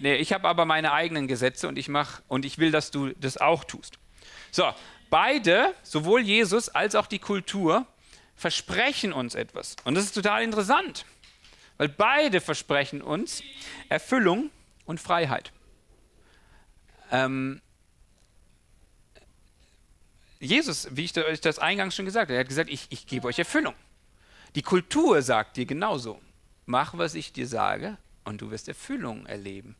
nee, 0.00 0.16
ich 0.16 0.32
habe 0.32 0.48
aber 0.48 0.64
meine 0.64 0.92
eigenen 0.92 1.28
Gesetze 1.28 1.68
und 1.68 1.78
ich 1.78 1.88
mach 1.88 2.22
und 2.28 2.46
ich 2.46 2.58
will, 2.58 2.70
dass 2.70 2.90
du 2.90 3.10
das 3.20 3.36
auch 3.36 3.64
tust. 3.64 3.98
So, 4.50 4.64
beide, 5.10 5.74
sowohl 5.82 6.22
Jesus 6.22 6.70
als 6.70 6.94
auch 6.94 7.06
die 7.06 7.18
Kultur, 7.18 7.86
versprechen 8.36 9.12
uns 9.12 9.34
etwas. 9.34 9.76
Und 9.84 9.96
das 9.96 10.04
ist 10.04 10.12
total 10.12 10.42
interessant, 10.42 11.04
weil 11.76 11.90
beide 11.90 12.40
versprechen 12.40 13.02
uns 13.02 13.42
Erfüllung 13.90 14.50
und 14.86 14.98
Freiheit. 14.98 15.52
Ähm, 17.10 17.60
Jesus, 20.40 20.88
wie 20.92 21.04
ich 21.04 21.16
euch 21.16 21.40
das 21.40 21.58
eingangs 21.58 21.96
schon 21.96 22.04
gesagt 22.04 22.28
habe, 22.28 22.34
er 22.34 22.40
hat 22.40 22.48
gesagt, 22.48 22.70
ich, 22.70 22.86
ich 22.90 23.06
gebe 23.06 23.26
euch 23.26 23.38
Erfüllung. 23.38 23.74
Die 24.54 24.62
Kultur 24.62 25.20
sagt 25.22 25.56
dir 25.56 25.66
genauso, 25.66 26.20
mach, 26.66 26.96
was 26.96 27.14
ich 27.14 27.32
dir 27.32 27.46
sage 27.46 27.98
und 28.24 28.40
du 28.40 28.50
wirst 28.50 28.68
Erfüllung 28.68 29.26
erleben. 29.26 29.76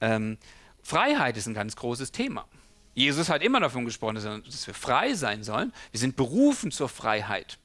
Ähm, 0.00 0.38
Freiheit 0.82 1.36
ist 1.36 1.46
ein 1.46 1.54
ganz 1.54 1.76
großes 1.76 2.12
Thema. 2.12 2.46
Jesus 2.94 3.28
hat 3.28 3.42
immer 3.42 3.60
davon 3.60 3.84
gesprochen, 3.84 4.16
dass 4.16 4.66
wir 4.66 4.74
frei 4.74 5.14
sein 5.14 5.44
sollen. 5.44 5.72
Wir 5.92 6.00
sind 6.00 6.16
berufen 6.16 6.72
zur 6.72 6.88
Freiheit 6.88 7.58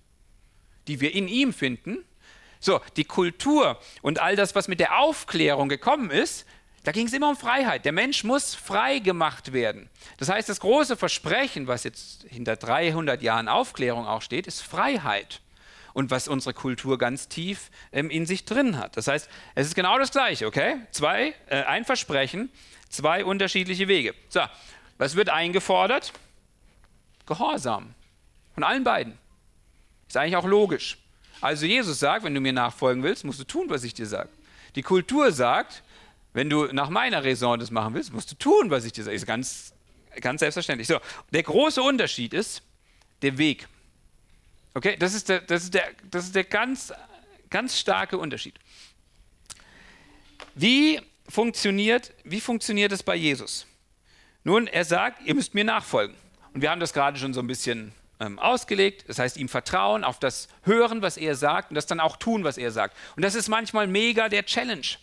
die 0.87 1.01
wir 1.01 1.13
in 1.13 1.27
ihm 1.27 1.53
finden. 1.53 2.03
So, 2.59 2.81
die 2.95 3.03
Kultur 3.03 3.79
und 4.01 4.19
all 4.19 4.35
das, 4.35 4.55
was 4.55 4.67
mit 4.67 4.79
der 4.79 4.99
Aufklärung 4.99 5.69
gekommen 5.69 6.09
ist, 6.09 6.45
da 6.85 6.91
ging 6.91 7.07
es 7.07 7.13
immer 7.13 7.29
um 7.29 7.35
Freiheit. 7.35 7.83
Der 7.83 7.91
Mensch 7.91 8.23
muss 8.23 8.53
frei 8.53 8.99
gemacht 8.99 9.53
werden. 9.53 9.89
Das 10.17 10.29
heißt, 10.29 10.47
das 10.47 10.59
große 10.59 10.95
Versprechen, 10.95 11.65
was 11.65 11.83
jetzt 11.83 12.25
hinter 12.29 12.55
300 12.55 13.23
Jahren 13.23 13.47
Aufklärung 13.47 14.05
auch 14.05 14.21
steht, 14.21 14.45
ist 14.45 14.61
Freiheit. 14.61 15.41
Und 15.93 16.11
was 16.11 16.27
unsere 16.27 16.53
Kultur 16.53 16.99
ganz 16.99 17.27
tief 17.27 17.71
ähm, 17.91 18.11
in 18.11 18.27
sich 18.27 18.45
drin 18.45 18.77
hat. 18.77 18.97
Das 18.97 19.07
heißt, 19.07 19.29
es 19.55 19.67
ist 19.67 19.75
genau 19.75 19.97
das 19.97 20.11
Gleiche, 20.11 20.45
okay? 20.45 20.75
Zwei, 20.91 21.33
äh, 21.47 21.63
ein 21.63 21.85
Versprechen, 21.85 22.51
zwei 22.89 23.25
unterschiedliche 23.25 23.87
Wege. 23.87 24.13
So, 24.29 24.41
was 24.99 25.15
wird 25.15 25.29
eingefordert? 25.29 26.13
Gehorsam. 27.25 27.95
Von 28.53 28.63
allen 28.63 28.83
beiden. 28.83 29.17
Ist 30.07 30.17
eigentlich 30.17 30.35
auch 30.35 30.45
logisch. 30.45 30.97
Also 31.41 31.65
Jesus 31.65 31.99
sagt, 31.99 32.25
wenn 32.25 32.35
du 32.35 32.41
mir 32.41 32.53
nachfolgen 32.53 33.01
willst, 33.01 33.23
musst 33.23 33.39
du 33.39 33.43
tun, 33.43 33.69
was 33.69 33.83
ich 33.83 33.95
dir 33.95 34.05
sage. 34.05 34.29
Die 34.75 34.83
Kultur 34.83 35.31
sagt, 35.31 35.81
wenn 36.35 36.49
du 36.49 36.65
nach 36.65 36.89
meiner 36.89 37.23
Raison 37.23 37.57
das 37.57 37.71
machen 37.71 37.93
willst, 37.93 38.11
musst 38.11 38.29
du 38.29 38.35
tun, 38.35 38.69
was 38.69 38.83
ich 38.83 38.91
dir 38.91 39.05
sage. 39.05 39.15
Ist 39.15 39.25
ganz, 39.25 39.73
ganz 40.19 40.41
selbstverständlich. 40.41 40.85
So, 40.85 40.99
der 41.31 41.43
große 41.43 41.81
Unterschied 41.81 42.33
ist 42.33 42.61
der 43.21 43.37
Weg. 43.37 43.69
Okay, 44.73 44.97
das 44.99 45.13
ist 45.13 45.29
der, 45.29 45.39
das 45.39 45.63
ist 45.63 45.73
der, 45.73 45.87
das 46.11 46.25
ist 46.25 46.35
der 46.35 46.43
ganz, 46.43 46.91
ganz 47.49 47.79
starke 47.79 48.17
Unterschied. 48.17 48.59
Wie 50.55 50.99
funktioniert, 51.29 52.13
wie 52.25 52.41
funktioniert 52.41 52.91
es 52.91 53.01
bei 53.01 53.15
Jesus? 53.15 53.65
Nun, 54.43 54.67
er 54.67 54.83
sagt, 54.83 55.25
ihr 55.25 55.35
müsst 55.35 55.53
mir 55.53 55.63
nachfolgen. 55.63 56.17
Und 56.53 56.61
wir 56.61 56.69
haben 56.69 56.81
das 56.81 56.91
gerade 56.91 57.17
schon 57.17 57.33
so 57.33 57.39
ein 57.39 57.47
bisschen 57.47 57.93
ähm, 58.19 58.39
ausgelegt. 58.39 59.05
Das 59.07 59.19
heißt, 59.19 59.37
ihm 59.37 59.47
vertrauen, 59.47 60.03
auf 60.03 60.19
das 60.19 60.49
hören, 60.63 61.01
was 61.01 61.15
er 61.15 61.35
sagt 61.35 61.71
und 61.71 61.75
das 61.75 61.85
dann 61.85 62.01
auch 62.01 62.17
tun, 62.17 62.43
was 62.43 62.57
er 62.57 62.71
sagt. 62.71 62.97
Und 63.15 63.23
das 63.23 63.35
ist 63.35 63.47
manchmal 63.47 63.87
mega 63.87 64.27
der 64.27 64.45
Challenge. 64.45 64.97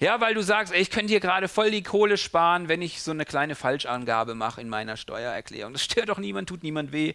Ja, 0.00 0.20
weil 0.20 0.34
du 0.34 0.42
sagst, 0.42 0.72
ey, 0.72 0.80
ich 0.80 0.90
könnte 0.90 1.08
hier 1.08 1.20
gerade 1.20 1.48
voll 1.48 1.70
die 1.70 1.82
Kohle 1.82 2.16
sparen, 2.16 2.68
wenn 2.68 2.82
ich 2.82 3.02
so 3.02 3.10
eine 3.10 3.24
kleine 3.24 3.54
Falschangabe 3.54 4.34
mache 4.34 4.60
in 4.60 4.68
meiner 4.68 4.96
Steuererklärung. 4.96 5.72
Das 5.72 5.84
stört 5.84 6.08
doch 6.08 6.18
niemand, 6.18 6.48
tut 6.48 6.62
niemand 6.62 6.92
weh. 6.92 7.14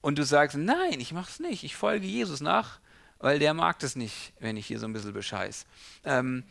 Und 0.00 0.18
du 0.18 0.24
sagst, 0.24 0.56
nein, 0.56 1.00
ich 1.00 1.12
mache 1.12 1.30
es 1.30 1.40
nicht. 1.40 1.64
Ich 1.64 1.76
folge 1.76 2.06
Jesus 2.06 2.40
nach, 2.40 2.80
weil 3.18 3.38
der 3.38 3.54
mag 3.54 3.78
das 3.78 3.96
nicht, 3.96 4.32
wenn 4.40 4.56
ich 4.56 4.66
hier 4.66 4.78
so 4.78 4.86
ein 4.86 4.92
bisschen 4.92 5.12
bescheiß. 5.12 5.66
Ähm, 6.04 6.44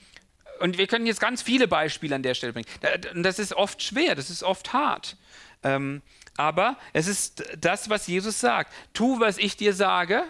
und 0.59 0.77
wir 0.77 0.87
können 0.87 1.05
jetzt 1.05 1.19
ganz 1.19 1.41
viele 1.41 1.67
Beispiele 1.67 2.15
an 2.15 2.23
der 2.23 2.33
Stelle 2.33 2.53
bringen. 2.53 2.67
Das 3.15 3.39
ist 3.39 3.53
oft 3.53 3.81
schwer, 3.81 4.15
das 4.15 4.29
ist 4.29 4.43
oft 4.43 4.73
hart. 4.73 5.17
Ähm, 5.63 6.01
aber 6.37 6.77
es 6.93 7.07
ist 7.07 7.43
das, 7.57 7.89
was 7.89 8.07
Jesus 8.07 8.39
sagt. 8.39 8.71
Tu, 8.93 9.19
was 9.19 9.37
ich 9.37 9.57
dir 9.57 9.73
sage, 9.73 10.23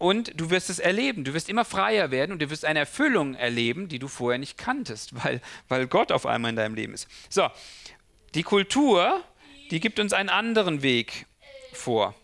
und 0.00 0.32
du 0.40 0.48
wirst 0.48 0.70
es 0.70 0.78
erleben. 0.78 1.24
Du 1.24 1.34
wirst 1.34 1.50
immer 1.50 1.66
freier 1.66 2.10
werden 2.10 2.32
und 2.32 2.40
du 2.40 2.48
wirst 2.48 2.64
eine 2.64 2.78
Erfüllung 2.78 3.34
erleben, 3.34 3.86
die 3.86 3.98
du 3.98 4.08
vorher 4.08 4.38
nicht 4.38 4.56
kanntest, 4.56 5.14
weil, 5.24 5.42
weil 5.68 5.86
Gott 5.86 6.10
auf 6.10 6.24
einmal 6.26 6.48
in 6.48 6.56
deinem 6.56 6.74
Leben 6.74 6.94
ist. 6.94 7.06
So, 7.28 7.48
die 8.34 8.42
Kultur, 8.42 9.22
die 9.70 9.78
gibt 9.78 10.00
uns 10.00 10.14
einen 10.14 10.30
anderen 10.30 10.82
Weg 10.82 11.26
vor. 11.74 12.14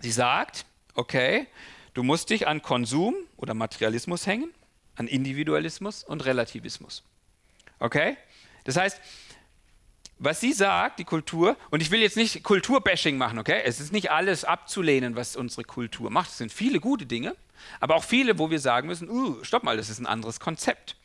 Sie 0.00 0.12
sagt, 0.12 0.66
okay, 0.94 1.46
du 1.94 2.02
musst 2.02 2.28
dich 2.28 2.46
an 2.46 2.60
Konsum 2.60 3.14
oder 3.38 3.54
Materialismus 3.54 4.26
hängen, 4.26 4.52
an 4.94 5.08
Individualismus 5.08 6.04
und 6.04 6.26
Relativismus. 6.26 7.02
Okay? 7.78 8.18
Das 8.64 8.76
heißt, 8.76 9.00
was 10.20 10.38
sie 10.38 10.52
sagt, 10.52 10.98
die 10.98 11.04
Kultur, 11.04 11.56
und 11.70 11.80
ich 11.80 11.90
will 11.90 12.00
jetzt 12.00 12.16
nicht 12.16 12.44
Kulturbashing 12.44 13.16
machen, 13.16 13.38
okay? 13.38 13.62
Es 13.64 13.80
ist 13.80 13.90
nicht 13.90 14.10
alles 14.10 14.44
abzulehnen, 14.44 15.16
was 15.16 15.34
unsere 15.34 15.64
Kultur 15.64 16.10
macht. 16.10 16.30
Es 16.30 16.38
sind 16.38 16.52
viele 16.52 16.78
gute 16.78 17.06
Dinge, 17.06 17.34
aber 17.80 17.96
auch 17.96 18.04
viele, 18.04 18.38
wo 18.38 18.50
wir 18.50 18.60
sagen 18.60 18.86
müssen, 18.86 19.08
uh, 19.08 19.42
stopp 19.42 19.62
mal, 19.62 19.78
das 19.78 19.88
ist 19.88 19.98
ein 19.98 20.06
anderes 20.06 20.38
Konzept. 20.38 20.96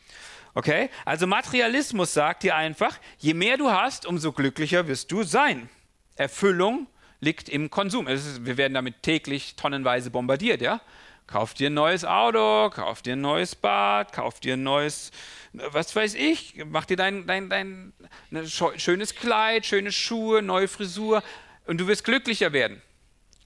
Okay? 0.54 0.90
Also 1.06 1.28
Materialismus 1.28 2.14
sagt 2.14 2.44
dir 2.44 2.56
einfach, 2.56 2.98
je 3.18 3.34
mehr 3.34 3.58
du 3.58 3.72
hast, 3.72 4.06
umso 4.06 4.34
glücklicher 4.34 4.88
wirst 4.88 5.12
du 5.12 5.24
sein. 5.24 5.70
Erfüllung 6.16 6.88
liegt 7.22 7.48
im 7.48 7.70
Konsum. 7.70 8.08
Ist, 8.08 8.46
wir 8.46 8.58
werden 8.58 8.74
damit 8.74 9.02
täglich 9.02 9.56
tonnenweise 9.56 10.12
bombardiert, 10.12 10.62
ja? 10.62 10.82
Kauf 11.28 11.54
dir 11.56 11.70
ein 11.70 11.74
neues 11.74 12.06
Auto, 12.06 12.70
kauf 12.70 13.02
dir 13.02 13.14
ein 13.14 13.22
neues 13.22 13.56
Bad, 13.56 14.14
kauf 14.14 14.40
dir 14.40 14.54
ein 14.54 14.64
neues, 14.64 15.12
was 15.54 15.96
weiß 15.96 16.14
ich, 16.14 16.64
mach 16.66 16.86
dir 16.86 16.98
dein, 16.98 17.26
dein, 17.26 17.50
dein 17.50 17.94
ne, 18.30 18.48
schönes 18.48 19.16
Kleid, 19.16 19.66
schöne 19.66 19.92
Schuhe, 19.92 20.42
neue 20.44 20.68
Frisur 20.68 21.24
und 21.66 21.80
du 21.80 21.88
wirst 21.88 22.04
glücklicher 22.04 22.54
werden. 22.54 22.82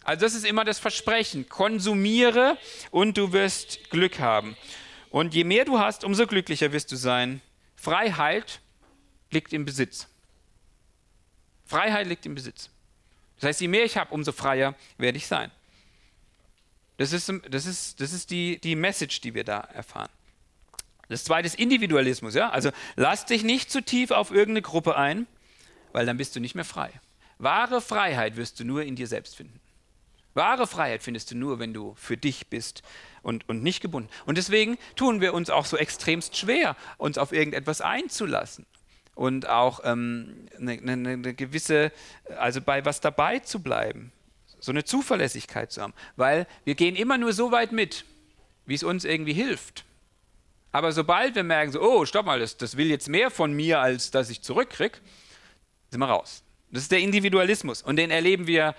Also 0.04 0.26
das 0.26 0.34
ist 0.34 0.46
immer 0.46 0.66
das 0.66 0.80
Versprechen. 0.80 1.48
Konsumiere 1.50 2.58
und 2.92 3.18
du 3.18 3.32
wirst 3.32 3.90
Glück 3.92 4.20
haben. 4.20 4.58
Und 5.10 5.34
je 5.34 5.44
mehr 5.44 5.66
du 5.66 5.80
hast, 5.80 6.04
umso 6.04 6.28
glücklicher 6.28 6.72
wirst 6.72 6.92
du 6.92 6.96
sein. 6.96 7.42
Freiheit 7.76 8.60
liegt 9.32 9.54
im 9.54 9.66
Besitz. 9.66 10.08
Freiheit 11.66 12.08
liegt 12.08 12.26
im 12.26 12.36
Besitz. 12.36 12.70
Das 13.36 13.50
heißt, 13.50 13.62
je 13.62 13.68
mehr 13.68 13.86
ich 13.86 13.98
habe, 13.98 14.14
umso 14.14 14.32
freier 14.32 14.76
werde 14.98 15.18
ich 15.18 15.28
sein. 15.28 15.52
Das 17.00 17.14
ist, 17.14 17.32
das 17.50 17.66
ist, 17.66 18.02
das 18.02 18.12
ist 18.12 18.30
die, 18.30 18.60
die 18.60 18.76
Message, 18.76 19.22
die 19.22 19.34
wir 19.34 19.46
da 19.46 19.60
erfahren. 19.62 20.10
Das 21.08 21.24
zweite 21.24 21.46
ist 21.46 21.56
Individualismus. 21.56 22.36
Ja? 22.36 22.50
Also 22.50 22.72
lass 22.98 23.26
dich 23.26 23.44
nicht 23.44 23.72
zu 23.72 23.82
tief 23.82 24.12
auf 24.12 24.32
irgendeine 24.32 24.64
Gruppe 24.64 24.98
ein, 24.98 25.26
weil 25.94 26.06
dann 26.06 26.18
bist 26.18 26.36
du 26.36 26.42
nicht 26.42 26.56
mehr 26.56 26.66
frei. 26.66 26.92
Wahre 27.38 27.80
Freiheit 27.80 28.36
wirst 28.36 28.60
du 28.60 28.66
nur 28.66 28.84
in 28.84 28.98
dir 28.98 29.08
selbst 29.08 29.38
finden. 29.38 29.62
Wahre 30.34 30.68
Freiheit 30.68 31.02
findest 31.02 31.32
du 31.32 31.38
nur, 31.38 31.58
wenn 31.58 31.74
du 31.74 31.96
für 31.96 32.18
dich 32.18 32.48
bist 32.48 32.84
und, 33.22 33.48
und 33.48 33.64
nicht 33.64 33.80
gebunden. 33.80 34.10
Und 34.26 34.38
deswegen 34.38 34.78
tun 34.98 35.22
wir 35.22 35.34
uns 35.34 35.50
auch 35.50 35.66
so 35.66 35.78
extremst 35.78 36.36
schwer, 36.36 36.76
uns 36.98 37.18
auf 37.18 37.32
irgendetwas 37.32 37.80
einzulassen 37.80 38.66
und 39.16 39.48
auch 39.48 39.80
ähm, 39.86 40.48
eine, 40.58 40.74
eine, 40.74 41.10
eine 41.12 41.34
gewisse, 41.34 41.94
also 42.38 42.60
bei 42.60 42.84
was 42.84 43.00
dabei 43.00 43.40
zu 43.40 43.64
bleiben 43.64 44.12
so 44.60 44.72
eine 44.72 44.84
Zuverlässigkeit 44.84 45.72
zu 45.72 45.82
haben. 45.82 45.94
Weil 46.16 46.48
wir 46.66 46.76
gehen 46.76 46.96
immer 46.96 47.18
nur 47.18 47.34
so 47.34 47.52
weit 47.52 47.72
mit, 47.72 48.06
wie 48.66 48.76
es 48.76 48.84
uns 48.84 49.06
irgendwie 49.06 49.34
hilft. 49.34 49.86
Aber 50.72 50.92
sobald 50.92 51.36
wir 51.36 51.44
merken, 51.44 51.72
so, 51.72 51.82
oh, 51.82 52.06
stopp 52.06 52.26
mal, 52.26 52.40
das, 52.40 52.58
das 52.58 52.78
will 52.78 52.88
jetzt 52.88 53.10
mehr 53.10 53.32
von 53.32 53.54
mir, 53.54 53.80
als 53.80 54.12
dass 54.12 54.30
ich 54.30 54.42
zurückkriege, 54.42 55.00
sind 55.90 56.00
wir 56.00 56.08
raus. 56.08 56.44
Das 56.72 56.84
ist 56.84 56.92
der 56.92 57.00
Individualismus 57.00 57.82
und 57.82 57.96
den 57.96 58.12
erleben 58.12 58.46
wir 58.46 58.76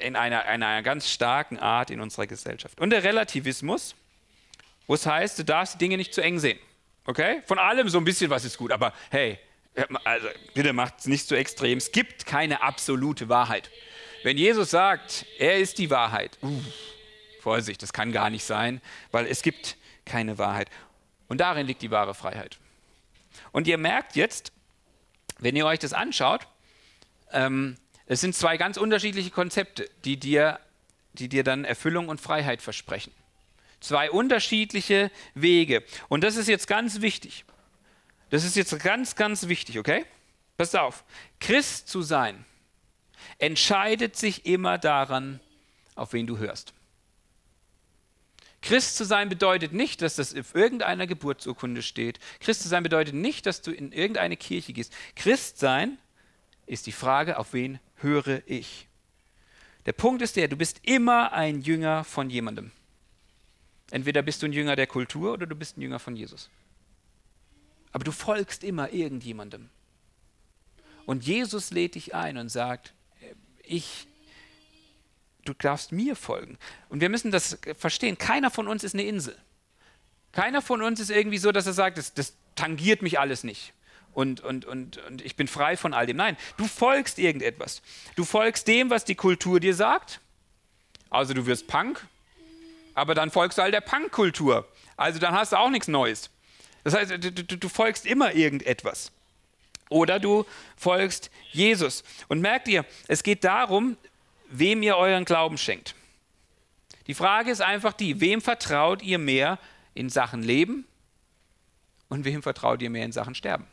in 0.00 0.14
einer, 0.14 0.44
einer 0.44 0.82
ganz 0.82 1.10
starken 1.10 1.58
Art 1.58 1.90
in 1.90 2.00
unserer 2.00 2.28
Gesellschaft. 2.28 2.80
Und 2.80 2.90
der 2.90 3.02
Relativismus, 3.02 3.96
wo 4.86 4.94
es 4.94 5.04
heißt, 5.04 5.38
du 5.40 5.44
darfst 5.44 5.74
die 5.74 5.78
Dinge 5.78 5.96
nicht 5.96 6.14
zu 6.14 6.20
eng 6.20 6.38
sehen. 6.38 6.58
Okay? 7.04 7.42
Von 7.46 7.58
allem 7.58 7.88
so 7.88 7.98
ein 7.98 8.04
bisschen 8.04 8.30
was 8.30 8.44
ist 8.44 8.56
gut, 8.56 8.70
aber 8.70 8.92
hey, 9.10 9.38
also 10.04 10.28
bitte 10.54 10.72
macht 10.72 11.00
es 11.00 11.06
nicht 11.06 11.26
so 11.26 11.34
extrem. 11.34 11.78
Es 11.78 11.90
gibt 11.90 12.26
keine 12.26 12.62
absolute 12.62 13.28
Wahrheit. 13.28 13.70
Wenn 14.22 14.36
Jesus 14.36 14.70
sagt, 14.70 15.26
er 15.38 15.58
ist 15.58 15.78
die 15.78 15.90
Wahrheit, 15.90 16.38
uh, 16.42 16.60
Vorsicht, 17.40 17.82
das 17.82 17.92
kann 17.92 18.12
gar 18.12 18.30
nicht 18.30 18.44
sein, 18.44 18.80
weil 19.10 19.26
es 19.26 19.42
gibt 19.42 19.76
keine 20.04 20.38
Wahrheit. 20.38 20.68
Und 21.28 21.38
darin 21.40 21.66
liegt 21.66 21.82
die 21.82 21.90
wahre 21.90 22.14
Freiheit. 22.14 22.58
Und 23.52 23.66
ihr 23.66 23.78
merkt 23.78 24.16
jetzt, 24.16 24.52
wenn 25.38 25.54
ihr 25.54 25.66
euch 25.66 25.78
das 25.78 25.92
anschaut, 25.92 26.46
ähm, 27.32 27.76
es 28.06 28.20
sind 28.20 28.34
zwei 28.34 28.56
ganz 28.56 28.76
unterschiedliche 28.76 29.30
Konzepte, 29.30 29.88
die 30.04 30.16
dir, 30.16 30.58
die 31.12 31.28
dir 31.28 31.44
dann 31.44 31.64
Erfüllung 31.64 32.08
und 32.08 32.20
Freiheit 32.20 32.62
versprechen. 32.62 33.12
Zwei 33.80 34.10
unterschiedliche 34.10 35.10
Wege. 35.34 35.84
Und 36.08 36.24
das 36.24 36.36
ist 36.36 36.48
jetzt 36.48 36.66
ganz 36.66 37.00
wichtig. 37.00 37.44
Das 38.30 38.44
ist 38.44 38.56
jetzt 38.56 38.78
ganz, 38.82 39.14
ganz 39.14 39.46
wichtig, 39.46 39.78
okay? 39.78 40.04
Passt 40.56 40.76
auf. 40.76 41.04
Christ 41.38 41.88
zu 41.88 42.02
sein 42.02 42.44
entscheidet 43.38 44.16
sich 44.16 44.46
immer 44.46 44.78
daran, 44.78 45.40
auf 45.94 46.12
wen 46.12 46.26
du 46.26 46.38
hörst. 46.38 46.72
Christ 48.60 48.96
zu 48.96 49.04
sein 49.04 49.28
bedeutet 49.28 49.72
nicht, 49.72 50.02
dass 50.02 50.16
das 50.16 50.34
auf 50.34 50.54
irgendeiner 50.54 51.06
Geburtsurkunde 51.06 51.82
steht. 51.82 52.18
Christ 52.40 52.62
zu 52.62 52.68
sein 52.68 52.82
bedeutet 52.82 53.14
nicht, 53.14 53.46
dass 53.46 53.62
du 53.62 53.70
in 53.70 53.92
irgendeine 53.92 54.36
Kirche 54.36 54.72
gehst. 54.72 54.92
Christ 55.14 55.58
sein 55.58 55.98
ist 56.66 56.86
die 56.86 56.92
Frage, 56.92 57.38
auf 57.38 57.52
wen 57.52 57.78
höre 57.96 58.42
ich. 58.46 58.88
Der 59.86 59.92
Punkt 59.92 60.22
ist 60.22 60.36
der, 60.36 60.48
du 60.48 60.56
bist 60.56 60.80
immer 60.82 61.32
ein 61.32 61.62
Jünger 61.62 62.04
von 62.04 62.30
jemandem. 62.30 62.72
Entweder 63.90 64.22
bist 64.22 64.42
du 64.42 64.46
ein 64.46 64.52
Jünger 64.52 64.76
der 64.76 64.86
Kultur 64.86 65.32
oder 65.32 65.46
du 65.46 65.54
bist 65.54 65.78
ein 65.78 65.82
Jünger 65.82 65.98
von 65.98 66.14
Jesus. 66.14 66.50
Aber 67.92 68.04
du 68.04 68.12
folgst 68.12 68.64
immer 68.64 68.92
irgendjemandem. 68.92 69.70
Und 71.06 71.24
Jesus 71.24 71.70
lädt 71.70 71.94
dich 71.94 72.14
ein 72.14 72.36
und 72.36 72.50
sagt, 72.50 72.92
ich, 73.68 74.06
du 75.44 75.52
darfst 75.54 75.92
mir 75.92 76.16
folgen. 76.16 76.58
Und 76.88 77.00
wir 77.00 77.08
müssen 77.08 77.30
das 77.30 77.58
verstehen. 77.76 78.18
Keiner 78.18 78.50
von 78.50 78.68
uns 78.68 78.84
ist 78.84 78.94
eine 78.94 79.04
Insel. 79.04 79.36
Keiner 80.32 80.62
von 80.62 80.82
uns 80.82 81.00
ist 81.00 81.10
irgendwie 81.10 81.38
so, 81.38 81.52
dass 81.52 81.66
er 81.66 81.72
sagt, 81.72 81.98
das, 81.98 82.14
das 82.14 82.34
tangiert 82.54 83.02
mich 83.02 83.18
alles 83.18 83.44
nicht. 83.44 83.72
Und, 84.12 84.40
und, 84.40 84.64
und, 84.64 84.98
und 84.98 85.22
ich 85.22 85.36
bin 85.36 85.46
frei 85.46 85.76
von 85.76 85.94
all 85.94 86.06
dem. 86.06 86.16
Nein, 86.16 86.36
du 86.56 86.66
folgst 86.66 87.18
irgendetwas. 87.18 87.82
Du 88.16 88.24
folgst 88.24 88.66
dem, 88.66 88.90
was 88.90 89.04
die 89.04 89.14
Kultur 89.14 89.60
dir 89.60 89.74
sagt. 89.74 90.20
Also 91.10 91.34
du 91.34 91.46
wirst 91.46 91.68
Punk, 91.68 92.06
aber 92.94 93.14
dann 93.14 93.30
folgst 93.30 93.58
du 93.58 93.62
all 93.62 93.70
der 93.70 93.80
Punk-Kultur. 93.80 94.68
Also 94.96 95.18
dann 95.18 95.34
hast 95.34 95.52
du 95.52 95.56
auch 95.56 95.70
nichts 95.70 95.88
Neues. 95.88 96.30
Das 96.84 96.94
heißt, 96.94 97.10
du, 97.12 97.32
du, 97.32 97.56
du 97.56 97.68
folgst 97.68 98.06
immer 98.06 98.34
irgendetwas. 98.34 99.12
Oder 99.88 100.18
du 100.20 100.44
folgst 100.76 101.30
Jesus. 101.50 102.04
Und 102.28 102.40
merkt 102.40 102.68
ihr, 102.68 102.84
es 103.06 103.22
geht 103.22 103.44
darum, 103.44 103.96
wem 104.48 104.82
ihr 104.82 104.96
euren 104.96 105.24
Glauben 105.24 105.58
schenkt. 105.58 105.94
Die 107.06 107.14
Frage 107.14 107.50
ist 107.50 107.62
einfach 107.62 107.94
die, 107.94 108.20
wem 108.20 108.40
vertraut 108.40 109.02
ihr 109.02 109.18
mehr 109.18 109.58
in 109.94 110.10
Sachen 110.10 110.42
Leben 110.42 110.86
und 112.08 112.24
wem 112.24 112.42
vertraut 112.42 112.82
ihr 112.82 112.90
mehr 112.90 113.04
in 113.04 113.12
Sachen 113.12 113.34
Sterben? 113.34 113.66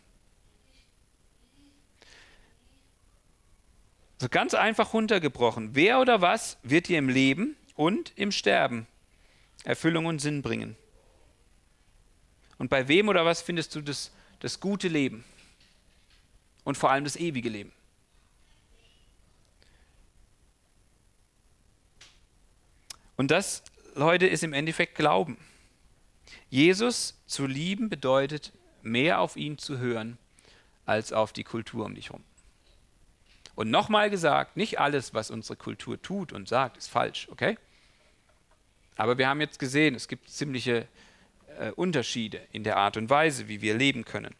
So 4.18 4.30
ganz 4.30 4.54
einfach 4.54 4.94
runtergebrochen. 4.94 5.72
Wer 5.74 6.00
oder 6.00 6.22
was 6.22 6.58
wird 6.64 6.88
dir 6.88 6.98
im 6.98 7.10
Leben 7.10 7.58
und 7.76 8.14
im 8.16 8.32
Sterben 8.32 8.88
Erfüllung 9.66 10.06
und 10.06 10.20
Sinn 10.20 10.42
bringen? 10.42 10.78
Und 12.58 12.70
bei 12.70 12.88
wem 12.88 13.10
oder 13.10 13.26
was 13.26 13.42
findest 13.42 13.76
du 13.76 13.82
das, 13.82 14.12
das 14.40 14.62
gute 14.62 14.88
Leben? 14.88 15.26
Und 16.66 16.78
vor 16.78 16.92
allem 16.92 17.06
das 17.06 17.16
ewige 17.16 17.48
Leben. 17.48 17.72
Und 23.16 23.32
das, 23.32 23.64
Leute, 23.94 24.28
ist 24.28 24.44
im 24.44 24.52
Endeffekt 24.52 24.96
Glauben. 24.96 25.38
Jesus 26.50 27.22
zu 27.28 27.46
lieben 27.46 27.90
bedeutet, 27.90 28.52
mehr 28.82 29.22
auf 29.22 29.38
ihn 29.38 29.58
zu 29.58 29.78
hören, 29.78 30.18
als 30.86 31.14
auf 31.14 31.32
die 31.32 31.46
Kultur 31.46 31.86
um 31.86 31.96
dich 31.96 32.10
herum. 32.10 32.24
Und 33.56 33.72
nochmal 33.72 34.10
gesagt, 34.10 34.58
nicht 34.58 34.80
alles, 34.80 35.14
was 35.14 35.32
unsere 35.32 35.56
Kultur 35.56 36.02
tut 36.02 36.34
und 36.34 36.50
sagt, 36.50 36.76
ist 36.76 36.90
falsch, 36.90 37.30
okay? 37.32 37.58
Aber 38.98 39.18
wir 39.18 39.30
haben 39.30 39.40
jetzt 39.40 39.60
gesehen, 39.60 39.96
es 39.96 40.10
gibt 40.10 40.30
ziemliche 40.30 40.88
äh, 41.58 41.72
Unterschiede 41.72 42.42
in 42.52 42.64
der 42.64 42.78
Art 42.78 42.98
und 42.98 43.10
Weise, 43.10 43.48
wie 43.48 43.62
wir 43.62 43.76
leben 43.76 44.04
können. 44.04 44.36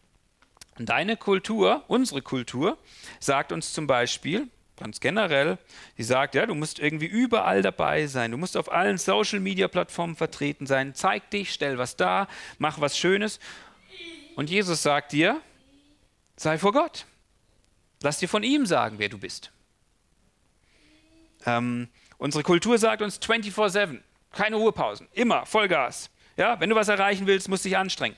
Deine 0.78 1.16
Kultur, 1.16 1.84
unsere 1.88 2.22
Kultur, 2.22 2.78
sagt 3.20 3.52
uns 3.52 3.72
zum 3.72 3.88
Beispiel, 3.88 4.50
ganz 4.76 5.00
generell, 5.00 5.58
die 5.98 6.04
sagt, 6.04 6.36
ja, 6.36 6.46
du 6.46 6.54
musst 6.54 6.80
irgendwie 6.80 7.06
überall 7.06 7.62
dabei 7.62 8.08
sein, 8.08 8.32
du 8.32 8.38
musst 8.38 8.58
auf 8.58 8.70
allen 8.72 8.98
Social-Media-Plattformen 8.98 10.18
vertreten 10.18 10.66
sein, 10.66 10.94
zeig 10.94 11.30
dich, 11.30 11.54
stell 11.54 11.78
was 11.78 11.96
dar, 11.96 12.28
mach 12.58 12.82
was 12.82 12.98
Schönes. 12.98 13.40
Und 14.36 14.50
Jesus 14.50 14.84
sagt 14.84 15.14
dir, 15.14 15.42
sei 16.36 16.58
vor 16.58 16.74
Gott. 16.74 17.06
Lass 18.02 18.20
dir 18.20 18.28
von 18.28 18.44
ihm 18.44 18.66
sagen, 18.66 19.00
wer 19.00 19.08
du 19.08 19.18
bist. 19.18 19.52
Ähm, 21.46 21.88
unsere 22.18 22.44
Kultur 22.44 22.78
sagt 22.78 23.02
uns 23.02 23.22
24-7, 23.22 24.02
keine 24.32 24.58
Ruhepausen, 24.58 25.08
immer 25.14 25.46
Vollgas. 25.46 26.10
Ja, 26.36 26.60
wenn 26.60 26.70
du 26.70 26.76
was 26.76 26.90
erreichen 26.90 27.28
willst, 27.28 27.48
musst 27.48 27.64
du 27.64 27.70
dich 27.70 27.78
anstrengen. 27.78 28.18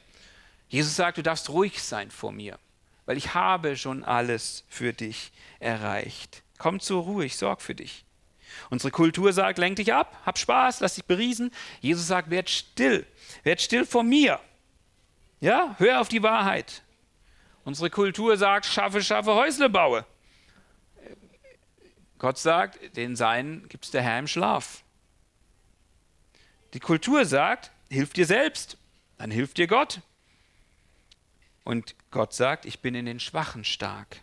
Jesus 0.67 0.95
sagt, 0.95 1.17
du 1.17 1.23
darfst 1.23 1.49
ruhig 1.49 1.81
sein 1.81 2.11
vor 2.11 2.31
mir, 2.31 2.59
weil 3.05 3.17
ich 3.17 3.33
habe 3.33 3.77
schon 3.77 4.03
alles 4.03 4.65
für 4.67 4.93
dich 4.93 5.31
erreicht. 5.59 6.43
Komm 6.57 6.79
zur 6.79 7.03
Ruhe, 7.03 7.25
ich 7.25 7.37
sorge 7.37 7.61
für 7.61 7.75
dich. 7.75 8.05
Unsere 8.69 8.91
Kultur 8.91 9.33
sagt, 9.33 9.59
lenk 9.59 9.77
dich 9.77 9.93
ab, 9.93 10.19
hab 10.25 10.37
Spaß, 10.37 10.79
lass 10.79 10.95
dich 10.95 11.05
beriesen. 11.05 11.51
Jesus 11.79 12.07
sagt, 12.07 12.29
werd 12.29 12.49
still, 12.49 13.05
werd 13.43 13.61
still 13.61 13.85
vor 13.85 14.03
mir. 14.03 14.39
Ja, 15.39 15.75
hör 15.77 16.01
auf 16.01 16.09
die 16.09 16.23
Wahrheit. 16.23 16.83
Unsere 17.63 17.89
Kultur 17.89 18.37
sagt, 18.37 18.65
schaffe, 18.65 19.03
schaffe, 19.03 19.35
Häusle 19.35 19.69
baue. 19.69 20.05
Gott 22.17 22.39
sagt, 22.39 22.97
den 22.97 23.15
Seinen 23.15 23.67
gibt 23.69 23.85
es 23.85 23.91
der 23.91 24.01
Herr 24.01 24.19
im 24.19 24.27
Schlaf. 24.27 24.83
Die 26.73 26.79
Kultur 26.79 27.25
sagt, 27.25 27.71
hilf 27.89 28.13
dir 28.13 28.25
selbst, 28.25 28.77
dann 29.17 29.31
hilft 29.31 29.57
dir 29.57 29.67
Gott. 29.67 30.01
Und 31.67 31.95
Gott 32.11 32.31
sagt, 32.31 32.65
ich 32.65 32.79
bin 32.79 32.95
in 32.95 33.05
den 33.05 33.19
Schwachen 33.19 33.65
stark. 33.65 34.21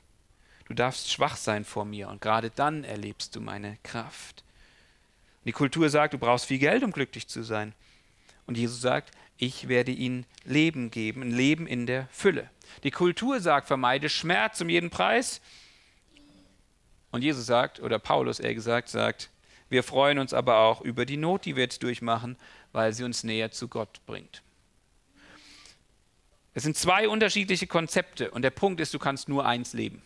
Du 0.64 0.72
darfst 0.72 1.12
schwach 1.12 1.36
sein 1.36 1.66
vor 1.66 1.84
mir 1.84 2.08
und 2.08 2.22
gerade 2.22 2.48
dann 2.48 2.84
erlebst 2.84 3.36
du 3.36 3.42
meine 3.42 3.76
Kraft. 3.82 4.42
Die 5.44 5.52
Kultur 5.52 5.90
sagt, 5.90 6.14
du 6.14 6.18
brauchst 6.18 6.46
viel 6.46 6.58
Geld, 6.58 6.82
um 6.82 6.90
glücklich 6.90 7.28
zu 7.28 7.42
sein. 7.42 7.74
Und 8.46 8.56
Jesus 8.56 8.80
sagt, 8.80 9.10
ich 9.36 9.68
werde 9.68 9.92
ihnen 9.92 10.24
Leben 10.46 10.90
geben, 10.90 11.20
ein 11.20 11.32
Leben 11.32 11.66
in 11.66 11.84
der 11.84 12.08
Fülle. 12.10 12.48
Die 12.82 12.90
Kultur 12.90 13.38
sagt, 13.40 13.66
vermeide 13.66 14.08
Schmerz 14.08 14.62
um 14.62 14.70
jeden 14.70 14.88
Preis. 14.88 15.42
Und 17.10 17.20
Jesus 17.20 17.44
sagt, 17.44 17.78
oder 17.78 17.98
Paulus 17.98 18.40
eher 18.40 18.54
gesagt, 18.54 18.88
sagt, 18.88 19.28
wir 19.68 19.82
freuen 19.82 20.18
uns 20.18 20.32
aber 20.32 20.60
auch 20.60 20.80
über 20.80 21.04
die 21.04 21.18
Not, 21.18 21.44
die 21.44 21.56
wir 21.56 21.64
jetzt 21.64 21.82
durchmachen, 21.82 22.38
weil 22.72 22.94
sie 22.94 23.04
uns 23.04 23.22
näher 23.22 23.50
zu 23.50 23.68
Gott 23.68 24.00
bringt. 24.06 24.42
Es 26.54 26.62
sind 26.62 26.76
zwei 26.76 27.08
unterschiedliche 27.08 27.66
Konzepte 27.66 28.30
und 28.30 28.42
der 28.42 28.50
Punkt 28.50 28.80
ist, 28.80 28.94
du 28.94 28.98
kannst 28.98 29.28
nur 29.28 29.44
eins 29.44 29.72
leben. 29.72 30.02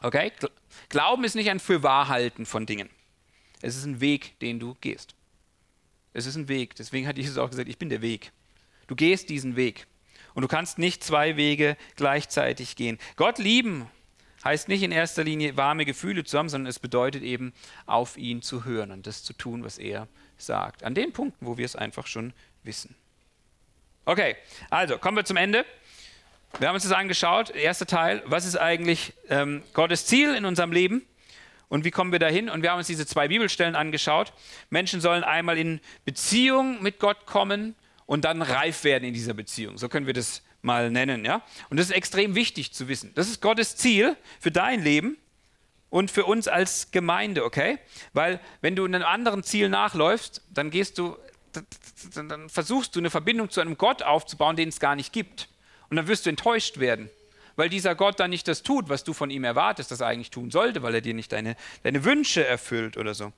Okay? 0.00 0.32
Glauben 0.88 1.24
ist 1.24 1.34
nicht 1.34 1.50
ein 1.50 1.60
Fürwahrhalten 1.60 2.44
von 2.44 2.66
Dingen. 2.66 2.90
Es 3.62 3.76
ist 3.76 3.84
ein 3.84 4.00
Weg, 4.00 4.38
den 4.40 4.60
du 4.60 4.76
gehst. 4.80 5.14
Es 6.12 6.26
ist 6.26 6.36
ein 6.36 6.48
Weg. 6.48 6.74
Deswegen 6.76 7.06
hat 7.06 7.16
Jesus 7.16 7.38
auch 7.38 7.48
gesagt, 7.48 7.68
ich 7.68 7.78
bin 7.78 7.88
der 7.88 8.02
Weg. 8.02 8.32
Du 8.88 8.94
gehst 8.94 9.30
diesen 9.30 9.56
Weg. 9.56 9.86
Und 10.34 10.42
du 10.42 10.48
kannst 10.48 10.78
nicht 10.78 11.02
zwei 11.04 11.36
Wege 11.36 11.76
gleichzeitig 11.96 12.76
gehen. 12.76 12.98
Gott 13.16 13.38
lieben 13.38 13.88
heißt 14.44 14.68
nicht 14.68 14.82
in 14.82 14.92
erster 14.92 15.24
Linie 15.24 15.56
warme 15.56 15.84
Gefühle 15.84 16.24
zu 16.24 16.36
haben, 16.36 16.48
sondern 16.48 16.68
es 16.68 16.78
bedeutet 16.78 17.22
eben, 17.22 17.52
auf 17.86 18.18
ihn 18.18 18.42
zu 18.42 18.64
hören 18.64 18.90
und 18.90 19.06
das 19.06 19.22
zu 19.22 19.32
tun, 19.32 19.62
was 19.64 19.78
er 19.78 20.08
sagt. 20.36 20.82
An 20.82 20.94
den 20.94 21.12
Punkten, 21.12 21.46
wo 21.46 21.56
wir 21.58 21.64
es 21.64 21.76
einfach 21.76 22.06
schon 22.06 22.32
wissen. 22.64 22.94
Okay, 24.04 24.34
also 24.68 24.98
kommen 24.98 25.16
wir 25.16 25.24
zum 25.24 25.36
Ende. 25.36 25.64
Wir 26.58 26.66
haben 26.66 26.74
uns 26.74 26.82
das 26.82 26.92
angeschaut. 26.92 27.50
Erster 27.50 27.86
Teil, 27.86 28.20
was 28.26 28.44
ist 28.44 28.56
eigentlich 28.56 29.12
ähm, 29.28 29.62
Gottes 29.74 30.06
Ziel 30.06 30.34
in 30.34 30.44
unserem 30.44 30.72
Leben? 30.72 31.06
Und 31.68 31.84
wie 31.84 31.92
kommen 31.92 32.10
wir 32.10 32.18
dahin? 32.18 32.50
Und 32.50 32.62
wir 32.62 32.72
haben 32.72 32.78
uns 32.78 32.88
diese 32.88 33.06
zwei 33.06 33.28
Bibelstellen 33.28 33.76
angeschaut. 33.76 34.32
Menschen 34.70 35.00
sollen 35.00 35.22
einmal 35.22 35.56
in 35.56 35.80
Beziehung 36.04 36.82
mit 36.82 36.98
Gott 36.98 37.26
kommen 37.26 37.76
und 38.04 38.24
dann 38.24 38.42
reif 38.42 38.82
werden 38.82 39.04
in 39.04 39.14
dieser 39.14 39.34
Beziehung. 39.34 39.78
So 39.78 39.88
können 39.88 40.08
wir 40.08 40.14
das 40.14 40.42
mal 40.62 40.90
nennen. 40.90 41.24
Ja? 41.24 41.42
Und 41.70 41.78
das 41.78 41.86
ist 41.86 41.92
extrem 41.92 42.34
wichtig 42.34 42.72
zu 42.72 42.88
wissen. 42.88 43.12
Das 43.14 43.28
ist 43.28 43.40
Gottes 43.40 43.76
Ziel 43.76 44.16
für 44.40 44.50
dein 44.50 44.82
Leben 44.82 45.16
und 45.90 46.10
für 46.10 46.24
uns 46.24 46.48
als 46.48 46.90
Gemeinde, 46.90 47.44
okay? 47.44 47.78
Weil 48.14 48.40
wenn 48.62 48.74
du 48.74 48.84
einem 48.84 49.04
anderen 49.04 49.44
Ziel 49.44 49.68
nachläufst, 49.68 50.42
dann 50.50 50.70
gehst 50.70 50.98
du, 50.98 51.16
dann 52.14 52.48
versuchst 52.48 52.94
du 52.94 53.00
eine 53.00 53.10
Verbindung 53.10 53.50
zu 53.50 53.60
einem 53.60 53.76
Gott 53.76 54.02
aufzubauen, 54.02 54.56
den 54.56 54.68
es 54.68 54.80
gar 54.80 54.96
nicht 54.96 55.12
gibt. 55.12 55.48
Und 55.90 55.96
dann 55.96 56.08
wirst 56.08 56.26
du 56.26 56.30
enttäuscht 56.30 56.78
werden, 56.78 57.10
weil 57.56 57.68
dieser 57.68 57.94
Gott 57.94 58.18
dann 58.20 58.30
nicht 58.30 58.48
das 58.48 58.62
tut, 58.62 58.88
was 58.88 59.04
du 59.04 59.12
von 59.12 59.30
ihm 59.30 59.44
erwartest, 59.44 59.90
das 59.90 60.00
er 60.00 60.06
eigentlich 60.06 60.30
tun 60.30 60.50
sollte, 60.50 60.82
weil 60.82 60.94
er 60.94 61.00
dir 61.00 61.14
nicht 61.14 61.32
deine, 61.32 61.56
deine 61.82 62.04
Wünsche 62.04 62.46
erfüllt 62.46 62.96
oder 62.96 63.14
so. 63.14 63.32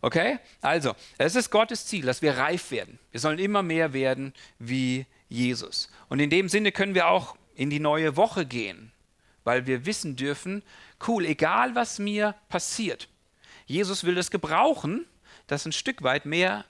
Okay? 0.00 0.38
Also, 0.60 0.94
es 1.18 1.34
ist 1.34 1.50
Gottes 1.50 1.86
Ziel, 1.86 2.04
dass 2.04 2.22
wir 2.22 2.36
reif 2.36 2.70
werden. 2.70 2.98
Wir 3.10 3.20
sollen 3.20 3.38
immer 3.38 3.62
mehr 3.62 3.92
werden 3.92 4.32
wie 4.58 5.06
Jesus. 5.28 5.90
Und 6.08 6.20
in 6.20 6.30
dem 6.30 6.48
Sinne 6.48 6.72
können 6.72 6.94
wir 6.94 7.08
auch 7.08 7.36
in 7.54 7.70
die 7.70 7.80
neue 7.80 8.16
Woche 8.16 8.46
gehen, 8.46 8.92
weil 9.44 9.66
wir 9.66 9.86
wissen 9.86 10.16
dürfen, 10.16 10.62
cool, 11.06 11.24
egal 11.24 11.74
was 11.74 11.98
mir 11.98 12.34
passiert, 12.48 13.08
Jesus 13.66 14.04
will 14.04 14.14
das 14.14 14.30
gebrauchen, 14.30 15.06
dass 15.48 15.66
ein 15.66 15.72
Stück 15.72 16.02
weit 16.02 16.24
mehr 16.24 16.64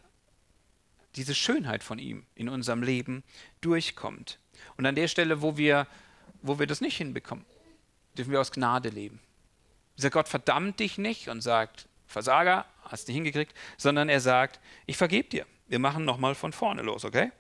diese 1.16 1.35
Schönheit 1.35 1.83
von 1.85 1.99
ihm 1.99 2.24
in 2.35 2.49
unserem 2.49 2.83
Leben 2.83 3.22
durchkommt. 3.61 4.39
Und 4.76 4.87
an 4.87 4.95
der 4.95 5.09
Stelle, 5.09 5.43
wo 5.43 5.57
wir, 5.57 5.87
wo 6.43 6.59
wir 6.59 6.66
das 6.66 6.81
nicht 6.81 6.97
hinbekommen, 6.97 7.45
dürfen 8.16 8.33
wir 8.33 8.41
aus 8.41 8.53
Gnade 8.53 8.89
leben. 8.89 9.20
Dieser 9.97 10.11
Gott 10.11 10.29
verdammt 10.29 10.81
dich 10.81 10.97
nicht 10.97 11.29
und 11.29 11.41
sagt, 11.41 11.89
Versager, 12.07 12.64
hast 12.83 13.09
nicht 13.09 13.16
hingekriegt, 13.16 13.55
sondern 13.76 14.09
er 14.09 14.20
sagt, 14.20 14.61
ich 14.87 14.97
vergebe 14.97 15.29
dir. 15.29 15.47
Wir 15.66 15.79
machen 15.79 16.05
nochmal 16.05 16.35
von 16.35 16.53
vorne 16.53 16.83
los, 16.83 17.05
okay? 17.05 17.31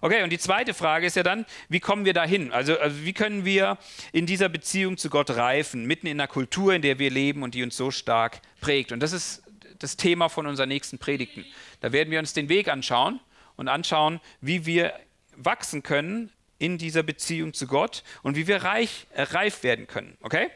Okay, 0.00 0.22
und 0.22 0.30
die 0.30 0.38
zweite 0.38 0.72
Frage 0.72 1.06
ist 1.06 1.16
ja 1.16 1.22
dann, 1.22 1.44
wie 1.68 1.80
kommen 1.80 2.04
wir 2.04 2.14
dahin? 2.14 2.50
Also, 2.52 2.78
also 2.78 3.04
wie 3.04 3.12
können 3.12 3.44
wir 3.44 3.76
in 4.12 4.24
dieser 4.24 4.48
Beziehung 4.48 4.96
zu 4.96 5.10
Gott 5.10 5.30
reifen, 5.30 5.86
mitten 5.86 6.06
in 6.06 6.18
einer 6.18 6.28
Kultur, 6.28 6.72
in 6.72 6.80
der 6.80 6.98
wir 6.98 7.10
leben 7.10 7.42
und 7.42 7.54
die 7.54 7.62
uns 7.62 7.76
so 7.76 7.90
stark 7.90 8.40
prägt? 8.60 8.92
Und 8.92 9.00
das 9.00 9.12
ist 9.12 9.42
das 9.78 9.96
Thema 9.96 10.28
von 10.28 10.46
unseren 10.46 10.68
nächsten 10.68 10.98
Predigten. 10.98 11.44
Da 11.80 11.92
werden 11.92 12.10
wir 12.10 12.18
uns 12.18 12.32
den 12.32 12.48
Weg 12.48 12.68
anschauen 12.68 13.20
und 13.56 13.68
anschauen, 13.68 14.20
wie 14.40 14.66
wir 14.66 14.92
wachsen 15.36 15.82
können 15.82 16.32
in 16.58 16.78
dieser 16.78 17.02
Beziehung 17.02 17.52
zu 17.52 17.66
Gott 17.66 18.02
und 18.22 18.36
wie 18.36 18.46
wir 18.46 18.62
reich, 18.62 19.06
äh, 19.12 19.22
reif 19.22 19.62
werden 19.62 19.86
können. 19.86 20.16
Okay? 20.20 20.50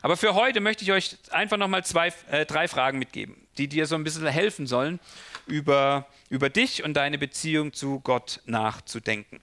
Aber 0.00 0.16
für 0.16 0.34
heute 0.34 0.60
möchte 0.60 0.84
ich 0.84 0.92
euch 0.92 1.16
einfach 1.30 1.56
nochmal 1.56 1.84
zwei, 1.84 2.12
äh, 2.30 2.44
drei 2.44 2.68
Fragen 2.68 2.98
mitgeben, 2.98 3.36
die 3.58 3.68
dir 3.68 3.86
so 3.86 3.94
ein 3.94 4.04
bisschen 4.04 4.26
helfen 4.26 4.66
sollen, 4.66 5.00
über, 5.46 6.06
über 6.28 6.50
dich 6.50 6.84
und 6.84 6.94
deine 6.94 7.18
Beziehung 7.18 7.72
zu 7.72 8.00
Gott 8.00 8.40
nachzudenken. 8.44 9.40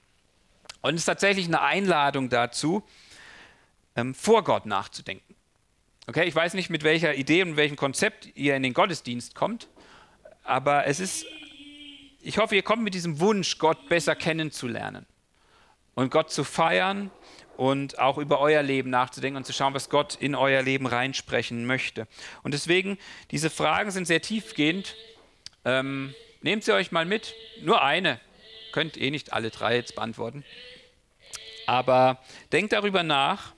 Und 0.81 0.95
es 0.95 1.01
ist 1.01 1.05
tatsächlich 1.05 1.47
eine 1.47 1.61
Einladung 1.61 2.29
dazu, 2.29 2.83
ähm, 3.95 4.15
vor 4.15 4.43
Gott 4.43 4.65
nachzudenken. 4.65 5.35
Okay, 6.09 6.23
ich 6.23 6.33
weiß 6.33 6.55
nicht, 6.55 6.71
mit 6.71 6.83
welcher 6.83 7.13
Idee 7.13 7.43
und 7.43 7.55
welchem 7.55 7.75
Konzept 7.75 8.29
ihr 8.33 8.55
in 8.55 8.63
den 8.63 8.73
Gottesdienst 8.73 9.35
kommt, 9.35 9.67
aber 10.43 10.87
es 10.87 10.99
ist, 10.99 11.27
ich 12.19 12.39
hoffe, 12.39 12.55
ihr 12.55 12.63
kommt 12.63 12.81
mit 12.81 12.95
diesem 12.95 13.19
Wunsch, 13.19 13.59
Gott 13.59 13.89
besser 13.89 14.15
kennenzulernen 14.15 15.05
und 15.93 16.09
Gott 16.09 16.31
zu 16.31 16.43
feiern 16.43 17.11
und 17.57 17.99
auch 17.99 18.17
über 18.17 18.39
euer 18.39 18.63
Leben 18.63 18.89
nachzudenken 18.89 19.37
und 19.37 19.43
zu 19.43 19.53
schauen, 19.53 19.75
was 19.75 19.91
Gott 19.91 20.15
in 20.15 20.33
euer 20.33 20.63
Leben 20.63 20.87
reinsprechen 20.87 21.67
möchte. 21.67 22.07
Und 22.41 22.55
deswegen, 22.55 22.97
diese 23.29 23.51
Fragen 23.51 23.91
sind 23.91 24.07
sehr 24.07 24.23
tiefgehend. 24.23 24.95
Ähm, 25.63 26.15
nehmt 26.41 26.63
sie 26.63 26.73
euch 26.73 26.91
mal 26.91 27.05
mit. 27.05 27.35
Nur 27.61 27.83
eine. 27.83 28.19
Könnt 28.71 28.97
eh 28.97 29.11
nicht 29.11 29.31
alle 29.31 29.51
drei 29.51 29.75
jetzt 29.75 29.93
beantworten. 29.93 30.43
Aber 31.67 32.17
denkt 32.51 32.73
darüber 32.73 33.03
nach 33.03 33.53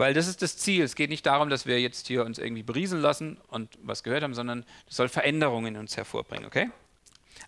weil 0.00 0.14
das 0.14 0.28
ist 0.28 0.40
das 0.40 0.56
Ziel. 0.56 0.82
Es 0.82 0.94
geht 0.94 1.10
nicht 1.10 1.26
darum, 1.26 1.50
dass 1.50 1.66
wir 1.66 1.78
jetzt 1.78 2.06
hier 2.06 2.24
uns 2.24 2.38
irgendwie 2.38 2.62
berieseln 2.62 3.02
lassen 3.02 3.36
und 3.48 3.68
was 3.82 4.02
gehört 4.02 4.22
haben, 4.22 4.32
sondern 4.32 4.64
es 4.88 4.96
soll 4.96 5.10
Veränderungen 5.10 5.74
in 5.74 5.76
uns 5.78 5.94
hervorbringen, 5.94 6.46
okay? 6.46 6.70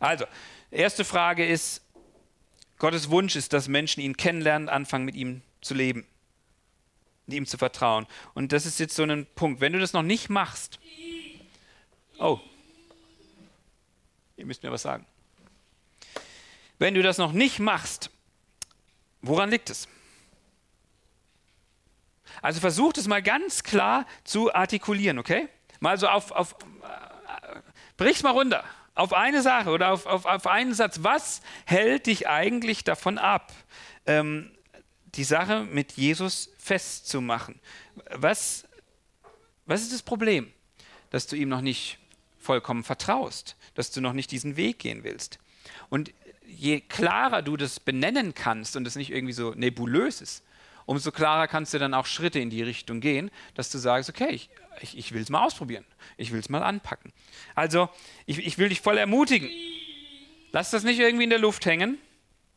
Also, 0.01 0.27
erste 0.71 1.07
Frage 1.07 1.47
ist, 1.47 1.81
Gottes 2.79 3.09
Wunsch 3.09 3.37
ist, 3.37 3.55
dass 3.55 3.69
Menschen 3.69 4.03
ihn 4.03 4.19
kennenlernen, 4.19 4.69
anfangen 4.69 5.07
mit 5.07 5.15
ihm 5.15 5.41
zu 5.63 5.73
leben, 5.73 6.07
ihm 7.27 7.47
zu 7.47 7.57
vertrauen. 7.57 8.07
Und 8.35 8.53
das 8.53 8.67
ist 8.67 8.79
jetzt 8.79 8.97
so 8.97 9.03
ein 9.03 9.27
Punkt. 9.35 9.63
Wenn 9.63 9.73
du 9.73 9.81
das 9.81 9.95
noch 9.95 10.03
nicht 10.03 10.29
machst, 10.29 10.79
oh, 12.19 12.39
ihr 14.37 14.45
müsst 14.45 14.63
mir 14.63 14.71
was 14.71 14.83
sagen. 14.83 15.07
Wenn 16.79 16.93
du 16.93 17.03
das 17.03 17.17
noch 17.17 17.33
nicht 17.33 17.61
machst, 17.61 18.11
woran 19.23 19.49
liegt 19.49 19.71
es? 19.71 19.89
Also 22.41 22.61
versucht 22.61 22.99
es 22.99 23.07
mal 23.07 23.22
ganz 23.22 23.62
klar 23.62 24.07
zu 24.24 24.55
artikulieren, 24.55 25.18
okay? 25.18 25.49
Mal 25.80 25.99
so 25.99 26.09
auf, 26.09 26.30
auf 26.30 26.55
äh, 26.83 27.61
brich's 27.97 28.22
mal 28.22 28.30
runter. 28.30 28.64
Auf 28.95 29.12
eine 29.12 29.43
Sache 29.43 29.70
oder 29.70 29.91
auf, 29.91 30.07
auf, 30.07 30.26
auf 30.26 30.47
einen 30.47 30.74
Satz. 30.74 30.99
Was 31.03 31.41
hält 31.64 32.07
dich 32.07 32.28
eigentlich 32.28 32.85
davon 32.85 33.18
ab, 33.18 33.53
ähm, 34.07 34.51
die 35.14 35.24
Sache 35.24 35.64
mit 35.64 35.93
Jesus 35.93 36.51
festzumachen? 36.59 37.59
Was, 38.11 38.66
was 39.66 39.83
ist 39.83 39.93
das 39.93 40.03
Problem? 40.03 40.53
Dass 41.11 41.26
du 41.26 41.37
ihm 41.37 41.49
noch 41.49 41.62
nicht 41.62 41.99
vollkommen 42.39 42.85
vertraust, 42.85 43.57
dass 43.74 43.91
du 43.91 44.01
noch 44.01 44.12
nicht 44.12 44.30
diesen 44.30 44.57
Weg 44.57 44.78
gehen 44.78 45.05
willst. 45.05 45.39
Und 45.89 46.12
je 46.47 46.80
klarer 46.80 47.43
du 47.43 47.57
das 47.57 47.80
benennen 47.80 48.35
kannst 48.35 48.76
und 48.76 48.87
es 48.87 48.97
nicht 48.97 49.11
irgendwie 49.11 49.33
so 49.33 49.53
nebulös 49.53 50.20
ist, 50.20 50.45
umso 50.87 51.12
klarer 51.12 51.49
kannst 51.49 51.74
du 51.74 51.78
dann 51.78 51.95
auch 51.95 52.07
Schritte 52.07 52.39
in 52.39 52.51
die 52.51 52.62
Richtung 52.62 53.01
gehen, 53.01 53.30
dass 53.55 53.70
du 53.70 53.78
sagst, 53.78 54.09
okay, 54.09 54.30
ich, 54.30 54.51
ich, 54.80 54.99
ich 54.99 55.12
will 55.12 55.22
es 55.22 55.30
mal 55.30 55.45
ausprobieren, 55.45 55.85
ich 56.16 56.33
will 56.33 56.41
es 56.41 56.49
mal 56.49 56.62
anpacken. 56.62 57.12
Also, 57.55 57.89
ich, 58.26 58.39
ich 58.39 58.59
will 58.59 58.68
dich 58.68 58.80
voll 58.80 58.99
ermutigen. 58.99 59.51
Lass 60.53 60.70
das 60.70 60.85
nicht 60.85 60.99
irgendwie 60.99 61.24
in 61.24 61.30
der 61.30 61.39
Luft 61.39 61.64
hängen, 61.66 61.99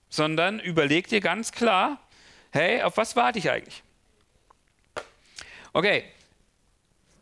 sondern 0.10 0.60
überleg 0.60 1.08
dir 1.08 1.22
ganz 1.22 1.52
klar, 1.52 2.00
hey, 2.52 2.82
auf 2.82 2.98
was 2.98 3.16
warte 3.16 3.40
ich 3.40 3.50
eigentlich? 3.50 3.84
Okay, 5.74 6.06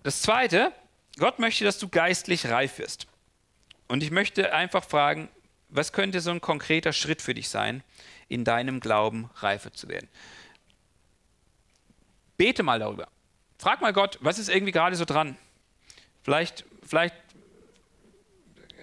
das 0.04 0.22
Zweite, 0.22 0.72
Gott 1.18 1.40
möchte, 1.40 1.64
dass 1.64 1.80
du 1.80 1.88
geistlich 1.88 2.48
reif 2.48 2.78
wirst. 2.78 3.08
Und 3.88 4.04
ich 4.04 4.12
möchte 4.12 4.54
einfach 4.54 4.84
fragen, 4.84 5.30
was 5.70 5.92
könnte 5.92 6.22
so 6.22 6.32
ein 6.32 6.42
konkreter 6.42 6.94
Schritt 6.94 7.22
für 7.22 7.34
dich 7.34 7.50
sein, 7.50 7.84
in 8.28 8.44
deinem 8.44 8.80
Glauben 8.80 9.30
reifer 9.36 9.74
zu 9.74 9.88
werden? 9.90 10.08
Bete 12.38 12.64
mal 12.64 12.80
darüber. 12.80 13.08
Frag 13.58 13.82
mal 13.82 13.94
Gott, 13.94 14.18
was 14.22 14.40
ist 14.40 14.50
irgendwie 14.50 14.72
gerade 14.72 14.96
so 14.96 15.06
dran? 15.06 15.38
Vielleicht, 16.24 16.66
vielleicht 16.86 17.16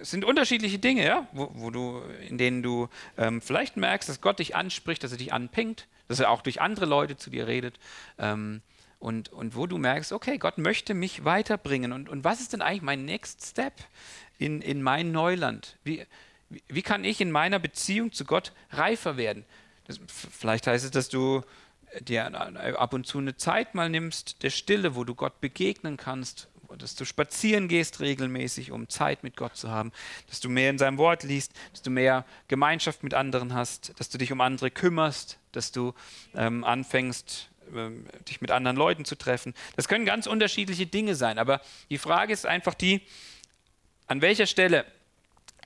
sind 0.01 0.25
unterschiedliche 0.25 0.79
Dinge, 0.79 1.05
ja, 1.05 1.27
wo, 1.31 1.51
wo 1.53 1.69
du, 1.69 2.01
in 2.27 2.37
denen 2.37 2.63
du 2.63 2.89
ähm, 3.17 3.41
vielleicht 3.41 3.77
merkst, 3.77 4.09
dass 4.09 4.21
Gott 4.21 4.39
dich 4.39 4.55
anspricht, 4.55 5.03
dass 5.03 5.11
er 5.11 5.17
dich 5.17 5.33
anpinkt, 5.33 5.87
dass 6.07 6.19
er 6.19 6.29
auch 6.29 6.41
durch 6.41 6.61
andere 6.61 6.85
Leute 6.85 7.17
zu 7.17 7.29
dir 7.29 7.47
redet. 7.47 7.79
Ähm, 8.17 8.61
und, 8.99 9.29
und 9.29 9.55
wo 9.55 9.65
du 9.65 9.77
merkst, 9.77 10.11
okay, 10.13 10.37
Gott 10.37 10.57
möchte 10.59 10.93
mich 10.93 11.25
weiterbringen. 11.25 11.91
Und, 11.91 12.07
und 12.07 12.23
was 12.23 12.39
ist 12.39 12.53
denn 12.53 12.61
eigentlich 12.61 12.83
mein 12.83 13.05
Next 13.05 13.43
Step 13.45 13.73
in, 14.37 14.61
in 14.61 14.83
mein 14.83 15.11
Neuland? 15.11 15.77
Wie, 15.83 16.05
wie 16.67 16.81
kann 16.81 17.03
ich 17.03 17.19
in 17.19 17.31
meiner 17.31 17.57
Beziehung 17.57 18.11
zu 18.11 18.25
Gott 18.25 18.51
reifer 18.71 19.17
werden? 19.17 19.45
Das, 19.87 19.99
vielleicht 20.07 20.67
heißt 20.67 20.85
es, 20.85 20.91
dass 20.91 21.09
du 21.09 21.41
dir 21.99 22.25
ab 22.79 22.93
und 22.93 23.05
zu 23.05 23.17
eine 23.17 23.35
Zeit 23.35 23.75
mal 23.75 23.89
nimmst, 23.89 24.43
der 24.43 24.49
Stille, 24.49 24.95
wo 24.95 25.03
du 25.03 25.15
Gott 25.15 25.41
begegnen 25.41 25.97
kannst, 25.97 26.47
dass 26.77 26.95
du 26.95 27.05
spazieren 27.05 27.67
gehst 27.67 27.99
regelmäßig, 27.99 28.71
um 28.71 28.89
Zeit 28.89 29.23
mit 29.23 29.35
Gott 29.35 29.55
zu 29.55 29.69
haben, 29.69 29.91
dass 30.27 30.39
du 30.39 30.49
mehr 30.49 30.69
in 30.69 30.77
seinem 30.77 30.97
Wort 30.97 31.23
liest, 31.23 31.53
dass 31.71 31.81
du 31.81 31.89
mehr 31.89 32.25
Gemeinschaft 32.47 33.03
mit 33.03 33.13
anderen 33.13 33.53
hast, 33.53 33.93
dass 33.99 34.09
du 34.09 34.17
dich 34.17 34.31
um 34.31 34.41
andere 34.41 34.71
kümmerst, 34.71 35.37
dass 35.51 35.71
du 35.71 35.93
ähm, 36.33 36.63
anfängst, 36.63 37.49
ähm, 37.75 38.05
dich 38.27 38.41
mit 38.41 38.51
anderen 38.51 38.77
Leuten 38.77 39.05
zu 39.05 39.15
treffen. 39.15 39.53
Das 39.75 39.87
können 39.87 40.05
ganz 40.05 40.27
unterschiedliche 40.27 40.85
Dinge 40.85 41.15
sein, 41.15 41.39
aber 41.39 41.61
die 41.89 41.97
Frage 41.97 42.33
ist 42.33 42.45
einfach 42.45 42.73
die, 42.73 43.01
an 44.07 44.21
welcher 44.21 44.45
Stelle 44.45 44.85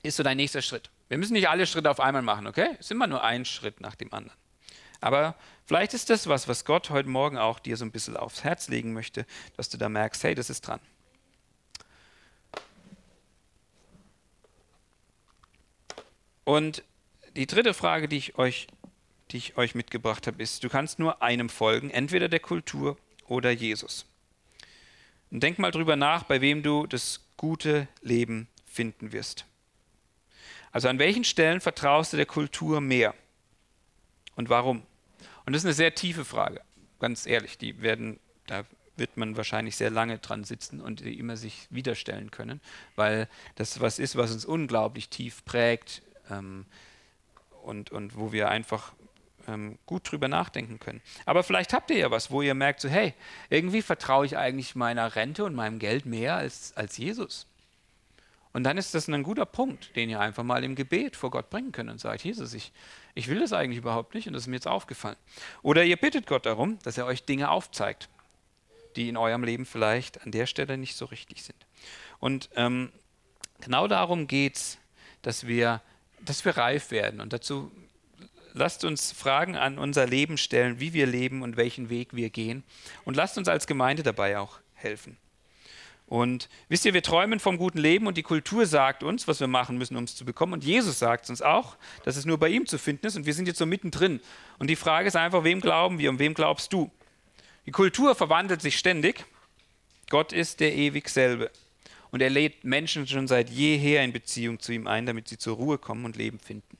ist 0.02 0.16
so 0.16 0.22
dein 0.22 0.36
nächster 0.36 0.62
Schritt? 0.62 0.90
Wir 1.08 1.18
müssen 1.18 1.34
nicht 1.34 1.48
alle 1.48 1.66
Schritte 1.66 1.90
auf 1.90 2.00
einmal 2.00 2.22
machen, 2.22 2.46
okay? 2.46 2.70
Es 2.74 2.86
ist 2.86 2.90
immer 2.90 3.06
nur 3.06 3.22
ein 3.22 3.44
Schritt 3.44 3.80
nach 3.80 3.94
dem 3.94 4.12
anderen. 4.12 4.36
Aber 5.00 5.36
vielleicht 5.66 5.94
ist 5.94 6.10
das 6.10 6.26
was, 6.26 6.48
was 6.48 6.64
Gott 6.64 6.90
heute 6.90 7.08
Morgen 7.08 7.38
auch 7.38 7.58
dir 7.58 7.76
so 7.76 7.84
ein 7.84 7.90
bisschen 7.90 8.16
aufs 8.16 8.44
Herz 8.44 8.68
legen 8.68 8.92
möchte, 8.92 9.26
dass 9.56 9.68
du 9.68 9.76
da 9.76 9.88
merkst, 9.88 10.24
hey, 10.24 10.34
das 10.34 10.50
ist 10.50 10.62
dran. 10.62 10.80
Und 16.44 16.84
die 17.34 17.46
dritte 17.46 17.74
Frage, 17.74 18.08
die 18.08 18.18
ich 18.18 18.38
euch, 18.38 18.68
die 19.30 19.36
ich 19.38 19.56
euch 19.56 19.74
mitgebracht 19.74 20.26
habe, 20.26 20.40
ist, 20.42 20.62
du 20.62 20.68
kannst 20.68 20.98
nur 20.98 21.20
einem 21.22 21.48
folgen, 21.48 21.90
entweder 21.90 22.28
der 22.28 22.40
Kultur 22.40 22.96
oder 23.26 23.50
Jesus. 23.50 24.06
Und 25.30 25.42
denk 25.42 25.58
mal 25.58 25.72
drüber 25.72 25.96
nach, 25.96 26.22
bei 26.22 26.40
wem 26.40 26.62
du 26.62 26.86
das 26.86 27.20
gute 27.36 27.88
Leben 28.00 28.48
finden 28.64 29.12
wirst. 29.12 29.44
Also 30.70 30.88
an 30.88 30.98
welchen 30.98 31.24
Stellen 31.24 31.60
vertraust 31.60 32.12
du 32.12 32.16
der 32.16 32.26
Kultur 32.26 32.80
mehr? 32.80 33.14
Und 34.36 34.48
warum? 34.48 34.82
Und 35.46 35.52
das 35.52 35.62
ist 35.62 35.66
eine 35.66 35.74
sehr 35.74 35.94
tiefe 35.94 36.24
Frage, 36.24 36.60
ganz 36.98 37.26
ehrlich. 37.26 37.56
Die 37.56 37.80
werden, 37.80 38.18
da 38.46 38.64
wird 38.96 39.16
man 39.16 39.36
wahrscheinlich 39.36 39.76
sehr 39.76 39.90
lange 39.90 40.18
dran 40.18 40.44
sitzen 40.44 40.80
und 40.80 41.00
die 41.00 41.18
immer 41.18 41.36
sich 41.36 41.68
widerstellen 41.70 42.30
können, 42.30 42.60
weil 42.96 43.28
das 43.54 43.80
was 43.80 43.98
ist, 43.98 44.16
was 44.16 44.32
uns 44.32 44.44
unglaublich 44.44 45.08
tief 45.08 45.44
prägt 45.44 46.02
ähm, 46.30 46.66
und, 47.62 47.90
und 47.90 48.16
wo 48.16 48.32
wir 48.32 48.48
einfach 48.48 48.92
ähm, 49.46 49.78
gut 49.86 50.10
drüber 50.10 50.28
nachdenken 50.28 50.80
können. 50.80 51.00
Aber 51.26 51.42
vielleicht 51.42 51.72
habt 51.72 51.90
ihr 51.90 51.98
ja 51.98 52.10
was, 52.10 52.30
wo 52.30 52.42
ihr 52.42 52.54
merkt, 52.54 52.80
so 52.80 52.88
hey, 52.88 53.14
irgendwie 53.50 53.82
vertraue 53.82 54.26
ich 54.26 54.36
eigentlich 54.36 54.74
meiner 54.74 55.14
Rente 55.14 55.44
und 55.44 55.54
meinem 55.54 55.78
Geld 55.78 56.06
mehr 56.06 56.36
als, 56.36 56.76
als 56.76 56.96
Jesus. 56.96 57.46
Und 58.56 58.64
dann 58.64 58.78
ist 58.78 58.94
das 58.94 59.06
ein 59.06 59.22
guter 59.22 59.44
Punkt, 59.44 59.94
den 59.96 60.08
ihr 60.08 60.18
einfach 60.18 60.42
mal 60.42 60.64
im 60.64 60.76
Gebet 60.76 61.14
vor 61.14 61.30
Gott 61.30 61.50
bringen 61.50 61.72
könnt 61.72 61.90
und 61.90 62.00
sagt, 62.00 62.24
Jesus, 62.24 62.54
ich, 62.54 62.72
ich 63.14 63.28
will 63.28 63.38
das 63.38 63.52
eigentlich 63.52 63.76
überhaupt 63.76 64.14
nicht 64.14 64.28
und 64.28 64.32
das 64.32 64.44
ist 64.44 64.46
mir 64.46 64.56
jetzt 64.56 64.66
aufgefallen. 64.66 65.18
Oder 65.60 65.84
ihr 65.84 65.98
bittet 65.98 66.26
Gott 66.26 66.46
darum, 66.46 66.78
dass 66.82 66.96
er 66.96 67.04
euch 67.04 67.24
Dinge 67.24 67.50
aufzeigt, 67.50 68.08
die 68.96 69.10
in 69.10 69.18
eurem 69.18 69.44
Leben 69.44 69.66
vielleicht 69.66 70.22
an 70.22 70.30
der 70.30 70.46
Stelle 70.46 70.78
nicht 70.78 70.96
so 70.96 71.04
richtig 71.04 71.42
sind. 71.42 71.66
Und 72.18 72.48
ähm, 72.56 72.92
genau 73.60 73.88
darum 73.88 74.26
geht 74.26 74.56
es, 74.56 74.78
dass 75.20 75.46
wir, 75.46 75.82
dass 76.22 76.46
wir 76.46 76.56
reif 76.56 76.90
werden. 76.90 77.20
Und 77.20 77.34
dazu 77.34 77.70
lasst 78.54 78.84
uns 78.84 79.12
Fragen 79.12 79.56
an 79.56 79.78
unser 79.78 80.06
Leben 80.06 80.38
stellen, 80.38 80.80
wie 80.80 80.94
wir 80.94 81.06
leben 81.06 81.42
und 81.42 81.58
welchen 81.58 81.90
Weg 81.90 82.16
wir 82.16 82.30
gehen. 82.30 82.64
Und 83.04 83.18
lasst 83.18 83.36
uns 83.36 83.48
als 83.48 83.66
Gemeinde 83.66 84.02
dabei 84.02 84.38
auch 84.38 84.60
helfen. 84.72 85.18
Und 86.08 86.48
wisst 86.68 86.84
ihr, 86.84 86.94
wir 86.94 87.02
träumen 87.02 87.40
vom 87.40 87.58
guten 87.58 87.78
Leben 87.78 88.06
und 88.06 88.16
die 88.16 88.22
Kultur 88.22 88.66
sagt 88.66 89.02
uns, 89.02 89.26
was 89.26 89.40
wir 89.40 89.48
machen 89.48 89.76
müssen, 89.76 89.96
um 89.96 90.04
es 90.04 90.14
zu 90.14 90.24
bekommen. 90.24 90.52
Und 90.52 90.62
Jesus 90.62 91.00
sagt 91.00 91.28
uns 91.28 91.42
auch, 91.42 91.76
dass 92.04 92.16
es 92.16 92.24
nur 92.24 92.38
bei 92.38 92.48
ihm 92.48 92.66
zu 92.66 92.78
finden 92.78 93.06
ist. 93.06 93.16
Und 93.16 93.26
wir 93.26 93.34
sind 93.34 93.48
jetzt 93.48 93.58
so 93.58 93.66
mittendrin. 93.66 94.20
Und 94.58 94.70
die 94.70 94.76
Frage 94.76 95.08
ist 95.08 95.16
einfach, 95.16 95.42
wem 95.42 95.60
glauben 95.60 95.98
wir 95.98 96.10
und 96.10 96.20
wem 96.20 96.34
glaubst 96.34 96.72
du? 96.72 96.92
Die 97.66 97.72
Kultur 97.72 98.14
verwandelt 98.14 98.62
sich 98.62 98.78
ständig. 98.78 99.24
Gott 100.08 100.32
ist 100.32 100.60
der 100.60 100.74
ewig 100.74 101.08
selbe. 101.08 101.50
Und 102.12 102.22
er 102.22 102.30
lädt 102.30 102.62
Menschen 102.62 103.08
schon 103.08 103.26
seit 103.26 103.50
jeher 103.50 104.04
in 104.04 104.12
Beziehung 104.12 104.60
zu 104.60 104.72
ihm 104.72 104.86
ein, 104.86 105.06
damit 105.06 105.26
sie 105.26 105.38
zur 105.38 105.56
Ruhe 105.56 105.76
kommen 105.76 106.04
und 106.04 106.14
Leben 106.14 106.38
finden. 106.38 106.78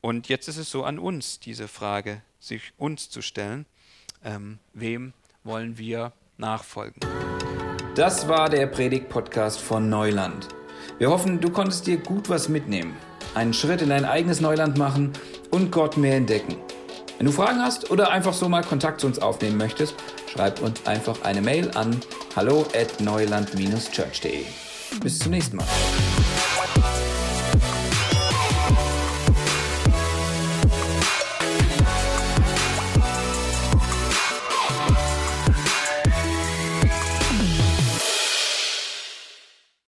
Und 0.00 0.28
jetzt 0.28 0.48
ist 0.48 0.56
es 0.56 0.70
so 0.70 0.82
an 0.82 0.98
uns, 0.98 1.40
diese 1.40 1.68
Frage 1.68 2.22
sich 2.40 2.72
uns 2.78 3.10
zu 3.10 3.20
stellen. 3.20 3.66
Ähm, 4.24 4.58
wem 4.72 5.12
wollen 5.44 5.76
wir 5.76 6.12
nachfolgen. 6.42 7.00
Das 7.94 8.28
war 8.28 8.50
der 8.50 8.66
Predigt-Podcast 8.66 9.60
von 9.60 9.88
Neuland. 9.88 10.48
Wir 10.98 11.08
hoffen, 11.08 11.40
du 11.40 11.50
konntest 11.50 11.86
dir 11.86 11.96
gut 11.96 12.28
was 12.28 12.50
mitnehmen, 12.50 12.94
einen 13.34 13.54
Schritt 13.54 13.80
in 13.80 13.88
dein 13.88 14.04
eigenes 14.04 14.40
Neuland 14.40 14.76
machen 14.76 15.12
und 15.50 15.72
Gott 15.72 15.96
mehr 15.96 16.16
entdecken. 16.16 16.56
Wenn 17.16 17.26
du 17.26 17.32
Fragen 17.32 17.62
hast 17.62 17.90
oder 17.90 18.10
einfach 18.10 18.34
so 18.34 18.48
mal 18.48 18.62
Kontakt 18.62 19.00
zu 19.00 19.06
uns 19.06 19.18
aufnehmen 19.18 19.56
möchtest, 19.56 19.94
schreib 20.30 20.60
uns 20.60 20.86
einfach 20.86 21.22
eine 21.22 21.40
Mail 21.40 21.70
an 21.74 22.00
hallo 22.34 22.66
at 22.74 23.00
neuland-church.de. 23.00 24.44
Bis 25.02 25.18
zum 25.18 25.32
nächsten 25.32 25.56
Mal. 25.56 25.66